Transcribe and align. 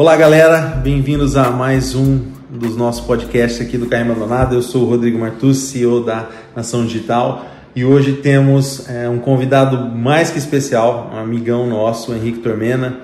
Olá, 0.00 0.16
galera, 0.16 0.60
bem-vindos 0.82 1.36
a 1.36 1.50
mais 1.50 1.94
um 1.94 2.22
dos 2.48 2.74
nossos 2.74 3.04
podcasts 3.04 3.60
aqui 3.60 3.76
do 3.76 3.84
Caim 3.84 4.00
Abandonado. 4.00 4.54
Eu 4.54 4.62
sou 4.62 4.84
o 4.84 4.86
Rodrigo 4.86 5.18
Martus, 5.18 5.58
CEO 5.58 6.02
da 6.02 6.26
Nação 6.56 6.86
Digital, 6.86 7.44
e 7.76 7.84
hoje 7.84 8.14
temos 8.14 8.88
é, 8.88 9.06
um 9.10 9.18
convidado 9.18 9.94
mais 9.94 10.30
que 10.30 10.38
especial, 10.38 11.10
um 11.12 11.18
amigão 11.18 11.66
nosso, 11.66 12.14
Henrique 12.14 12.38
Tormena. 12.38 13.00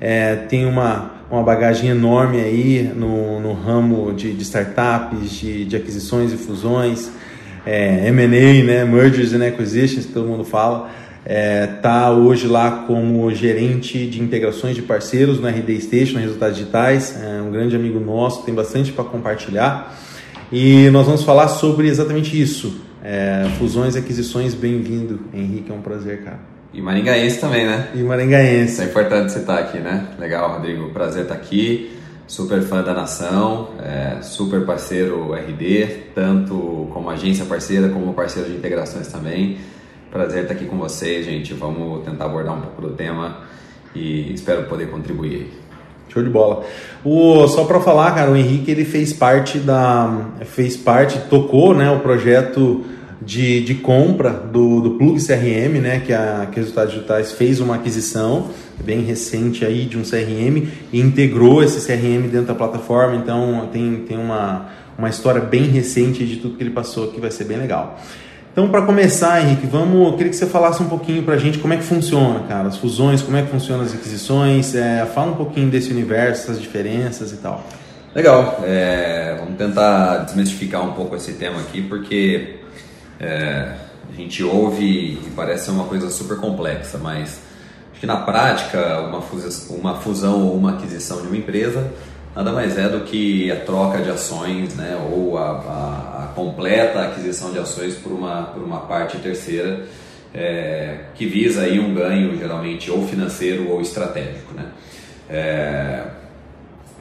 É, 0.00 0.34
tem 0.34 0.66
uma, 0.66 1.12
uma 1.30 1.44
bagagem 1.44 1.88
enorme 1.88 2.40
aí 2.40 2.92
no, 2.96 3.38
no 3.38 3.52
ramo 3.52 4.12
de, 4.12 4.32
de 4.32 4.42
startups, 4.42 5.30
de, 5.30 5.64
de, 5.64 5.76
aquisições 5.76 6.32
e 6.32 6.36
fusões, 6.36 7.12
é, 7.64 8.08
M&A, 8.08 8.64
né, 8.64 8.84
Mergers 8.84 9.32
and 9.32 9.46
Acquisitions, 9.46 10.04
que 10.04 10.12
todo 10.12 10.26
mundo 10.26 10.42
fala 10.42 10.90
está 11.30 11.38
é, 11.38 11.66
tá 11.80 12.10
hoje 12.10 12.48
lá 12.48 12.84
como 12.88 13.32
gerente 13.32 14.04
de 14.04 14.20
integrações 14.20 14.74
de 14.74 14.82
parceiros 14.82 15.38
no 15.38 15.46
RD 15.46 15.80
Station, 15.80 16.18
Resultados 16.18 16.56
Digitais, 16.56 17.16
é 17.22 17.40
um 17.40 17.52
grande 17.52 17.76
amigo 17.76 18.00
nosso, 18.00 18.42
tem 18.42 18.52
bastante 18.52 18.90
para 18.90 19.04
compartilhar. 19.04 19.96
E 20.50 20.90
nós 20.90 21.06
vamos 21.06 21.22
falar 21.22 21.46
sobre 21.46 21.86
exatamente 21.86 22.40
isso, 22.40 22.80
é, 23.04 23.48
fusões 23.60 23.94
e 23.94 23.98
aquisições. 24.00 24.54
Bem-vindo, 24.54 25.20
Henrique, 25.32 25.70
é 25.70 25.74
um 25.74 25.80
prazer, 25.80 26.24
cara. 26.24 26.40
E 26.74 26.82
maringaense 26.82 27.40
também, 27.40 27.64
né? 27.64 27.90
E 27.94 27.98
maringaense. 28.02 28.72
Isso 28.72 28.82
é 28.82 28.86
importante 28.86 29.30
você 29.30 29.38
estar 29.38 29.58
aqui, 29.58 29.78
né? 29.78 30.08
Legal, 30.18 30.54
Rodrigo, 30.54 30.90
prazer 30.90 31.22
estar 31.22 31.34
aqui. 31.34 31.96
Super 32.26 32.60
fã 32.62 32.82
da 32.82 32.92
nação, 32.92 33.70
é, 33.80 34.20
super 34.22 34.64
parceiro 34.64 35.32
RD, 35.32 36.12
tanto 36.14 36.88
como 36.92 37.08
agência 37.10 37.44
parceira, 37.44 37.88
como 37.88 38.14
parceiro 38.14 38.48
de 38.48 38.56
integrações 38.56 39.06
também. 39.08 39.58
Prazer 40.10 40.42
estar 40.42 40.54
aqui 40.54 40.64
com 40.64 40.76
vocês, 40.76 41.24
gente. 41.24 41.54
Vamos 41.54 42.04
tentar 42.04 42.24
abordar 42.24 42.58
um 42.58 42.60
pouco 42.60 42.82
do 42.82 42.90
tema 42.94 43.42
e 43.94 44.32
espero 44.34 44.64
poder 44.64 44.90
contribuir. 44.90 45.52
Show 46.08 46.20
de 46.20 46.28
bola. 46.28 46.66
O, 47.04 47.46
só 47.46 47.64
para 47.64 47.78
falar, 47.78 48.12
cara, 48.12 48.28
o 48.28 48.36
Henrique 48.36 48.72
ele 48.72 48.84
fez 48.84 49.12
parte 49.12 49.58
da. 49.58 50.32
fez 50.46 50.76
parte, 50.76 51.20
tocou 51.30 51.72
né, 51.76 51.88
o 51.92 52.00
projeto 52.00 52.84
de, 53.22 53.62
de 53.62 53.76
compra 53.76 54.30
do, 54.30 54.80
do 54.80 54.90
Plug 54.92 55.24
CRM, 55.24 55.80
né, 55.80 56.02
que 56.04 56.12
a 56.12 56.48
que 56.50 56.58
Resultados 56.58 56.92
Digitais 56.92 57.30
fez 57.30 57.60
uma 57.60 57.76
aquisição 57.76 58.50
bem 58.84 59.02
recente 59.02 59.64
aí 59.64 59.84
de 59.84 59.96
um 59.96 60.02
CRM 60.02 60.66
e 60.92 61.00
integrou 61.00 61.62
esse 61.62 61.86
CRM 61.86 62.22
dentro 62.22 62.46
da 62.46 62.54
plataforma. 62.56 63.14
Então 63.14 63.68
tem, 63.72 63.98
tem 64.08 64.18
uma, 64.18 64.70
uma 64.98 65.08
história 65.08 65.40
bem 65.40 65.66
recente 65.66 66.26
de 66.26 66.38
tudo 66.38 66.56
que 66.56 66.64
ele 66.64 66.70
passou 66.70 67.12
que 67.12 67.20
vai 67.20 67.30
ser 67.30 67.44
bem 67.44 67.58
legal. 67.58 67.96
Então, 68.52 68.68
para 68.68 68.82
começar, 68.82 69.40
Henrique, 69.40 69.64
vamos, 69.64 70.08
eu 70.08 70.16
queria 70.16 70.30
que 70.30 70.36
você 70.36 70.46
falasse 70.46 70.82
um 70.82 70.88
pouquinho 70.88 71.22
para 71.22 71.34
a 71.34 71.38
gente 71.38 71.58
como 71.58 71.72
é 71.72 71.76
que 71.76 71.84
funciona, 71.84 72.40
cara, 72.48 72.66
as 72.66 72.76
fusões, 72.76 73.22
como 73.22 73.36
é 73.36 73.42
que 73.42 73.48
funcionam 73.48 73.84
as 73.84 73.94
aquisições, 73.94 74.74
é, 74.74 75.06
fala 75.06 75.30
um 75.30 75.36
pouquinho 75.36 75.70
desse 75.70 75.92
universo, 75.92 76.42
essas 76.50 76.60
diferenças 76.60 77.30
e 77.30 77.36
tal. 77.36 77.64
Legal, 78.12 78.58
é, 78.64 79.36
vamos 79.38 79.56
tentar 79.56 80.24
desmistificar 80.24 80.84
um 80.84 80.94
pouco 80.94 81.14
esse 81.14 81.34
tema 81.34 81.60
aqui, 81.60 81.80
porque 81.80 82.56
é, 83.20 83.72
a 84.12 84.16
gente 84.16 84.42
ouve 84.42 84.84
e 84.84 85.32
parece 85.36 85.66
ser 85.66 85.70
uma 85.70 85.84
coisa 85.84 86.10
super 86.10 86.36
complexa, 86.36 86.98
mas 86.98 87.40
acho 87.92 88.00
que 88.00 88.06
na 88.06 88.16
prática 88.16 89.00
uma 89.02 89.22
uma 89.70 89.94
fusão 89.94 90.48
ou 90.48 90.56
uma 90.56 90.72
aquisição 90.72 91.20
de 91.22 91.28
uma 91.28 91.36
empresa 91.36 91.92
nada 92.34 92.52
mais 92.52 92.78
é 92.78 92.88
do 92.88 93.00
que 93.00 93.50
a 93.50 93.56
troca 93.56 93.98
de 93.98 94.10
ações, 94.10 94.74
né, 94.76 94.96
ou 95.12 95.36
a, 95.36 95.50
a, 95.50 96.24
a 96.24 96.26
completa 96.34 97.00
aquisição 97.00 97.52
de 97.52 97.58
ações 97.58 97.96
por 97.96 98.12
uma, 98.12 98.44
por 98.44 98.62
uma 98.62 98.80
parte 98.80 99.18
terceira 99.18 99.86
é, 100.32 101.06
que 101.14 101.26
visa 101.26 101.62
aí 101.62 101.80
um 101.80 101.92
ganho 101.92 102.38
geralmente 102.38 102.90
ou 102.90 103.06
financeiro 103.06 103.68
ou 103.68 103.80
estratégico, 103.80 104.54
né. 104.54 104.66
É, 105.28 106.04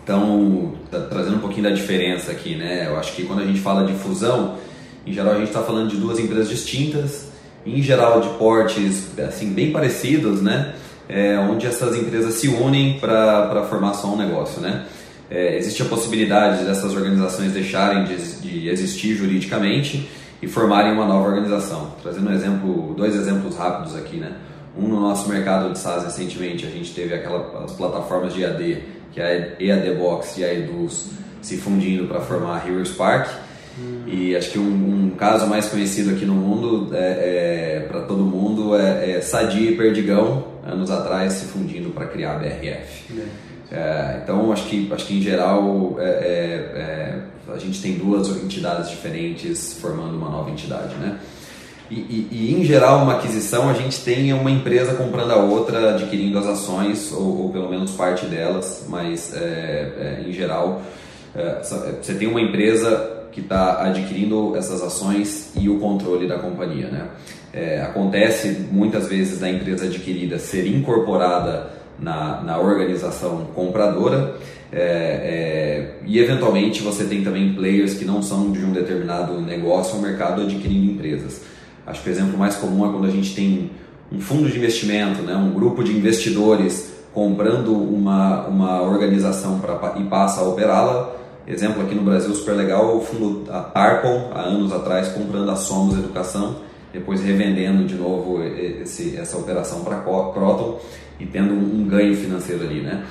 então, 0.03 0.73
tá 0.89 1.01
trazendo 1.01 1.37
um 1.37 1.39
pouquinho 1.39 1.63
da 1.63 1.69
diferença 1.69 2.31
aqui, 2.31 2.55
né, 2.55 2.87
eu 2.87 2.97
acho 2.97 3.13
que 3.13 3.23
quando 3.23 3.41
a 3.41 3.45
gente 3.45 3.59
fala 3.59 3.85
de 3.85 3.93
fusão, 3.93 4.57
em 5.05 5.13
geral 5.13 5.33
a 5.33 5.37
gente 5.37 5.47
está 5.49 5.61
falando 5.61 5.89
de 5.89 5.97
duas 5.97 6.17
empresas 6.19 6.49
distintas, 6.49 7.29
em 7.65 7.81
geral 7.83 8.21
de 8.21 8.29
portes 8.29 9.07
assim 9.19 9.53
bem 9.53 9.71
parecidos, 9.71 10.41
né, 10.41 10.73
é, 11.07 11.37
onde 11.37 11.67
essas 11.67 11.95
empresas 11.95 12.35
se 12.35 12.47
unem 12.47 12.99
para 12.99 13.63
formar 13.69 13.93
só 13.93 14.07
um 14.07 14.17
negócio, 14.17 14.59
né 14.59 14.87
é, 15.29 15.57
existe 15.57 15.81
a 15.83 15.85
possibilidade 15.85 16.65
dessas 16.65 16.93
organizações 16.95 17.51
deixarem 17.51 18.03
de, 18.03 18.15
de, 18.41 18.69
existir 18.69 19.15
juridicamente 19.15 20.09
e 20.41 20.47
formarem 20.47 20.91
uma 20.91 21.05
nova 21.05 21.27
organização. 21.27 21.93
Trazendo 22.01 22.29
um 22.29 22.33
exemplo, 22.33 22.93
dois 22.97 23.15
exemplos 23.15 23.55
rápidos 23.55 23.95
aqui, 23.95 24.17
né? 24.17 24.33
Um 24.77 24.87
no 24.87 24.99
nosso 24.99 25.29
mercado 25.29 25.71
de 25.71 25.77
SaaS 25.77 26.03
recentemente, 26.03 26.65
a 26.65 26.69
gente 26.69 26.93
teve 26.93 27.13
aquelas 27.13 27.71
plataformas 27.73 28.33
de 28.33 28.43
EAD, 28.43 28.83
que 29.11 29.19
é 29.19 29.55
a 29.59 29.63
EAD 29.63 29.95
Box 29.95 30.37
e 30.39 30.43
a 30.43 30.53
Eduz 30.53 31.09
se 31.41 31.57
fundindo 31.57 32.07
para 32.07 32.21
formar 32.21 32.57
a. 32.57 33.29
Hum. 33.77 34.03
E 34.07 34.35
acho 34.35 34.51
que 34.51 34.59
um, 34.59 35.05
um, 35.05 35.09
caso 35.11 35.47
mais 35.47 35.67
conhecido 35.67 36.11
aqui 36.11 36.25
no 36.25 36.33
mundo, 36.33 36.95
é, 36.95 37.77
é 37.77 37.85
para 37.87 38.01
todo 38.01 38.23
mundo, 38.23 38.75
é, 38.75 39.11
é 39.11 39.21
Sadia 39.21 39.71
e 39.71 39.75
Perdigão, 39.75 40.47
anos 40.65 40.89
atrás, 40.89 41.33
se 41.33 41.45
fundindo 41.45 41.89
para 41.91 42.07
criar 42.07 42.35
a 42.35 42.39
BRF. 42.39 43.13
É. 43.17 43.48
É, 43.71 44.21
então, 44.23 44.51
acho 44.51 44.65
que, 44.65 44.89
acho 44.91 45.05
que 45.05 45.17
em 45.17 45.21
geral 45.21 45.95
é, 45.99 46.03
é, 46.03 47.49
é, 47.49 47.53
a 47.53 47.57
gente 47.59 47.79
tem 47.81 47.93
duas 47.93 48.27
entidades 48.43 48.89
diferentes 48.89 49.77
formando 49.79 50.17
uma 50.17 50.29
nova 50.29 50.49
entidade, 50.49 50.95
né? 50.95 51.19
E, 51.89 51.95
e, 51.95 52.27
e, 52.31 52.53
em 52.53 52.63
geral, 52.63 53.01
uma 53.01 53.15
aquisição, 53.15 53.67
a 53.67 53.73
gente 53.73 54.01
tem 54.01 54.31
uma 54.31 54.51
empresa 54.51 54.93
comprando 54.93 55.31
a 55.31 55.37
outra, 55.37 55.95
adquirindo 55.95 56.37
as 56.37 56.45
ações, 56.45 57.11
ou, 57.11 57.43
ou 57.43 57.49
pelo 57.49 57.67
menos 57.67 57.91
parte 57.91 58.27
delas, 58.27 58.85
mas 58.87 59.33
é, 59.35 60.19
é, 60.23 60.23
em 60.27 60.31
geral, 60.31 60.81
você 62.01 62.13
tem 62.13 62.27
uma 62.27 62.41
empresa 62.41 63.27
que 63.31 63.39
está 63.39 63.83
adquirindo 63.83 64.55
essas 64.55 64.81
ações 64.81 65.51
e 65.55 65.69
o 65.69 65.79
controle 65.79 66.27
da 66.27 66.37
companhia, 66.37 66.87
né? 66.89 67.07
acontece 67.83 68.67
muitas 68.71 69.07
vezes 69.07 69.39
da 69.39 69.49
empresa 69.49 69.85
adquirida 69.85 70.37
ser 70.37 70.67
incorporada 70.67 71.78
na, 72.01 72.41
na 72.41 72.59
organização 72.59 73.47
compradora. 73.53 74.35
É, 74.71 74.81
é, 74.81 75.95
e 76.05 76.19
eventualmente 76.19 76.83
você 76.83 77.03
tem 77.05 77.23
também 77.23 77.53
players 77.53 77.95
que 77.95 78.05
não 78.05 78.21
são 78.21 78.51
de 78.51 78.63
um 78.63 78.71
determinado 78.71 79.41
negócio 79.41 79.95
ou 79.95 80.01
mercado 80.01 80.41
adquirindo 80.43 80.91
empresas. 80.91 81.41
Acho 81.85 82.03
que 82.03 82.09
o 82.09 82.11
exemplo 82.11 82.37
mais 82.37 82.55
comum 82.55 82.87
é 82.87 82.91
quando 82.91 83.07
a 83.07 83.11
gente 83.11 83.33
tem 83.33 83.71
um 84.11 84.19
fundo 84.19 84.47
de 84.47 84.57
investimento, 84.57 85.21
né, 85.21 85.35
um 85.35 85.51
grupo 85.51 85.83
de 85.83 85.91
investidores 85.91 86.93
comprando 87.13 87.73
uma, 87.73 88.47
uma 88.47 88.81
organização 88.81 89.59
pra, 89.59 89.95
e 89.97 90.03
passa 90.03 90.41
a 90.41 90.47
operá-la. 90.47 91.15
Exemplo 91.47 91.81
aqui 91.81 91.95
no 91.95 92.03
Brasil 92.03 92.33
super 92.35 92.53
legal, 92.53 92.95
o 92.95 93.01
fundo 93.01 93.51
a 93.51 93.61
Tarpon, 93.61 94.29
há 94.35 94.41
anos 94.41 94.71
atrás, 94.71 95.07
comprando 95.09 95.49
a 95.49 95.55
Somos 95.55 95.97
Educação, 95.97 96.57
depois 96.93 97.21
revendendo 97.21 97.85
de 97.85 97.95
novo 97.95 98.43
esse, 98.43 99.17
essa 99.17 99.35
operação 99.35 99.83
para 99.83 99.97
Croton 99.97 100.79
e 101.19 101.25
tendo 101.25 101.53
um, 101.53 101.85
ganho 101.87 102.15
financeiro 102.15 102.63
ali, 102.63 102.81
né? 102.81 103.03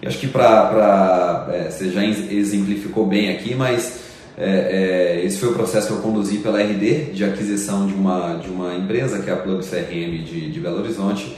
Eu 0.00 0.08
acho 0.08 0.18
que 0.18 0.26
para 0.26 1.46
é, 1.52 1.70
você 1.70 1.90
já 1.90 2.04
exemplificou 2.04 3.06
bem 3.06 3.30
aqui, 3.30 3.54
mas 3.54 4.00
é, 4.38 5.18
é, 5.20 5.24
esse 5.24 5.38
foi 5.38 5.50
o 5.50 5.52
processo 5.52 5.88
que 5.88 5.92
eu 5.92 5.98
conduzi 5.98 6.38
pela 6.38 6.62
RD 6.62 7.12
de 7.12 7.24
aquisição 7.24 7.86
de 7.86 7.92
uma 7.92 8.36
de 8.36 8.48
uma 8.48 8.74
empresa 8.74 9.20
que 9.20 9.28
é 9.28 9.32
a 9.32 9.36
Plug 9.36 9.62
CRM 9.62 10.24
de, 10.24 10.50
de 10.50 10.60
Belo 10.60 10.80
Horizonte 10.80 11.36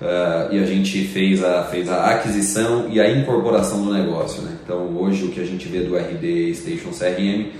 uh, 0.00 0.52
e 0.52 0.58
a 0.58 0.64
gente 0.64 1.04
fez 1.08 1.44
a 1.44 1.64
fez 1.64 1.88
a 1.90 2.06
aquisição 2.06 2.88
e 2.90 2.98
a 2.98 3.10
incorporação 3.10 3.84
do 3.84 3.92
negócio, 3.92 4.40
né? 4.42 4.56
Então 4.64 4.96
hoje 4.96 5.24
o 5.24 5.28
que 5.28 5.40
a 5.40 5.44
gente 5.44 5.68
vê 5.68 5.80
do 5.80 5.94
RD 5.94 6.54
Station 6.54 6.88
CRM 6.90 7.50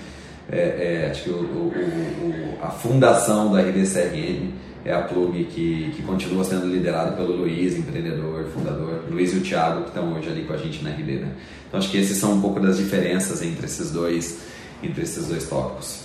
é, 0.51 1.05
é 1.05 1.11
acho 1.11 1.25
que 1.25 1.31
o, 1.31 1.35
o, 1.35 1.69
o, 1.69 2.59
a 2.63 2.71
fundação 2.71 3.53
da 3.53 3.61
RD 3.61 3.83
CRM 3.83 4.53
é 4.85 4.93
a 4.93 5.03
Plug 5.03 5.45
que, 5.45 5.93
que 5.95 6.03
continua 6.03 6.45
sendo 6.45 6.67
liderado 6.67 7.17
pelo 7.17 7.37
Luiz, 7.37 7.77
empreendedor, 7.77 8.47
fundador, 8.47 9.05
Luiz 9.11 9.35
e 9.35 9.37
o 9.37 9.41
Thiago, 9.41 9.83
que 9.83 9.89
estão 9.89 10.15
hoje 10.15 10.29
ali 10.29 10.45
com 10.45 10.55
a 10.55 10.57
gente 10.57 10.83
na 10.83 10.91
RD. 10.91 11.19
Né? 11.19 11.33
Então 11.69 11.79
acho 11.79 11.91
que 11.91 11.99
esses 11.99 12.17
são 12.17 12.33
um 12.33 12.41
pouco 12.41 12.59
das 12.61 12.79
diferenças 12.79 13.43
entre 13.43 13.67
esses 13.67 13.91
dois, 13.91 14.41
entre 14.83 15.03
esses 15.03 15.27
dois 15.27 15.47
tópicos. 15.49 16.05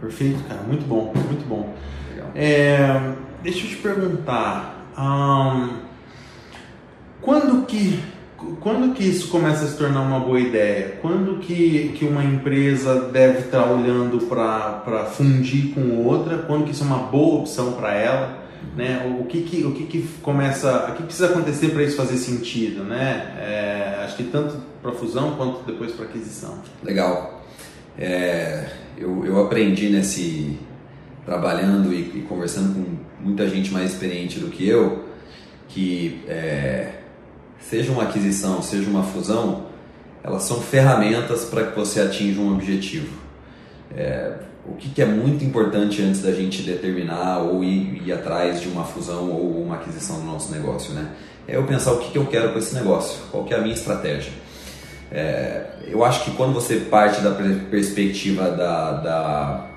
Perfeito, 0.00 0.42
cara, 0.48 0.62
muito 0.62 0.86
bom, 0.86 1.12
muito 1.14 1.46
bom. 1.46 1.74
É, 2.34 3.12
deixa 3.42 3.66
eu 3.66 3.70
te 3.70 3.76
perguntar, 3.76 4.86
quando 7.20 7.66
que 7.66 8.00
quando 8.60 8.94
que 8.94 9.02
isso 9.02 9.28
começa 9.28 9.64
a 9.64 9.68
se 9.68 9.76
tornar 9.76 10.00
uma 10.00 10.20
boa 10.20 10.38
ideia? 10.38 10.98
Quando 11.02 11.38
que, 11.38 11.92
que 11.96 12.04
uma 12.04 12.22
empresa 12.22 13.08
deve 13.12 13.40
estar 13.40 13.70
olhando 13.70 14.26
para 14.26 15.06
fundir 15.06 15.74
com 15.74 16.04
outra? 16.04 16.38
Quando 16.38 16.64
que 16.64 16.70
isso 16.70 16.84
é 16.84 16.86
uma 16.86 16.98
boa 16.98 17.40
opção 17.40 17.72
para 17.72 17.94
ela? 17.94 18.38
Né? 18.76 19.18
O, 19.20 19.24
que, 19.24 19.42
que, 19.42 19.64
o 19.64 19.72
que, 19.72 19.86
que 19.86 20.08
começa, 20.22 20.90
o 20.90 20.94
que 20.94 21.02
precisa 21.02 21.26
acontecer 21.26 21.70
para 21.70 21.82
isso 21.82 21.96
fazer 21.96 22.16
sentido? 22.16 22.84
Né? 22.84 23.34
É, 23.40 24.04
acho 24.04 24.16
que 24.16 24.24
tanto 24.24 24.56
para 24.80 24.92
fusão 24.92 25.34
quanto 25.34 25.64
depois 25.66 25.92
para 25.92 26.04
aquisição. 26.04 26.58
Legal. 26.82 27.44
É, 27.98 28.66
eu, 28.96 29.26
eu 29.26 29.44
aprendi 29.44 29.88
nesse 29.88 30.56
trabalhando 31.26 31.92
e, 31.92 32.18
e, 32.18 32.24
conversando 32.28 32.74
com 32.74 33.24
muita 33.24 33.48
gente 33.48 33.72
mais 33.72 33.92
experiente 33.92 34.38
do 34.38 34.48
que 34.48 34.66
eu 34.66 35.08
que 35.68 36.22
é, 36.26 36.97
seja 37.60 37.92
uma 37.92 38.04
aquisição, 38.04 38.62
seja 38.62 38.88
uma 38.88 39.02
fusão, 39.02 39.66
elas 40.22 40.42
são 40.42 40.60
ferramentas 40.60 41.44
para 41.44 41.66
que 41.66 41.76
você 41.76 42.00
atinja 42.00 42.40
um 42.40 42.54
objetivo. 42.54 43.16
É, 43.94 44.34
o 44.66 44.74
que, 44.74 44.90
que, 44.90 45.00
é 45.00 45.06
muito 45.06 45.44
importante 45.44 46.02
antes 46.02 46.20
da 46.20 46.32
gente 46.32 46.62
determinar 46.62 47.38
ou 47.38 47.64
ir, 47.64 48.02
ir, 48.04 48.12
atrás 48.12 48.60
de 48.60 48.68
uma 48.68 48.84
fusão 48.84 49.30
ou 49.30 49.62
uma 49.62 49.76
aquisição 49.76 50.20
do 50.20 50.26
nosso 50.26 50.52
negócio, 50.52 50.92
né? 50.92 51.10
É 51.46 51.56
eu 51.56 51.64
pensar 51.64 51.92
o 51.92 51.98
que, 51.98 52.10
que 52.10 52.18
eu 52.18 52.26
quero 52.26 52.52
com 52.52 52.58
esse 52.58 52.74
negócio, 52.74 53.18
qual 53.30 53.46
é 53.48 53.54
a 53.54 53.60
minha 53.60 53.74
estratégia. 53.74 54.32
É, 55.10 55.64
eu 55.86 56.04
acho 56.04 56.24
que 56.24 56.32
quando 56.32 56.52
você 56.52 56.76
parte 56.76 57.22
da 57.22 57.30
perspectiva 57.30 58.50
da, 58.50 58.92
da, 58.92 59.70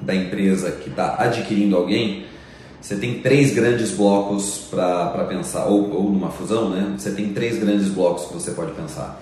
da 0.00 0.14
empresa 0.14 0.70
que 0.70 0.88
está 0.88 1.16
adquirindo 1.18 1.76
alguém, 1.76 2.26
você 2.80 2.96
tem 2.96 3.20
três 3.20 3.52
grandes 3.52 3.90
blocos 3.92 4.66
para 4.70 5.24
pensar, 5.28 5.66
ou, 5.66 5.92
ou 5.94 6.10
numa 6.10 6.30
fusão, 6.30 6.70
né? 6.70 6.94
Você 6.96 7.10
tem 7.10 7.32
três 7.32 7.58
grandes 7.58 7.88
blocos 7.88 8.24
que 8.24 8.34
você 8.34 8.52
pode 8.52 8.72
pensar. 8.72 9.20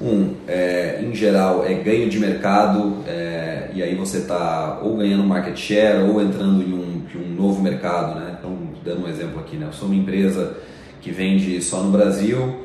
Um, 0.00 0.34
é, 0.46 1.00
em 1.02 1.14
geral, 1.14 1.64
é 1.66 1.74
ganho 1.74 2.08
de 2.08 2.18
mercado, 2.18 2.98
é, 3.06 3.70
e 3.74 3.82
aí 3.82 3.94
você 3.94 4.18
está 4.18 4.80
ou 4.82 4.96
ganhando 4.96 5.24
market 5.24 5.56
share 5.56 6.08
ou 6.08 6.20
entrando 6.20 6.62
em 6.62 6.72
um, 6.72 7.02
em 7.14 7.32
um 7.32 7.34
novo 7.34 7.60
mercado. 7.60 8.18
Né? 8.18 8.36
Então, 8.38 8.56
dando 8.84 9.06
um 9.06 9.08
exemplo 9.08 9.40
aqui, 9.40 9.56
né? 9.56 9.66
eu 9.66 9.72
sou 9.72 9.88
uma 9.88 9.96
empresa 9.96 10.56
que 11.00 11.10
vende 11.10 11.60
só 11.62 11.82
no 11.82 11.90
Brasil, 11.90 12.64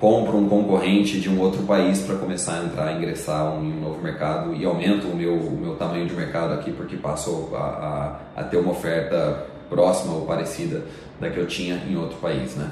compro 0.00 0.38
um 0.38 0.48
concorrente 0.48 1.20
de 1.20 1.28
um 1.28 1.38
outro 1.38 1.62
país 1.64 2.00
para 2.00 2.16
começar 2.16 2.60
a 2.60 2.64
entrar, 2.64 2.96
ingressar 2.96 3.54
em 3.62 3.72
um 3.72 3.80
novo 3.80 4.02
mercado 4.02 4.54
e 4.54 4.64
aumento 4.64 5.06
o 5.06 5.16
meu, 5.16 5.34
o 5.34 5.58
meu 5.58 5.74
tamanho 5.76 6.06
de 6.06 6.14
mercado 6.14 6.54
aqui 6.54 6.72
porque 6.72 6.96
passo 6.96 7.50
a, 7.54 8.20
a, 8.36 8.40
a 8.40 8.44
ter 8.44 8.58
uma 8.58 8.72
oferta 8.72 9.46
próxima 9.68 10.14
ou 10.14 10.22
parecida 10.22 10.82
da 11.20 11.30
que 11.30 11.38
eu 11.38 11.46
tinha 11.46 11.76
em 11.88 11.96
outro 11.96 12.16
país. 12.18 12.54
Né? 12.56 12.70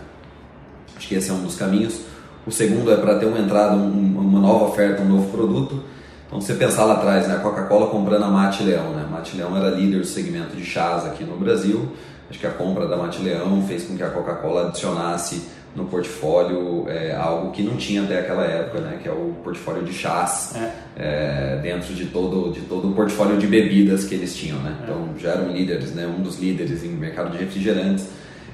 Acho 0.96 1.08
que 1.08 1.14
esse 1.14 1.30
é 1.30 1.32
um 1.32 1.42
dos 1.42 1.56
caminhos. 1.56 2.00
O 2.46 2.50
segundo 2.50 2.92
é 2.92 2.96
para 2.96 3.18
ter 3.18 3.26
uma 3.26 3.38
entrada, 3.38 3.74
um, 3.74 4.18
uma 4.18 4.40
nova 4.40 4.66
oferta, 4.66 5.02
um 5.02 5.08
novo 5.08 5.30
produto. 5.30 5.82
Então, 6.26 6.40
você 6.40 6.54
pensar 6.54 6.84
lá 6.84 6.94
atrás, 6.94 7.26
né, 7.26 7.36
a 7.36 7.38
Coca-Cola 7.38 7.86
comprando 7.86 8.24
a 8.24 8.28
Mate 8.28 8.62
Leão, 8.62 8.90
né? 8.90 9.06
Mate 9.10 9.36
Leão 9.36 9.56
era 9.56 9.70
líder 9.70 10.00
do 10.00 10.06
segmento 10.06 10.56
de 10.56 10.64
chás 10.64 11.06
aqui 11.06 11.24
no 11.24 11.36
Brasil. 11.36 11.88
Acho 12.28 12.38
que 12.38 12.46
a 12.46 12.50
compra 12.50 12.86
da 12.86 12.96
Mate 12.96 13.22
Leão 13.22 13.62
fez 13.66 13.84
com 13.84 13.96
que 13.96 14.02
a 14.02 14.10
Coca-Cola 14.10 14.68
adicionasse 14.68 15.48
no 15.74 15.86
portfólio 15.86 16.84
é, 16.88 17.14
algo 17.14 17.50
que 17.50 17.62
não 17.62 17.76
tinha 17.76 18.02
até 18.02 18.20
aquela 18.20 18.44
época, 18.44 18.80
né? 18.80 18.98
Que 19.02 19.08
é 19.08 19.12
o 19.12 19.34
portfólio 19.42 19.82
de 19.82 19.92
chás 19.92 20.54
é. 20.54 20.70
É, 20.96 21.60
dentro 21.62 21.92
de 21.94 22.06
todo 22.06 22.52
de 22.52 22.60
todo 22.62 22.90
o 22.90 22.94
portfólio 22.94 23.36
de 23.36 23.46
bebidas 23.46 24.04
que 24.04 24.14
eles 24.14 24.36
tinham, 24.36 24.58
né? 24.60 24.76
É. 24.80 24.84
Então 24.84 25.08
já 25.18 25.30
eram 25.30 25.50
líderes, 25.50 25.92
né? 25.94 26.06
Um 26.06 26.22
dos 26.22 26.38
líderes 26.38 26.84
em 26.84 26.90
mercado 26.90 27.32
de 27.32 27.38
refrigerantes 27.38 28.08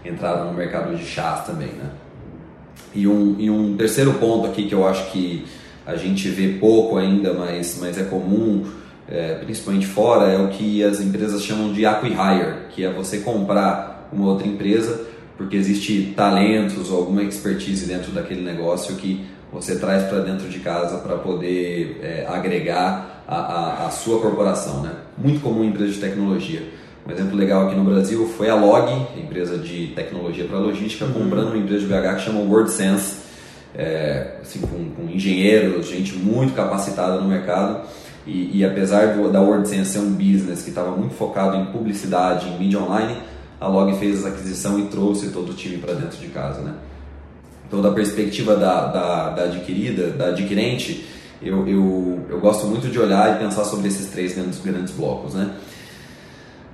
entraram 0.05 0.47
no 0.47 0.55
mercado 0.55 0.97
de 0.97 1.05
chás 1.05 1.45
também, 1.47 1.69
né? 1.69 1.91
E 2.95 3.07
um, 3.07 3.37
e 3.39 3.51
um 3.51 3.77
terceiro 3.77 4.15
ponto 4.15 4.49
aqui 4.49 4.65
que 4.65 4.75
eu 4.75 4.87
acho 4.89 5.11
que 5.13 5.45
a 5.87 5.97
gente 5.97 6.29
vê 6.29 6.59
pouco 6.59 6.97
ainda, 6.97 7.35
mas, 7.35 7.79
mas 7.81 7.99
é 7.99 8.05
comum, 8.05 8.65
é, 9.09 9.35
principalmente 9.35 9.87
fora, 9.87 10.27
é 10.27 10.39
o 10.39 10.49
que 10.49 10.83
as 10.83 11.01
empresas 11.01 11.43
chamam 11.43 11.73
de 11.73 11.85
acquihire, 11.85 12.69
que 12.71 12.85
é 12.85 12.91
você 12.91 13.19
comprar 13.19 14.09
uma 14.13 14.27
outra 14.27 14.47
empresa 14.47 15.07
porque 15.41 15.57
existe 15.57 16.13
talentos 16.15 16.91
ou 16.91 16.99
alguma 16.99 17.23
expertise 17.23 17.87
dentro 17.87 18.13
daquele 18.13 18.43
negócio 18.43 18.95
que 18.97 19.25
você 19.51 19.79
traz 19.79 20.03
para 20.03 20.19
dentro 20.19 20.47
de 20.51 20.59
casa 20.59 20.99
para 20.99 21.17
poder 21.17 21.99
é, 22.03 22.27
agregar 22.29 23.25
a, 23.27 23.37
a, 23.37 23.87
a, 23.87 23.91
sua 23.91 24.21
corporação. 24.21 24.83
Né? 24.83 24.93
Muito 25.17 25.41
comum 25.41 25.65
em 25.65 25.69
empresas 25.69 25.95
de 25.95 26.01
tecnologia. 26.03 26.63
Um 27.09 27.11
exemplo 27.11 27.35
legal 27.35 27.67
aqui 27.67 27.75
no 27.75 27.85
Brasil 27.85 28.29
foi 28.37 28.51
a 28.51 28.55
Log, 28.55 28.93
empresa 29.19 29.57
de 29.57 29.87
tecnologia 29.97 30.45
para 30.45 30.59
logística, 30.59 31.07
uhum. 31.07 31.15
comprando 31.15 31.49
uma 31.49 31.57
empresa 31.57 31.87
de 31.87 31.87
BH 31.87 32.17
que 32.17 32.21
chama 32.21 32.41
WordSense, 32.41 33.17
é, 33.75 34.35
assim, 34.43 34.61
com, 34.61 34.91
com, 34.91 35.11
engenheiros, 35.11 35.89
gente 35.89 36.17
muito 36.17 36.53
capacitada 36.53 37.19
no 37.19 37.27
mercado. 37.27 37.89
E, 38.27 38.59
e 38.59 38.63
apesar 38.63 39.15
do, 39.15 39.33
da 39.33 39.41
WordSense 39.41 39.93
ser 39.93 40.01
um 40.01 40.13
business 40.13 40.61
que 40.61 40.69
estava 40.69 40.91
muito 40.95 41.15
focado 41.15 41.57
em 41.57 41.65
publicidade, 41.65 42.47
em 42.47 42.59
mídia 42.59 42.79
online, 42.79 43.17
a 43.61 43.69
Log 43.69 43.97
fez 43.99 44.21
essa 44.21 44.29
aquisição 44.29 44.79
e 44.79 44.87
trouxe 44.87 45.29
todo 45.29 45.51
o 45.51 45.55
time 45.55 45.77
para 45.77 45.93
dentro 45.93 46.19
de 46.19 46.29
casa. 46.29 46.63
Né? 46.63 46.73
Então, 47.69 47.83
da 47.83 47.91
perspectiva 47.91 48.57
da, 48.57 48.87
da, 48.87 49.31
da 49.31 49.43
adquirida, 49.45 50.09
da 50.11 50.29
adquirente, 50.29 51.05
eu, 51.43 51.69
eu, 51.69 52.27
eu 52.31 52.41
gosto 52.41 52.67
muito 52.67 52.89
de 52.89 52.99
olhar 52.99 53.37
e 53.37 53.39
pensar 53.39 53.65
sobre 53.65 53.89
esses 53.89 54.07
três 54.11 54.35
grandes, 54.35 54.61
grandes 54.61 54.95
blocos. 54.95 55.35
Né? 55.35 55.51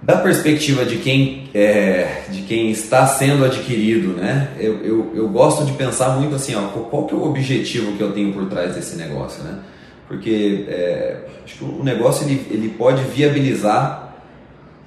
Da 0.00 0.18
perspectiva 0.18 0.84
de 0.84 0.98
quem, 0.98 1.48
é, 1.52 2.22
de 2.30 2.42
quem 2.42 2.70
está 2.70 3.06
sendo 3.06 3.44
adquirido, 3.44 4.08
né? 4.10 4.50
Eu, 4.58 4.84
eu, 4.84 5.12
eu, 5.16 5.28
gosto 5.28 5.64
de 5.64 5.72
pensar 5.72 6.10
muito 6.10 6.36
assim, 6.36 6.54
ó, 6.54 6.60
qual 6.68 7.06
que 7.06 7.14
é 7.14 7.16
o 7.16 7.24
objetivo 7.24 7.96
que 7.96 8.02
eu 8.02 8.12
tenho 8.12 8.32
por 8.32 8.46
trás 8.46 8.74
desse 8.74 8.96
negócio, 8.96 9.42
né? 9.42 9.58
Porque 10.06 10.66
é, 10.68 11.16
acho 11.44 11.56
que 11.56 11.64
o 11.64 11.82
negócio 11.82 12.24
ele, 12.24 12.46
ele 12.50 12.68
pode 12.68 13.02
viabilizar 13.04 14.05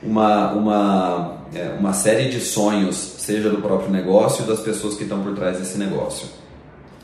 uma, 0.01 0.51
uma, 0.54 1.38
é, 1.54 1.75
uma 1.80 1.94
série 1.94 2.30
de 2.30 2.40
sonhos, 2.40 2.96
seja 2.96 3.50
do 3.50 3.62
próprio 3.62 3.92
negócio 3.92 4.44
e 4.44 4.48
das 4.48 4.60
pessoas 4.60 4.96
que 4.96 5.04
estão 5.04 5.22
por 5.22 5.36
trás 5.36 5.57
desse 5.57 5.78
negócio. 5.78 6.28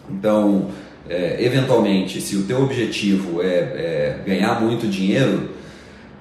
Então, 0.09 0.68
é, 1.09 1.44
eventualmente, 1.44 2.21
se 2.21 2.36
o 2.36 2.44
teu 2.44 2.63
objetivo 2.63 3.42
é, 3.42 3.47
é 3.47 4.19
ganhar 4.25 4.62
muito 4.62 4.88
dinheiro, 4.88 5.50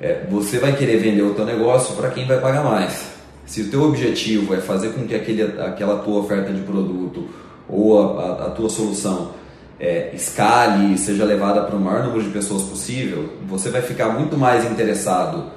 é, 0.01 0.27
você 0.29 0.59
vai 0.59 0.75
querer 0.77 0.99
vender 0.99 1.23
o 1.23 1.35
teu 1.35 1.45
negócio 1.45 1.95
para 1.95 2.11
quem 2.11 2.27
vai 2.27 2.41
pagar 2.41 2.65
mais. 2.65 3.15
Se 3.47 3.63
o 3.63 3.71
teu 3.71 3.83
objetivo 3.83 4.55
é 4.55 4.61
fazer 4.61 4.91
com 4.91 5.07
que 5.07 5.15
aquele, 5.15 5.43
aquela 5.61 5.99
tua 5.99 6.21
oferta 6.21 6.53
de 6.53 6.63
produto 6.63 7.29
ou 7.69 8.01
a, 8.19 8.23
a, 8.23 8.47
a 8.47 8.51
tua 8.51 8.69
solução 8.69 9.33
é, 9.79 10.11
escale 10.15 10.95
e 10.95 10.99
seja 10.99 11.25
levada 11.25 11.63
para 11.63 11.77
o 11.77 11.81
maior 11.81 12.05
número 12.05 12.23
de 12.23 12.31
pessoas 12.31 12.63
possível, 12.63 13.31
você 13.47 13.71
vai 13.71 13.83
ficar 13.83 14.09
muito 14.09 14.37
mais 14.37 14.65
interessado 14.71 15.51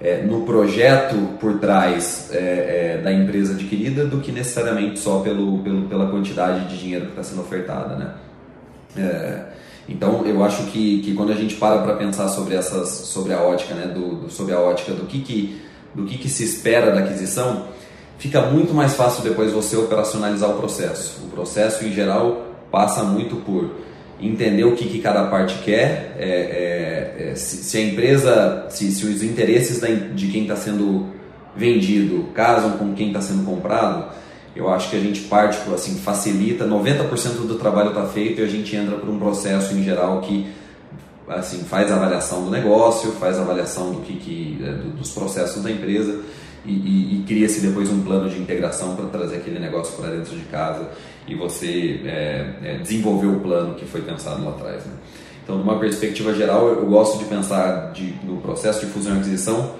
é, 0.00 0.22
no 0.22 0.42
projeto 0.42 1.14
por 1.40 1.58
trás 1.58 2.28
é, 2.32 2.96
é 2.98 3.02
da 3.02 3.12
empresa 3.12 3.54
adquirida 3.54 4.04
do 4.04 4.20
que 4.20 4.30
necessariamente 4.30 4.98
só 4.98 5.20
pelo, 5.20 5.58
pelo 5.58 5.82
pela 5.88 6.10
quantidade 6.10 6.68
de 6.68 6.78
dinheiro 6.78 7.06
que 7.06 7.10
está 7.12 7.22
sendo 7.22 7.40
ofertada, 7.40 7.96
né? 7.96 8.14
É, 8.96 9.42
então 9.88 10.24
eu 10.26 10.42
acho 10.44 10.64
que, 10.64 11.00
que 11.02 11.14
quando 11.14 11.32
a 11.32 11.34
gente 11.34 11.54
para 11.56 11.82
para 11.82 11.94
pensar 11.94 12.28
sobre 12.28 12.54
essas 12.54 12.88
sobre 12.88 13.32
a 13.32 13.40
ótica, 13.40 13.74
né, 13.74 13.86
do, 13.86 14.22
do, 14.22 14.30
sobre 14.30 14.54
a 14.54 14.60
ótica 14.60 14.92
do 14.92 15.06
que, 15.06 15.20
que 15.20 15.60
do 15.94 16.04
que, 16.04 16.18
que 16.18 16.28
se 16.28 16.44
espera 16.44 16.90
da 16.90 17.00
aquisição, 17.00 17.68
fica 18.18 18.42
muito 18.42 18.74
mais 18.74 18.94
fácil 18.94 19.22
depois 19.22 19.50
você 19.50 19.76
operacionalizar 19.76 20.50
o 20.50 20.54
processo. 20.54 21.24
O 21.24 21.30
processo 21.30 21.84
em 21.86 21.92
geral 21.92 22.42
passa 22.70 23.02
muito 23.02 23.36
por 23.36 23.70
entender 24.20 24.64
o 24.64 24.74
que, 24.74 24.88
que 24.88 25.00
cada 25.00 25.24
parte 25.24 25.58
quer, 25.62 26.16
é, 26.18 26.28
é, 26.28 27.30
é, 27.30 27.34
se, 27.34 27.56
se, 27.58 27.76
a 27.76 27.80
empresa, 27.80 28.66
se, 28.70 28.90
se 28.90 29.04
os 29.06 29.22
interesses 29.22 29.80
da, 29.80 29.88
de 29.88 30.28
quem 30.28 30.42
está 30.42 30.56
sendo 30.56 31.06
vendido 31.54 32.28
casam 32.34 32.72
com 32.72 32.94
quem 32.94 33.08
está 33.08 33.20
sendo 33.20 33.44
comprado, 33.44 34.06
eu 34.54 34.70
acho 34.70 34.88
que 34.88 34.96
a 34.96 35.00
gente 35.00 35.22
parte, 35.22 35.58
assim, 35.74 35.96
facilita, 35.96 36.66
90% 36.66 37.46
do 37.46 37.56
trabalho 37.56 37.90
está 37.90 38.06
feito 38.06 38.40
e 38.40 38.44
a 38.44 38.48
gente 38.48 38.74
entra 38.74 38.96
por 38.96 39.08
um 39.08 39.18
processo 39.18 39.74
em 39.74 39.84
geral 39.84 40.20
que 40.22 40.46
assim, 41.28 41.64
faz 41.64 41.90
a 41.90 41.96
avaliação 41.96 42.44
do 42.44 42.50
negócio, 42.50 43.12
faz 43.12 43.38
a 43.38 43.42
avaliação 43.42 43.92
do 43.92 44.00
que, 44.00 44.14
que 44.14 44.64
é, 44.64 44.72
do, 44.72 44.90
dos 44.96 45.10
processos 45.10 45.62
da 45.62 45.70
empresa 45.70 46.22
e, 46.66 46.70
e, 46.70 47.20
e 47.20 47.24
cria-se 47.26 47.60
depois 47.60 47.90
um 47.90 48.02
plano 48.02 48.28
de 48.28 48.38
integração 48.38 48.96
para 48.96 49.06
trazer 49.06 49.36
aquele 49.36 49.58
negócio 49.58 49.96
para 49.96 50.10
dentro 50.10 50.36
de 50.36 50.44
casa 50.44 50.90
e 51.26 51.34
você 51.34 52.00
é, 52.04 52.50
é, 52.62 52.78
desenvolver 52.78 53.26
o 53.26 53.40
plano 53.40 53.74
que 53.74 53.84
foi 53.84 54.02
pensado 54.02 54.44
lá 54.44 54.50
atrás. 54.50 54.84
Né? 54.84 54.92
Então, 55.42 55.56
de 55.56 55.62
uma 55.62 55.78
perspectiva 55.78 56.34
geral, 56.34 56.68
eu, 56.68 56.86
gosto 56.86 57.18
de 57.18 57.24
pensar 57.24 57.92
de, 57.92 58.14
no 58.24 58.38
processo 58.38 58.84
de 58.84 58.86
fusão 58.86 59.14
e 59.14 59.18
aquisição 59.18 59.74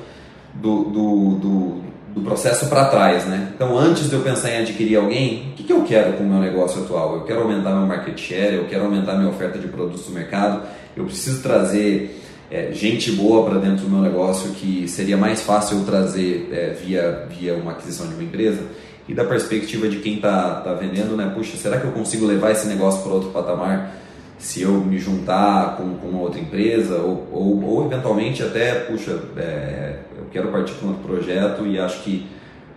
do, 0.55 0.85
do, 0.85 1.38
do 1.38 1.87
do 2.16 2.23
processo 2.23 2.66
para 2.71 2.87
trás, 2.87 3.26
né? 3.26 3.52
Então, 3.55 3.78
antes 3.78 4.09
de 4.09 4.14
eu 4.14 4.23
pensar 4.23 4.50
em 4.50 4.62
adquirir 4.62 4.97
alguém, 4.97 5.50
o 5.50 5.55
que, 5.55 5.64
que 5.64 5.73
eu 5.73 5.83
quero 5.83 6.14
com 6.14 6.25
o 6.25 6.26
meu 6.26 6.38
negócio 6.38 6.83
atual? 6.83 7.16
Eu 7.16 7.25
quero 7.25 7.43
aumentar 7.43 7.75
meu 7.75 7.87
market 7.87 8.19
share, 8.19 8.55
eu 8.55 8.64
quero 8.64 8.85
aumentar 8.85 9.16
minha 9.16 9.28
oferta 9.28 9.59
de 9.59 9.69
produtos 9.69 10.09
no 10.09 10.14
mercado, 10.14 10.62
eu 10.97 11.05
preciso 11.05 11.43
trazer 11.43 12.25
é, 12.50 12.72
gente 12.72 13.12
boa 13.12 13.48
para 13.48 13.58
dentro 13.58 13.84
do 13.84 13.90
meu 13.90 14.00
negócio 14.00 14.50
que 14.52 14.86
seria 14.88 15.16
mais 15.16 15.42
fácil 15.42 15.78
eu 15.78 15.84
trazer 15.84 16.48
é, 16.52 16.70
via, 16.70 17.26
via 17.30 17.54
uma 17.54 17.72
aquisição 17.72 18.06
de 18.06 18.14
uma 18.14 18.22
empresa. 18.22 18.62
E 19.08 19.14
da 19.14 19.24
perspectiva 19.24 19.88
de 19.88 19.98
quem 19.98 20.16
está 20.16 20.60
tá 20.62 20.74
vendendo, 20.74 21.16
né? 21.16 21.30
Puxa, 21.32 21.56
será 21.56 21.78
que 21.78 21.86
eu 21.86 21.92
consigo 21.92 22.26
levar 22.26 22.50
esse 22.50 22.66
negócio 22.66 23.02
para 23.02 23.12
outro 23.12 23.30
patamar? 23.30 23.94
se 24.38 24.62
eu 24.62 24.72
me 24.72 24.98
juntar 24.98 25.76
com, 25.76 25.94
com 25.94 26.08
uma 26.08 26.20
outra 26.20 26.40
empresa 26.40 26.98
ou, 26.98 27.26
ou, 27.32 27.64
ou 27.64 27.86
eventualmente 27.86 28.42
até, 28.42 28.74
puxa, 28.74 29.18
é, 29.36 29.96
eu 30.16 30.26
quero 30.30 30.48
partir 30.48 30.74
para 30.74 30.86
um 30.86 30.90
outro 30.90 31.04
projeto 31.04 31.66
e 31.66 31.78
acho 31.78 32.02
que 32.02 32.26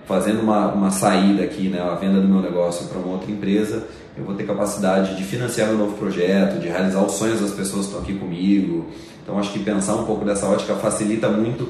fazendo 0.05 0.41
uma, 0.41 0.71
uma 0.71 0.89
saída 0.89 1.43
aqui, 1.43 1.67
né, 1.67 1.81
a 1.81 1.95
venda 1.95 2.19
do 2.19 2.27
meu 2.27 2.41
negócio 2.41 2.87
para 2.87 2.97
uma 2.97 3.13
outra 3.13 3.31
empresa, 3.31 3.85
eu 4.17 4.23
vou 4.23 4.35
ter 4.35 4.43
capacidade 4.43 5.15
de 5.15 5.23
financiar 5.23 5.69
um 5.69 5.77
novo 5.77 5.97
projeto, 5.97 6.59
de 6.59 6.67
realizar 6.67 7.03
os 7.03 7.13
sonhos 7.13 7.39
das 7.39 7.51
pessoas 7.51 7.85
que 7.85 7.91
estão 7.91 8.01
aqui 8.01 8.13
comigo. 8.15 8.87
Então 9.29 9.37
acho 9.37 9.53
que 9.53 9.59
pensar 9.59 9.93
um 9.93 10.05
pouco 10.05 10.25
dessa 10.25 10.47
ótica 10.47 10.73
facilita 10.73 11.29
muito 11.29 11.69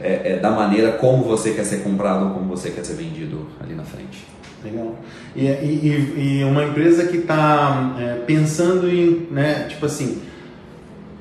é, 0.00 0.32
é, 0.32 0.36
da 0.38 0.50
maneira 0.50 0.92
como 0.92 1.22
você 1.22 1.50
quer 1.50 1.64
ser 1.64 1.82
comprado 1.82 2.28
ou 2.28 2.30
como 2.30 2.46
você 2.46 2.70
quer 2.70 2.82
ser 2.82 2.94
vendido 2.94 3.46
ali 3.62 3.74
na 3.74 3.82
frente. 3.82 4.26
Legal. 4.64 4.96
E, 5.36 5.44
e, 5.44 6.38
e 6.40 6.44
uma 6.44 6.64
empresa 6.64 7.06
que 7.06 7.18
está 7.18 7.94
é, 8.00 8.14
pensando 8.26 8.88
em, 8.88 9.28
né, 9.30 9.66
tipo 9.68 9.84
assim, 9.84 10.22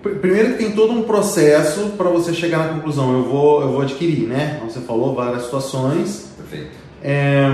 primeiro 0.01 0.53
que 0.53 0.63
tem 0.63 0.71
todo 0.71 0.93
um 0.93 1.03
processo 1.03 1.91
para 1.97 2.09
você 2.09 2.33
chegar 2.33 2.59
na 2.59 2.73
conclusão, 2.75 3.11
eu 3.11 3.23
vou, 3.25 3.61
eu 3.61 3.71
vou 3.73 3.81
adquirir, 3.81 4.25
né? 4.25 4.61
Você 4.63 4.79
falou 4.79 5.13
várias 5.13 5.43
situações. 5.43 6.31
Perfeito. 6.37 6.71
É, 7.03 7.49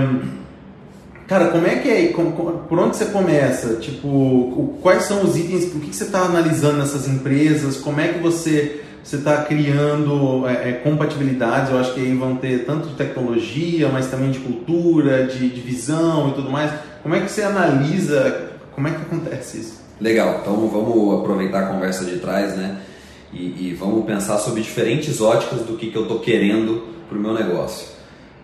cara, 1.26 1.48
como 1.48 1.66
é 1.66 1.76
que 1.76 1.88
é? 1.88 2.12
Por 2.12 2.78
onde 2.78 2.96
você 2.96 3.06
começa? 3.06 3.76
Tipo, 3.76 4.78
quais 4.82 5.04
são 5.04 5.22
os 5.22 5.36
itens? 5.36 5.64
O 5.74 5.80
que 5.80 5.94
você 5.94 6.04
está 6.04 6.22
analisando 6.22 6.78
nessas 6.78 7.08
empresas? 7.08 7.76
Como 7.76 8.00
é 8.00 8.08
que 8.08 8.18
você 8.18 8.80
você 9.04 9.16
está 9.16 9.44
criando 9.44 10.48
é, 10.48 10.70
é, 10.70 10.72
compatibilidades, 10.72 11.70
eu 11.70 11.78
acho 11.78 11.92
que 11.92 12.00
aí 12.00 12.14
vão 12.14 12.36
ter 12.36 12.64
tanto 12.64 12.88
de 12.88 12.94
tecnologia, 12.94 13.90
mas 13.90 14.06
também 14.06 14.30
de 14.30 14.38
cultura, 14.38 15.26
de, 15.26 15.50
de 15.50 15.60
visão 15.60 16.30
e 16.30 16.32
tudo 16.32 16.50
mais. 16.50 16.72
Como 17.02 17.14
é 17.14 17.20
que 17.20 17.30
você 17.30 17.42
analisa, 17.42 18.52
como 18.74 18.88
é 18.88 18.92
que 18.92 19.02
acontece 19.02 19.58
isso? 19.58 19.80
Legal, 20.00 20.38
então 20.40 20.54
vamos 20.68 21.20
aproveitar 21.20 21.64
a 21.64 21.66
conversa 21.66 22.06
de 22.06 22.18
trás, 22.18 22.56
né? 22.56 22.80
E, 23.30 23.68
e 23.68 23.76
vamos 23.78 24.06
pensar 24.06 24.38
sobre 24.38 24.62
diferentes 24.62 25.20
óticas 25.20 25.60
do 25.60 25.76
que, 25.76 25.90
que 25.90 25.96
eu 25.96 26.02
estou 26.02 26.20
querendo 26.20 26.84
para 27.06 27.18
o 27.18 27.20
meu 27.20 27.34
negócio. 27.34 27.88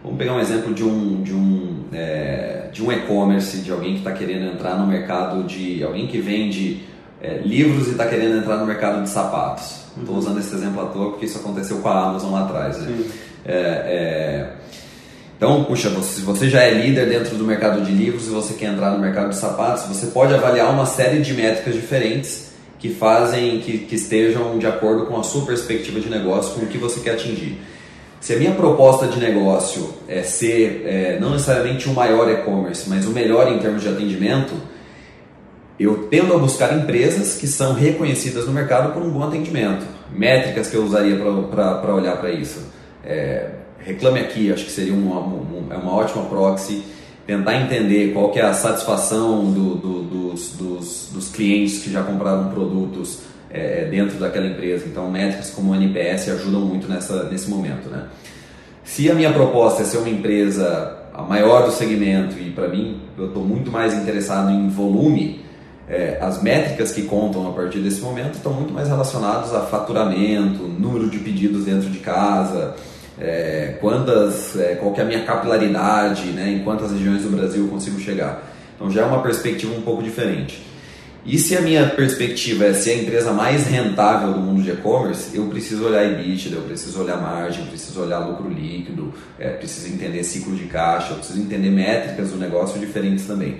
Vamos 0.02 0.18
pegar 0.18 0.34
um 0.34 0.40
exemplo 0.40 0.74
de 0.74 0.84
um 0.84 1.22
de 1.22 1.32
um 1.32 1.79
é, 1.92 2.68
de 2.72 2.82
um 2.82 2.92
e-commerce, 2.92 3.58
de 3.58 3.70
alguém 3.70 3.92
que 3.92 3.98
está 3.98 4.12
querendo 4.12 4.52
entrar 4.52 4.76
no 4.76 4.86
mercado 4.86 5.42
de 5.44 5.82
alguém 5.82 6.06
que 6.06 6.18
vende 6.18 6.84
é, 7.20 7.38
livros 7.44 7.88
e 7.88 7.92
está 7.92 8.06
querendo 8.06 8.38
entrar 8.38 8.56
no 8.56 8.66
mercado 8.66 9.02
de 9.02 9.08
sapatos. 9.08 9.80
Estou 9.98 10.16
usando 10.16 10.38
esse 10.38 10.54
exemplo 10.54 10.82
à 10.82 10.86
toa 10.86 11.10
porque 11.10 11.26
isso 11.26 11.38
aconteceu 11.38 11.78
com 11.78 11.88
a 11.88 12.08
Amazon 12.08 12.32
lá 12.32 12.44
atrás. 12.44 12.78
Né? 12.78 13.04
É, 13.44 13.52
é... 13.54 14.52
Então, 15.36 15.64
puxa, 15.64 15.90
se 16.02 16.20
você 16.20 16.48
já 16.48 16.62
é 16.62 16.70
líder 16.70 17.08
dentro 17.08 17.36
do 17.36 17.44
mercado 17.44 17.80
de 17.82 17.90
livros 17.90 18.26
e 18.26 18.30
você 18.30 18.54
quer 18.54 18.66
entrar 18.66 18.90
no 18.90 18.98
mercado 18.98 19.30
de 19.30 19.36
sapatos, 19.36 19.84
você 19.84 20.08
pode 20.08 20.34
avaliar 20.34 20.70
uma 20.70 20.84
série 20.84 21.20
de 21.20 21.32
métricas 21.32 21.74
diferentes 21.74 22.50
que 22.78 22.90
fazem 22.90 23.60
que, 23.60 23.78
que 23.78 23.94
estejam 23.94 24.58
de 24.58 24.66
acordo 24.66 25.06
com 25.06 25.18
a 25.18 25.22
sua 25.22 25.44
perspectiva 25.46 25.98
de 25.98 26.08
negócio, 26.08 26.54
com 26.54 26.66
o 26.66 26.66
que 26.66 26.78
você 26.78 27.00
quer 27.00 27.12
atingir. 27.12 27.58
Se 28.20 28.34
a 28.34 28.36
minha 28.36 28.52
proposta 28.52 29.06
de 29.06 29.18
negócio 29.18 29.94
é 30.06 30.22
ser 30.22 30.82
é, 30.84 31.18
não 31.18 31.30
necessariamente 31.30 31.88
o 31.88 31.94
maior 31.94 32.30
e-commerce, 32.30 32.88
mas 32.88 33.06
o 33.06 33.10
melhor 33.10 33.50
em 33.50 33.58
termos 33.58 33.82
de 33.82 33.88
atendimento, 33.88 34.52
eu 35.78 36.06
tendo 36.10 36.34
a 36.34 36.38
buscar 36.38 36.76
empresas 36.76 37.36
que 37.36 37.46
são 37.46 37.72
reconhecidas 37.72 38.44
no 38.44 38.52
mercado 38.52 38.92
por 38.92 39.02
um 39.02 39.10
bom 39.10 39.22
atendimento. 39.22 39.86
Métricas 40.12 40.68
que 40.68 40.76
eu 40.76 40.84
usaria 40.84 41.16
para 41.16 41.94
olhar 41.94 42.18
para 42.18 42.30
isso. 42.30 42.60
É, 43.02 43.48
reclame 43.78 44.20
aqui, 44.20 44.52
acho 44.52 44.66
que 44.66 44.70
seria 44.70 44.92
uma, 44.92 45.20
uma, 45.20 45.74
é 45.74 45.78
uma 45.78 45.94
ótima 45.94 46.26
proxy. 46.26 46.82
Tentar 47.26 47.62
entender 47.62 48.12
qual 48.12 48.30
que 48.30 48.38
é 48.38 48.42
a 48.42 48.52
satisfação 48.52 49.50
do, 49.50 49.76
do, 49.76 50.02
dos, 50.02 50.50
dos, 50.56 51.08
dos, 51.12 51.30
clientes 51.30 51.82
que 51.82 51.90
já 51.90 52.02
compraram 52.02 52.50
produtos 52.50 53.20
é, 53.52 53.86
dentro 53.90 54.18
daquela 54.18 54.46
empresa. 54.46 54.86
Então, 54.86 55.10
métricas 55.10 55.50
como 55.50 55.72
o 55.72 55.74
NPS 55.74 56.28
ajudam 56.28 56.60
muito 56.60 56.88
nessa, 56.88 57.24
nesse 57.24 57.50
momento. 57.50 57.88
Né? 57.88 58.04
Se 58.84 59.10
a 59.10 59.14
minha 59.14 59.32
proposta 59.32 59.82
é 59.82 59.84
ser 59.84 59.98
uma 59.98 60.08
empresa 60.08 60.96
a 61.12 61.22
maior 61.22 61.64
do 61.64 61.72
segmento 61.72 62.38
e 62.38 62.50
para 62.50 62.68
mim 62.68 63.00
eu 63.18 63.26
estou 63.26 63.44
muito 63.44 63.70
mais 63.70 63.94
interessado 63.94 64.50
em 64.50 64.68
volume, 64.68 65.44
é, 65.88 66.18
as 66.20 66.42
métricas 66.42 66.92
que 66.92 67.02
contam 67.02 67.48
a 67.48 67.52
partir 67.52 67.80
desse 67.80 68.00
momento 68.00 68.34
estão 68.34 68.52
muito 68.52 68.72
mais 68.72 68.88
relacionadas 68.88 69.52
a 69.52 69.62
faturamento, 69.62 70.62
número 70.62 71.10
de 71.10 71.18
pedidos 71.18 71.64
dentro 71.64 71.90
de 71.90 71.98
casa, 71.98 72.76
é, 73.20 73.76
quantas, 73.80 74.56
é, 74.56 74.76
qual 74.76 74.94
é 74.96 75.00
a 75.00 75.04
minha 75.04 75.24
capilaridade, 75.24 76.26
né, 76.28 76.52
em 76.52 76.64
quantas 76.64 76.92
regiões 76.92 77.22
do 77.22 77.30
Brasil 77.30 77.64
eu 77.64 77.70
consigo 77.70 77.98
chegar. 77.98 78.42
Então 78.76 78.90
já 78.90 79.02
é 79.02 79.04
uma 79.04 79.20
perspectiva 79.20 79.74
um 79.74 79.82
pouco 79.82 80.02
diferente. 80.02 80.69
E 81.24 81.38
se 81.38 81.56
a 81.56 81.60
minha 81.60 81.86
perspectiva 81.86 82.64
é 82.64 82.72
ser 82.72 82.92
a 82.92 83.02
empresa 83.02 83.32
mais 83.32 83.66
rentável 83.66 84.32
do 84.32 84.40
mundo 84.40 84.62
de 84.62 84.70
e-commerce, 84.70 85.36
eu 85.36 85.46
preciso 85.46 85.84
olhar 85.84 86.04
EBITDA, 86.04 86.56
eu 86.56 86.62
preciso 86.62 87.00
olhar 87.00 87.20
margem, 87.20 87.62
eu 87.62 87.66
preciso 87.68 88.00
olhar 88.00 88.20
lucro 88.20 88.48
líquido, 88.48 89.12
é, 89.38 89.50
preciso 89.50 89.92
entender 89.92 90.24
ciclo 90.24 90.54
de 90.56 90.64
caixa, 90.64 91.12
eu 91.12 91.16
preciso 91.16 91.40
entender 91.40 91.70
métricas 91.70 92.30
do 92.30 92.38
negócio 92.38 92.80
diferentes 92.80 93.26
também. 93.26 93.58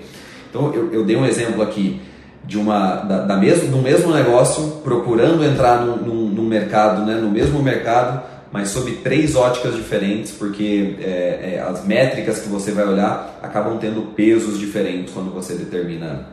Então 0.49 0.73
eu, 0.73 0.91
eu 0.91 1.05
dei 1.05 1.15
um 1.15 1.25
exemplo 1.25 1.61
aqui 1.61 2.01
de 2.43 2.57
uma 2.57 2.95
da, 2.95 3.25
da 3.25 3.37
mesmo, 3.37 3.69
do 3.69 3.77
mesmo 3.77 4.11
negócio 4.11 4.81
procurando 4.83 5.43
entrar 5.43 5.85
num, 5.85 6.43
mercado, 6.51 7.05
né, 7.05 7.15
no 7.15 7.29
mesmo 7.29 7.61
mercado, 7.63 8.21
mas 8.51 8.69
sob 8.69 8.91
três 8.97 9.35
óticas 9.35 9.75
diferentes, 9.75 10.31
porque 10.31 10.95
é, 10.99 11.55
é, 11.55 11.65
as 11.65 11.85
métricas 11.85 12.39
que 12.39 12.49
você 12.49 12.71
vai 12.71 12.85
olhar 12.85 13.39
acabam 13.41 13.77
tendo 13.77 14.13
pesos 14.13 14.59
diferentes 14.59 15.13
quando 15.13 15.31
você 15.31 15.53
determina, 15.53 16.27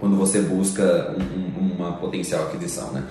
quando 0.00 0.16
você 0.16 0.40
busca 0.40 1.14
um, 1.16 1.62
um, 1.62 1.76
uma 1.76 1.92
potencial 1.92 2.44
aquisição, 2.44 2.90
né? 2.90 3.04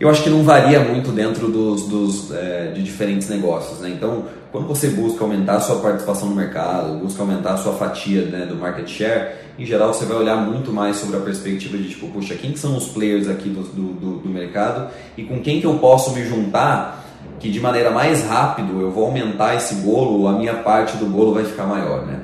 Eu 0.00 0.08
acho 0.08 0.22
que 0.22 0.30
não 0.30 0.42
varia 0.42 0.80
muito 0.80 1.12
dentro 1.12 1.48
dos, 1.48 1.86
dos 1.86 2.32
é, 2.32 2.72
de 2.74 2.82
diferentes 2.82 3.28
negócios, 3.28 3.80
né? 3.80 3.90
Então, 3.90 4.24
quando 4.50 4.66
você 4.66 4.88
busca 4.88 5.22
aumentar 5.22 5.56
a 5.56 5.60
sua 5.60 5.76
participação 5.76 6.28
no 6.28 6.34
mercado, 6.34 6.98
busca 6.98 7.22
aumentar 7.22 7.52
a 7.52 7.56
sua 7.58 7.74
fatia 7.74 8.22
né, 8.22 8.46
do 8.46 8.56
market 8.56 8.88
share, 8.88 9.32
em 9.58 9.66
geral 9.66 9.92
você 9.92 10.06
vai 10.06 10.16
olhar 10.16 10.36
muito 10.36 10.72
mais 10.72 10.96
sobre 10.96 11.18
a 11.18 11.20
perspectiva 11.20 11.76
de 11.76 11.90
tipo, 11.90 12.08
puxa, 12.08 12.34
quem 12.34 12.52
que 12.52 12.58
são 12.58 12.76
os 12.76 12.88
players 12.88 13.28
aqui 13.28 13.50
do, 13.50 13.62
do, 13.62 14.18
do 14.20 14.28
mercado 14.28 14.90
e 15.16 15.22
com 15.22 15.38
quem 15.40 15.60
que 15.60 15.66
eu 15.66 15.74
posso 15.74 16.12
me 16.12 16.24
juntar 16.24 17.04
que 17.38 17.50
de 17.50 17.60
maneira 17.60 17.90
mais 17.90 18.24
rápida 18.24 18.72
eu 18.72 18.90
vou 18.90 19.04
aumentar 19.04 19.54
esse 19.54 19.76
bolo, 19.76 20.26
a 20.26 20.32
minha 20.32 20.54
parte 20.54 20.96
do 20.96 21.06
bolo 21.06 21.34
vai 21.34 21.44
ficar 21.44 21.64
maior, 21.64 22.06
né? 22.06 22.20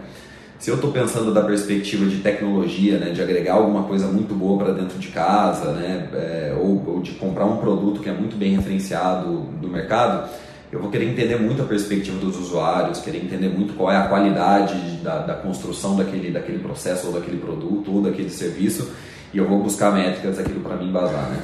Se 0.58 0.70
eu 0.70 0.76
estou 0.76 0.90
pensando 0.90 1.34
da 1.34 1.42
perspectiva 1.42 2.06
de 2.06 2.18
tecnologia, 2.18 2.98
né, 2.98 3.10
de 3.10 3.20
agregar 3.20 3.54
alguma 3.54 3.82
coisa 3.82 4.06
muito 4.06 4.34
boa 4.34 4.58
para 4.58 4.72
dentro 4.72 4.98
de 4.98 5.08
casa, 5.08 5.72
né, 5.72 6.08
é, 6.14 6.56
ou, 6.58 6.82
ou 6.86 7.00
de 7.02 7.12
comprar 7.12 7.44
um 7.44 7.58
produto 7.58 8.00
que 8.00 8.08
é 8.08 8.12
muito 8.12 8.36
bem 8.36 8.56
referenciado 8.56 9.42
do 9.60 9.68
mercado, 9.68 10.28
eu 10.72 10.80
vou 10.80 10.90
querer 10.90 11.04
entender 11.04 11.36
muito 11.36 11.62
a 11.62 11.64
perspectiva 11.64 12.18
dos 12.18 12.38
usuários, 12.38 13.00
querer 13.00 13.18
entender 13.18 13.48
muito 13.48 13.74
qual 13.74 13.92
é 13.92 13.96
a 13.96 14.08
qualidade 14.08 14.74
da, 15.02 15.18
da 15.18 15.34
construção 15.34 15.96
daquele, 15.96 16.30
daquele 16.30 16.58
processo 16.58 17.08
ou 17.08 17.12
daquele 17.12 17.36
produto 17.36 17.94
ou 17.94 18.02
daquele 18.02 18.30
serviço 18.30 18.90
e 19.32 19.38
eu 19.38 19.46
vou 19.46 19.62
buscar 19.62 19.92
métricas 19.92 20.38
daquilo 20.38 20.60
para 20.60 20.76
me 20.76 20.86
embasar. 20.86 21.30
Né? 21.30 21.42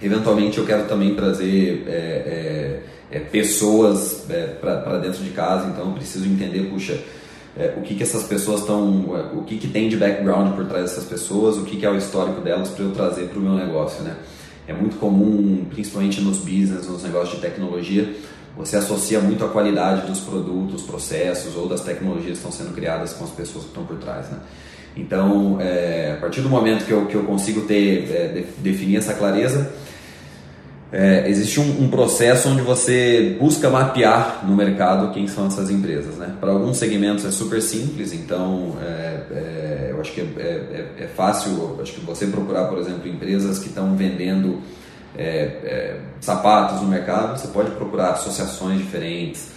Eventualmente 0.00 0.58
eu 0.58 0.66
quero 0.66 0.86
também 0.86 1.14
trazer 1.14 1.84
é, 1.88 2.80
é, 3.10 3.16
é 3.16 3.20
pessoas 3.20 4.28
é, 4.30 4.46
para 4.46 4.98
dentro 4.98 5.24
de 5.24 5.30
casa, 5.30 5.66
então 5.68 5.86
eu 5.86 5.92
preciso 5.92 6.26
entender, 6.26 6.70
puxa, 6.70 6.98
é, 7.58 7.74
o 7.76 7.82
que, 7.82 7.96
que 7.96 8.02
essas 8.02 8.22
pessoas 8.22 8.60
estão, 8.60 9.16
é, 9.16 9.36
o 9.36 9.42
que, 9.42 9.58
que 9.58 9.66
tem 9.66 9.88
de 9.88 9.96
background 9.96 10.54
por 10.54 10.64
trás 10.66 10.84
dessas 10.84 11.04
pessoas, 11.04 11.56
o 11.56 11.64
que, 11.64 11.76
que 11.76 11.84
é 11.84 11.90
o 11.90 11.96
histórico 11.96 12.40
delas 12.40 12.68
para 12.68 12.84
eu 12.84 12.92
trazer 12.92 13.28
para 13.28 13.38
o 13.38 13.42
meu 13.42 13.54
negócio. 13.54 14.02
Né? 14.04 14.16
É 14.68 14.72
muito 14.72 14.96
comum, 14.98 15.66
principalmente 15.68 16.20
nos 16.20 16.38
business, 16.38 16.86
nos 16.86 17.02
negócios 17.02 17.34
de 17.34 17.40
tecnologia, 17.40 18.14
você 18.56 18.76
associa 18.76 19.20
muito 19.20 19.44
a 19.44 19.48
qualidade 19.48 20.06
dos 20.06 20.20
produtos, 20.20 20.82
processos 20.82 21.56
ou 21.56 21.68
das 21.68 21.80
tecnologias 21.80 22.38
que 22.38 22.46
estão 22.46 22.52
sendo 22.52 22.74
criadas 22.74 23.12
com 23.12 23.24
as 23.24 23.30
pessoas 23.30 23.64
que 23.64 23.70
estão 23.70 23.84
por 23.84 23.96
trás. 23.96 24.28
Né? 24.30 24.38
Então, 24.96 25.58
é, 25.60 26.14
a 26.16 26.20
partir 26.20 26.40
do 26.40 26.48
momento 26.48 26.84
que 26.84 26.92
eu, 26.92 27.06
que 27.06 27.14
eu 27.14 27.24
consigo 27.24 27.62
ter, 27.62 28.10
é, 28.10 28.44
definir 28.58 28.96
essa 28.96 29.14
clareza, 29.14 29.72
é, 30.90 31.28
existe 31.28 31.60
um, 31.60 31.84
um, 31.84 31.90
processo 31.90 32.48
onde 32.48 32.62
você 32.62 33.36
busca 33.38 33.68
mapear 33.68 34.42
no 34.46 34.56
mercado 34.56 35.12
quem 35.12 35.28
são 35.28 35.46
essas 35.46 35.70
empresas. 35.70 36.16
Né? 36.16 36.34
Para 36.40 36.50
alguns 36.50 36.78
segmentos 36.78 37.26
é 37.26 37.30
super 37.30 37.60
simples, 37.60 38.14
então 38.14 38.74
é, 38.80 39.20
é, 39.30 39.88
eu 39.90 40.00
acho 40.00 40.12
que 40.12 40.20
é, 40.20 40.24
é, 40.24 41.04
é, 41.04 41.06
fácil 41.06 41.78
acho 41.82 41.92
que 41.92 42.00
você 42.00 42.26
procurar, 42.26 42.64
por 42.64 42.78
exemplo, 42.78 43.06
empresas 43.06 43.58
que 43.58 43.68
estão 43.68 43.94
vendendo 43.96 44.62
é, 45.16 45.98
sapatos 46.20 46.80
no 46.80 46.88
mercado, 46.88 47.38
você 47.38 47.48
pode 47.48 47.70
procurar 47.72 48.12
associações 48.12 48.78
diferentes. 48.78 49.50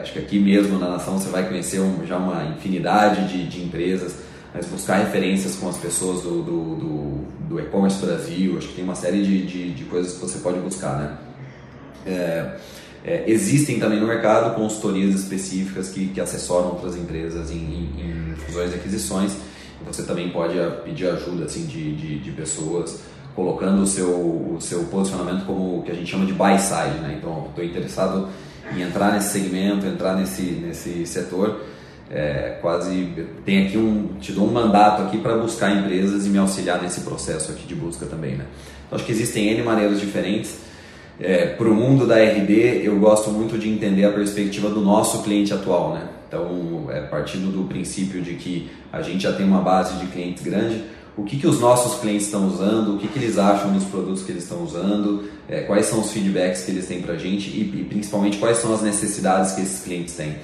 acho 0.00 0.14
que 0.14 0.18
aqui 0.18 0.38
mesmo 0.38 0.78
na 0.78 0.88
nação 0.88 1.18
você 1.18 1.28
vai 1.28 1.46
conhecer 1.46 1.80
um, 1.80 2.06
já 2.06 2.16
uma 2.16 2.42
infinidade 2.56 3.28
de, 3.28 3.46
de 3.46 3.62
empresas 3.62 4.23
mas 4.54 4.66
buscar 4.66 4.98
referências 4.98 5.56
com 5.56 5.68
as 5.68 5.76
pessoas 5.76 6.22
do, 6.22 6.40
do, 6.40 6.76
do, 6.76 7.24
do 7.48 7.60
e-commerce 7.60 7.98
Brasil, 7.98 8.56
acho 8.56 8.68
que 8.68 8.74
tem 8.74 8.84
uma 8.84 8.94
série 8.94 9.20
de, 9.20 9.44
de, 9.44 9.74
de, 9.74 9.84
coisas 9.86 10.14
que 10.14 10.20
você 10.20 10.38
pode 10.38 10.60
buscar, 10.60 10.96
né? 10.96 11.18
É, 12.06 12.56
é, 13.04 13.24
existem 13.26 13.80
também 13.80 13.98
no 13.98 14.06
mercado 14.06 14.54
consultorias 14.54 15.12
específicas 15.14 15.88
que, 15.88 16.06
que 16.06 16.20
assessoram 16.20 16.68
outras 16.68 16.96
empresas 16.96 17.50
em, 17.50 17.56
em, 17.56 18.32
em 18.32 18.36
fusões 18.36 18.70
e 18.70 18.76
aquisições. 18.76 19.32
Você 19.84 20.04
também 20.04 20.30
pode 20.30 20.54
pedir 20.84 21.08
ajuda 21.08 21.46
assim, 21.46 21.66
de, 21.66 21.94
de, 21.96 22.18
de 22.20 22.30
pessoas 22.30 23.00
colocando 23.34 23.82
o 23.82 23.86
seu, 23.86 24.08
o 24.08 24.58
seu 24.60 24.84
posicionamento 24.84 25.44
como 25.44 25.80
o 25.80 25.82
que 25.82 25.90
a 25.90 25.94
gente 25.94 26.10
chama 26.10 26.24
de 26.24 26.32
buy 26.32 26.56
side. 26.58 26.98
Né? 27.00 27.16
Então, 27.18 27.46
estou 27.48 27.64
interessado 27.64 28.28
em 28.74 28.82
entrar 28.82 29.12
nesse 29.12 29.32
segmento, 29.32 29.84
entrar 29.84 30.16
nesse, 30.16 30.42
nesse 30.42 31.04
setor 31.04 31.60
é, 32.10 32.58
quase 32.60 33.14
tem 33.44 33.66
aqui 33.66 33.78
um 33.78 34.08
te 34.20 34.32
dou 34.32 34.46
um 34.46 34.52
mandato 34.52 35.02
aqui 35.02 35.18
para 35.18 35.36
buscar 35.36 35.70
empresas 35.70 36.26
e 36.26 36.28
me 36.28 36.38
auxiliar 36.38 36.82
nesse 36.82 37.00
processo 37.00 37.52
aqui 37.52 37.66
de 37.66 37.74
busca 37.74 38.06
também 38.06 38.36
né 38.36 38.44
então, 38.86 38.96
acho 38.96 39.06
que 39.06 39.12
existem 39.12 39.48
n 39.48 39.62
maneiras 39.62 39.98
diferentes 39.98 40.58
é, 41.20 41.46
para 41.46 41.68
o 41.68 41.74
mundo 41.74 42.06
da 42.06 42.16
RD, 42.16 42.82
eu 42.84 42.98
gosto 42.98 43.30
muito 43.30 43.56
de 43.56 43.68
entender 43.68 44.04
a 44.04 44.10
perspectiva 44.10 44.68
do 44.68 44.80
nosso 44.80 45.22
cliente 45.22 45.54
atual, 45.54 45.94
né? 45.94 46.08
Então, 46.26 46.86
é, 46.90 47.02
partindo 47.02 47.52
do 47.52 47.68
princípio 47.68 48.20
de 48.20 48.34
que 48.34 48.68
a 48.92 49.00
gente 49.00 49.22
já 49.22 49.32
tem 49.32 49.46
uma 49.46 49.60
base 49.60 49.96
de 49.98 50.06
clientes 50.06 50.42
grande, 50.42 50.82
o 51.16 51.22
que, 51.22 51.36
que 51.36 51.46
os 51.46 51.60
nossos 51.60 52.00
clientes 52.00 52.26
estão 52.26 52.48
usando, 52.48 52.96
o 52.96 52.98
que, 52.98 53.06
que 53.06 53.18
eles 53.20 53.38
acham 53.38 53.72
dos 53.72 53.84
produtos 53.84 54.24
que 54.24 54.32
eles 54.32 54.42
estão 54.42 54.64
usando, 54.64 55.28
é, 55.48 55.60
quais 55.60 55.86
são 55.86 56.00
os 56.00 56.10
feedbacks 56.10 56.64
que 56.64 56.72
eles 56.72 56.88
têm 56.88 57.00
para 57.00 57.14
a 57.14 57.16
gente 57.16 57.48
e, 57.48 57.60
e, 57.60 57.84
principalmente 57.84 58.38
quais 58.38 58.58
são 58.58 58.74
as 58.74 58.82
necessidades 58.82 59.52
que 59.52 59.60
esses 59.60 59.84
clientes 59.84 60.16
têm. 60.16 60.34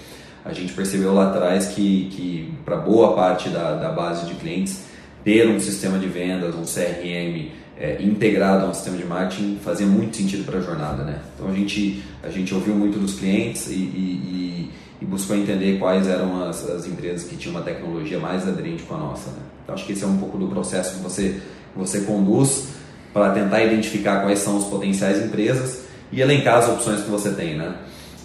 A 0.44 0.52
gente 0.52 0.73
percebeu 0.73 1.12
lá 1.12 1.28
atrás 1.28 1.66
que, 1.66 2.09
que 2.11 2.54
para 2.64 2.76
boa 2.76 3.14
parte 3.14 3.49
da, 3.49 3.75
da 3.75 3.90
base 3.90 4.26
de 4.26 4.35
clientes, 4.35 4.85
ter 5.23 5.49
um 5.49 5.61
sistema 5.61 5.99
de 5.99 6.06
vendas, 6.06 6.54
um 6.54 6.64
CRM, 6.64 7.50
é, 7.80 8.02
integrado 8.02 8.66
a 8.66 8.68
um 8.68 8.75
sistema 8.75 8.99
de 8.99 9.04
marketing 9.04 9.59
fazia 9.64 9.87
muito 9.87 10.14
sentido 10.16 10.44
para 10.44 10.59
a 10.59 10.62
jornada, 10.62 11.02
né? 11.02 11.18
Então 11.35 11.49
a 11.49 11.54
gente 11.54 12.02
a 12.23 12.28
gente 12.28 12.54
ouviu 12.54 12.75
muito 12.75 12.99
dos 12.99 13.18
clientes 13.18 13.68
e, 13.68 13.75
e, 13.75 14.70
e 15.00 15.04
buscou 15.06 15.35
entender 15.35 15.78
quais 15.78 16.06
eram 16.06 16.47
as, 16.47 16.68
as, 16.68 16.87
empresas 16.87 17.26
que 17.26 17.37
tinham 17.37 17.54
uma 17.54 17.64
tecnologia 17.64 18.18
mais 18.18 18.47
aderente 18.47 18.82
com 18.82 18.94
a 18.94 18.99
nossa. 18.99 19.30
Né? 19.30 19.38
Então 19.64 19.75
acho 19.75 19.87
que 19.87 19.92
esse 19.92 20.04
é 20.04 20.06
um 20.06 20.18
pouco 20.18 20.37
do 20.37 20.49
processo 20.49 20.97
que 20.97 21.02
você 21.02 21.40
você 21.75 22.02
conduz 22.02 22.68
para 23.14 23.30
tentar 23.30 23.64
identificar 23.64 24.20
quais 24.20 24.40
são 24.40 24.59
os 24.59 24.64
potenciais 24.64 25.25
empresas 25.25 25.85
e 26.12 26.20
elencar 26.20 26.59
as 26.59 26.68
opções 26.68 27.00
que 27.00 27.11
você 27.11 27.30
tem, 27.30 27.56
né? 27.56 27.76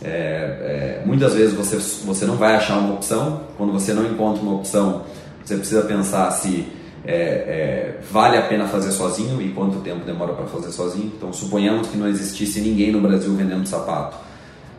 É, 0.03 0.07
é, 0.07 1.03
muitas 1.05 1.33
vezes 1.33 1.53
você 1.53 1.77
você 2.05 2.25
não 2.25 2.35
vai 2.35 2.55
achar 2.55 2.77
uma 2.77 2.93
opção. 2.93 3.41
Quando 3.57 3.71
você 3.71 3.93
não 3.93 4.05
encontra 4.05 4.41
uma 4.41 4.55
opção, 4.55 5.03
você 5.43 5.55
precisa 5.55 5.81
pensar 5.83 6.31
se 6.31 6.67
é, 7.05 7.13
é, 7.13 7.99
vale 8.11 8.37
a 8.37 8.41
pena 8.41 8.67
fazer 8.67 8.91
sozinho 8.91 9.41
e 9.41 9.49
quanto 9.49 9.79
tempo 9.79 10.05
demora 10.05 10.33
para 10.33 10.45
fazer 10.47 10.71
sozinho. 10.71 11.11
Então, 11.15 11.31
suponhamos 11.31 11.87
que 11.87 11.97
não 11.97 12.07
existisse 12.07 12.59
ninguém 12.59 12.91
no 12.91 12.99
Brasil 12.99 13.33
vendendo 13.35 13.65
sapato. 13.67 14.17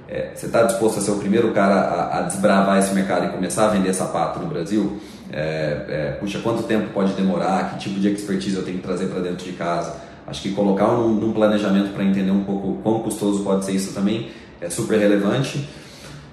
É, 0.08 0.32
você 0.35 0.46
está 0.46 0.62
disposto 0.62 0.99
a 0.99 1.02
ser 1.02 1.11
o 1.11 1.16
primeiro 1.16 1.50
cara 1.52 1.75
a, 1.75 2.18
a, 2.18 2.23
desbravar 2.23 2.78
esse 2.78 2.94
mercado 2.94 3.26
e 3.26 3.28
começar 3.30 3.66
a 3.66 3.68
vender 3.70 3.92
sapato 3.94 4.38
no 4.38 4.46
Brasil? 4.46 4.99
É, 5.32 6.16
puxa, 6.20 6.38
quanto 6.40 6.62
tempo 6.64 6.92
pode 6.92 7.12
demorar? 7.14 7.70
Que 7.70 7.80
tipo 7.80 8.00
de 8.00 8.08
expertise 8.08 8.56
eu 8.56 8.64
tenho 8.64 8.78
que 8.78 8.85
trazer 8.85 9.06
para 9.06 9.20
dentro 9.20 9.44
de 9.44 9.52
casa? 9.52 9.94
Acho 10.26 10.42
que 10.42 10.52
colocar 10.52 10.88
um, 10.88 11.28
um 11.28 11.32
planejamento 11.32 11.92
para 11.92 12.04
entender 12.04 12.30
um 12.32 12.42
pouco 12.42 12.80
quão 12.82 13.00
custoso 13.00 13.44
pode 13.44 13.64
ser 13.64 13.73
isso 13.73 13.92
também 13.92 14.28
é 14.60 14.70
super 14.70 14.98
relevante 14.98 15.66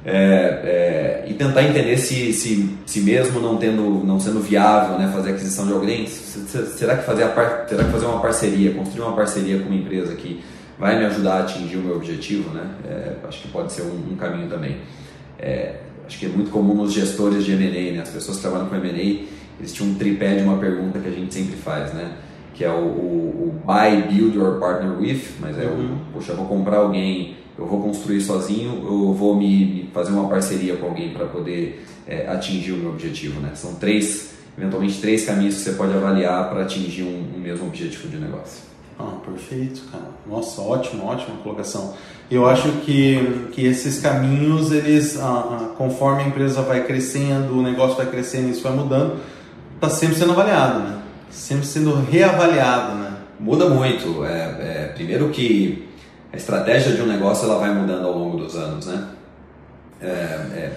é, 0.05 1.23
é, 1.25 1.25
e 1.29 1.33
tentar 1.33 1.63
entender 1.63 1.97
se, 1.97 2.33
se, 2.33 2.77
se 2.85 2.99
mesmo 2.99 3.39
não 3.39 3.55
tendo 3.55 4.03
não 4.03 4.19
sendo 4.19 4.41
viável 4.41 4.97
né, 4.97 5.09
fazer 5.13 5.29
aquisição 5.29 5.65
de 5.65 5.71
alguém 5.71 6.05
será 6.07 6.97
que 6.97 7.05
fazer 7.05 7.23
a 7.23 7.29
par, 7.29 7.65
será 7.69 7.85
que 7.85 7.91
fazer 7.91 8.05
uma 8.05 8.19
parceria 8.19 8.73
construir 8.73 9.05
uma 9.05 9.15
parceria 9.15 9.59
com 9.59 9.67
uma 9.67 9.75
empresa 9.75 10.13
que 10.15 10.43
vai 10.77 10.99
me 10.99 11.05
ajudar 11.05 11.35
a 11.35 11.39
atingir 11.43 11.77
o 11.77 11.81
meu 11.81 11.95
objetivo 11.95 12.49
né? 12.53 12.69
É, 12.85 13.13
acho 13.27 13.43
que 13.43 13.47
pode 13.47 13.71
ser 13.71 13.83
um, 13.83 14.11
um 14.11 14.15
caminho 14.17 14.49
também. 14.49 14.77
É, 15.39 15.75
acho 16.05 16.19
que 16.19 16.25
é 16.25 16.29
muito 16.29 16.51
comum 16.51 16.73
nos 16.73 16.91
gestores 16.91 17.45
de 17.45 17.53
M&A 17.53 17.93
né, 17.93 18.01
as 18.01 18.09
pessoas 18.09 18.37
que 18.37 18.43
trabalham 18.43 18.67
com 18.67 18.75
M&A 18.75 19.25
eles 19.57 19.71
tinham 19.71 19.91
um 19.91 19.95
tripé 19.95 20.35
de 20.35 20.43
uma 20.43 20.57
pergunta 20.57 20.99
que 20.99 21.07
a 21.07 21.11
gente 21.11 21.33
sempre 21.33 21.55
faz 21.55 21.93
né? 21.93 22.11
Que 22.53 22.65
é 22.65 22.69
o, 22.69 22.73
o, 22.73 23.47
o 23.47 23.61
buy 23.65 24.01
build 24.09 24.37
or 24.37 24.59
partner 24.59 24.99
with 24.99 25.21
mas 25.39 25.57
é 25.57 25.65
uhum. 25.65 25.93
o 25.93 26.13
poxa 26.13 26.33
vou 26.33 26.45
comprar 26.45 26.79
alguém 26.79 27.37
eu 27.57 27.65
vou 27.67 27.81
construir 27.81 28.21
sozinho, 28.21 28.83
eu 28.83 29.13
vou 29.13 29.35
me 29.35 29.89
fazer 29.93 30.11
uma 30.11 30.27
parceria 30.27 30.75
com 30.75 30.87
alguém 30.87 31.13
para 31.13 31.25
poder 31.25 31.85
é, 32.07 32.27
atingir 32.27 32.71
o 32.71 32.77
meu 32.77 32.89
objetivo, 32.89 33.39
né? 33.39 33.51
São 33.53 33.75
três, 33.75 34.31
eventualmente 34.57 34.99
três 34.99 35.25
caminhos 35.25 35.55
que 35.55 35.61
você 35.61 35.73
pode 35.73 35.93
avaliar 35.93 36.49
para 36.49 36.63
atingir 36.63 37.03
um, 37.03 37.35
um, 37.35 37.39
mesmo 37.39 37.67
objetivo 37.67 38.07
de 38.07 38.17
negócio. 38.17 38.63
Ah, 38.97 39.17
perfeito, 39.25 39.81
cara. 39.91 40.05
Nossa, 40.27 40.61
ótimo, 40.61 41.05
ótima 41.05 41.37
colocação. 41.37 41.93
Eu 42.29 42.47
acho 42.47 42.69
que, 42.83 43.49
que 43.51 43.65
esses 43.65 43.99
caminhos, 43.99 44.71
eles, 44.71 45.19
ah, 45.19 45.23
ah, 45.23 45.75
conforme 45.77 46.23
a 46.23 46.27
empresa 46.27 46.61
vai 46.61 46.83
crescendo, 46.83 47.57
o 47.57 47.61
negócio 47.61 47.97
vai 47.97 48.07
crescendo, 48.07 48.49
isso 48.49 48.63
vai 48.63 48.73
mudando, 48.73 49.17
está 49.75 49.89
sempre 49.89 50.15
sendo 50.15 50.31
avaliado, 50.31 50.79
né? 50.79 51.01
Sempre 51.29 51.65
sendo 51.65 51.95
reavaliado, 51.95 52.95
né? 52.95 53.13
Muda 53.39 53.67
muito. 53.69 54.23
É, 54.25 54.31
é, 54.31 54.91
primeiro 54.95 55.29
que 55.29 55.87
a 56.33 56.35
estratégia 56.35 56.93
de 56.93 57.01
um 57.01 57.05
negócio 57.05 57.45
ela 57.45 57.59
vai 57.59 57.71
mudando 57.71 58.07
ao 58.07 58.17
longo 58.17 58.37
dos 58.37 58.55
anos, 58.55 58.87
né? 58.87 59.07
É, 60.01 60.07
é, 60.07 60.71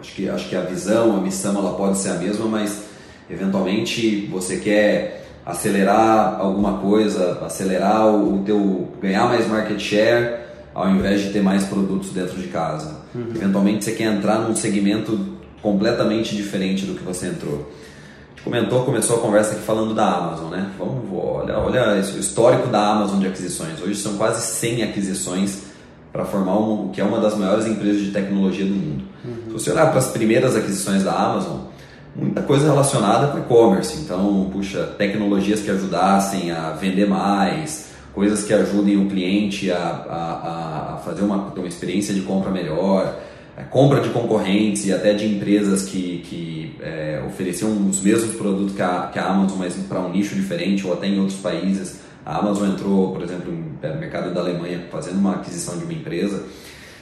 acho, 0.00 0.14
que, 0.14 0.28
acho 0.28 0.48
que 0.48 0.54
a 0.54 0.60
visão, 0.60 1.16
a 1.16 1.20
missão, 1.20 1.58
ela 1.58 1.74
pode 1.74 1.98
ser 1.98 2.10
a 2.10 2.14
mesma, 2.14 2.46
mas 2.46 2.84
eventualmente 3.28 4.28
você 4.30 4.58
quer 4.58 5.26
acelerar 5.44 6.38
alguma 6.38 6.78
coisa, 6.78 7.40
acelerar 7.44 8.06
o, 8.06 8.36
o 8.36 8.42
teu, 8.44 8.88
ganhar 9.02 9.26
mais 9.26 9.48
market 9.48 9.80
share, 9.80 10.44
ao 10.72 10.88
invés 10.88 11.22
de 11.22 11.30
ter 11.30 11.42
mais 11.42 11.64
produtos 11.64 12.12
dentro 12.12 12.40
de 12.40 12.46
casa. 12.46 13.00
Uhum. 13.12 13.32
Eventualmente 13.34 13.84
você 13.84 13.92
quer 13.92 14.04
entrar 14.04 14.38
num 14.38 14.54
segmento 14.54 15.18
completamente 15.60 16.36
diferente 16.36 16.86
do 16.86 16.94
que 16.94 17.02
você 17.02 17.26
entrou 17.26 17.68
comentou, 18.44 18.84
começou 18.84 19.16
a 19.16 19.20
conversa 19.20 19.52
aqui 19.52 19.62
falando 19.62 19.94
da 19.94 20.06
Amazon, 20.06 20.50
né? 20.50 20.70
Vamos, 20.78 21.04
olha, 21.12 21.58
olha 21.58 21.94
o 21.94 22.18
histórico 22.18 22.68
da 22.68 22.90
Amazon 22.90 23.18
de 23.18 23.26
aquisições. 23.26 23.80
Hoje 23.80 23.96
são 23.96 24.16
quase 24.18 24.46
100 24.46 24.82
aquisições 24.82 25.62
para 26.12 26.24
formar 26.26 26.56
o 26.58 26.90
que 26.92 27.00
é 27.00 27.04
uma 27.04 27.18
das 27.18 27.36
maiores 27.36 27.66
empresas 27.66 28.02
de 28.02 28.10
tecnologia 28.10 28.66
do 28.66 28.74
mundo. 28.74 29.04
Uhum. 29.24 29.34
Se 29.46 29.52
você 29.52 29.70
olhar 29.72 29.88
para 29.88 29.98
as 29.98 30.08
primeiras 30.08 30.54
aquisições 30.54 31.02
da 31.02 31.12
Amazon, 31.12 31.60
muita 32.14 32.42
coisa 32.42 32.66
relacionada 32.66 33.28
com 33.28 33.38
e-commerce. 33.38 33.98
Então, 33.98 34.48
puxa, 34.52 34.84
tecnologias 34.98 35.60
que 35.60 35.70
ajudassem 35.70 36.50
a 36.50 36.70
vender 36.70 37.08
mais, 37.08 37.92
coisas 38.14 38.44
que 38.44 38.52
ajudem 38.52 39.04
o 39.04 39.08
cliente 39.08 39.72
a, 39.72 39.78
a, 39.78 40.94
a 40.94 40.96
fazer 40.98 41.22
uma, 41.22 41.36
uma 41.56 41.66
experiência 41.66 42.12
de 42.12 42.20
compra 42.20 42.50
melhor 42.50 43.16
compra 43.62 44.00
de 44.00 44.08
concorrentes 44.08 44.84
e 44.86 44.92
até 44.92 45.12
de 45.12 45.26
empresas 45.26 45.82
que, 45.82 46.18
que 46.28 46.76
é, 46.82 47.22
ofereciam 47.26 47.70
os 47.88 48.00
mesmos 48.00 48.34
produtos 48.34 48.74
que 48.74 48.82
a, 48.82 49.10
que 49.12 49.18
a 49.18 49.26
Amazon, 49.26 49.58
mas 49.58 49.74
para 49.74 50.00
um 50.00 50.10
nicho 50.10 50.34
diferente 50.34 50.84
ou 50.86 50.92
até 50.92 51.06
em 51.06 51.20
outros 51.20 51.38
países. 51.38 52.00
A 52.26 52.38
Amazon 52.38 52.70
entrou, 52.70 53.12
por 53.12 53.22
exemplo, 53.22 53.52
no 53.52 54.00
mercado 54.00 54.34
da 54.34 54.40
Alemanha 54.40 54.86
fazendo 54.90 55.18
uma 55.18 55.36
aquisição 55.36 55.78
de 55.78 55.84
uma 55.84 55.92
empresa. 55.92 56.42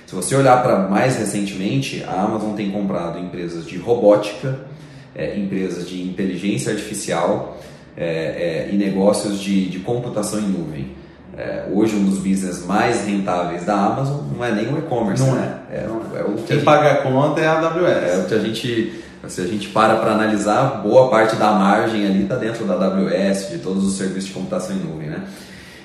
Se 0.04 0.14
você 0.14 0.34
olhar 0.34 0.62
para 0.62 0.88
mais 0.88 1.16
recentemente, 1.16 2.04
a 2.04 2.22
Amazon 2.22 2.54
tem 2.54 2.70
comprado 2.70 3.18
empresas 3.18 3.66
de 3.66 3.78
robótica, 3.78 4.66
é, 5.14 5.38
empresas 5.38 5.88
de 5.88 6.02
inteligência 6.02 6.72
artificial 6.72 7.58
é, 7.96 8.68
é 8.68 8.70
e 8.72 8.76
negócios 8.76 9.40
de, 9.40 9.68
de 9.70 9.78
computação 9.78 10.40
em 10.40 10.48
nuvem 10.48 11.01
é, 11.36 11.64
hoje 11.72 11.96
um 11.96 12.04
dos 12.04 12.18
business 12.18 12.64
mais 12.66 13.06
rentáveis 13.06 13.64
da 13.64 13.74
Amazon 13.74 14.20
não 14.36 14.44
é 14.44 14.52
nem 14.52 14.72
o 14.72 14.78
e-commerce, 14.78 15.22
não 15.22 15.34
né? 15.34 15.60
É, 15.70 15.76
é, 15.78 15.86
não 15.86 16.02
é. 16.14 16.20
é 16.20 16.24
o 16.24 16.34
que 16.34 16.42
Quem 16.42 16.56
gente, 16.56 16.64
paga 16.64 16.92
a 16.92 16.96
conta 16.96 17.40
é 17.40 17.46
a 17.46 17.58
AWS. 17.58 17.86
É 17.86 18.22
o 18.22 18.28
que 18.28 18.34
a 18.34 18.38
gente, 18.38 19.02
se 19.28 19.40
a 19.40 19.46
gente 19.46 19.68
para 19.68 19.96
para 19.96 20.12
analisar, 20.12 20.82
boa 20.82 21.08
parte 21.08 21.36
da 21.36 21.52
margem 21.52 22.04
ali 22.04 22.24
está 22.24 22.36
dentro 22.36 22.64
da 22.66 22.74
AWS, 22.74 23.50
de 23.50 23.58
todos 23.58 23.84
os 23.84 23.96
serviços 23.96 24.26
de 24.26 24.34
computação 24.34 24.76
em 24.76 24.80
nuvem, 24.80 25.08
né? 25.08 25.24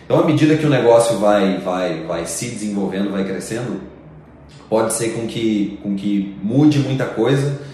Então, 0.06 0.20
à 0.20 0.26
medida 0.26 0.56
que 0.56 0.66
o 0.66 0.70
negócio 0.70 1.18
vai, 1.18 1.58
vai, 1.58 2.04
vai 2.04 2.26
se 2.26 2.50
desenvolvendo, 2.50 3.12
vai 3.12 3.26
crescendo, 3.26 3.82
pode 4.70 4.94
ser 4.94 5.10
com 5.10 5.28
que, 5.28 5.80
com 5.84 5.96
que 5.96 6.38
mude 6.42 6.80
muita 6.80 7.06
coisa 7.06 7.67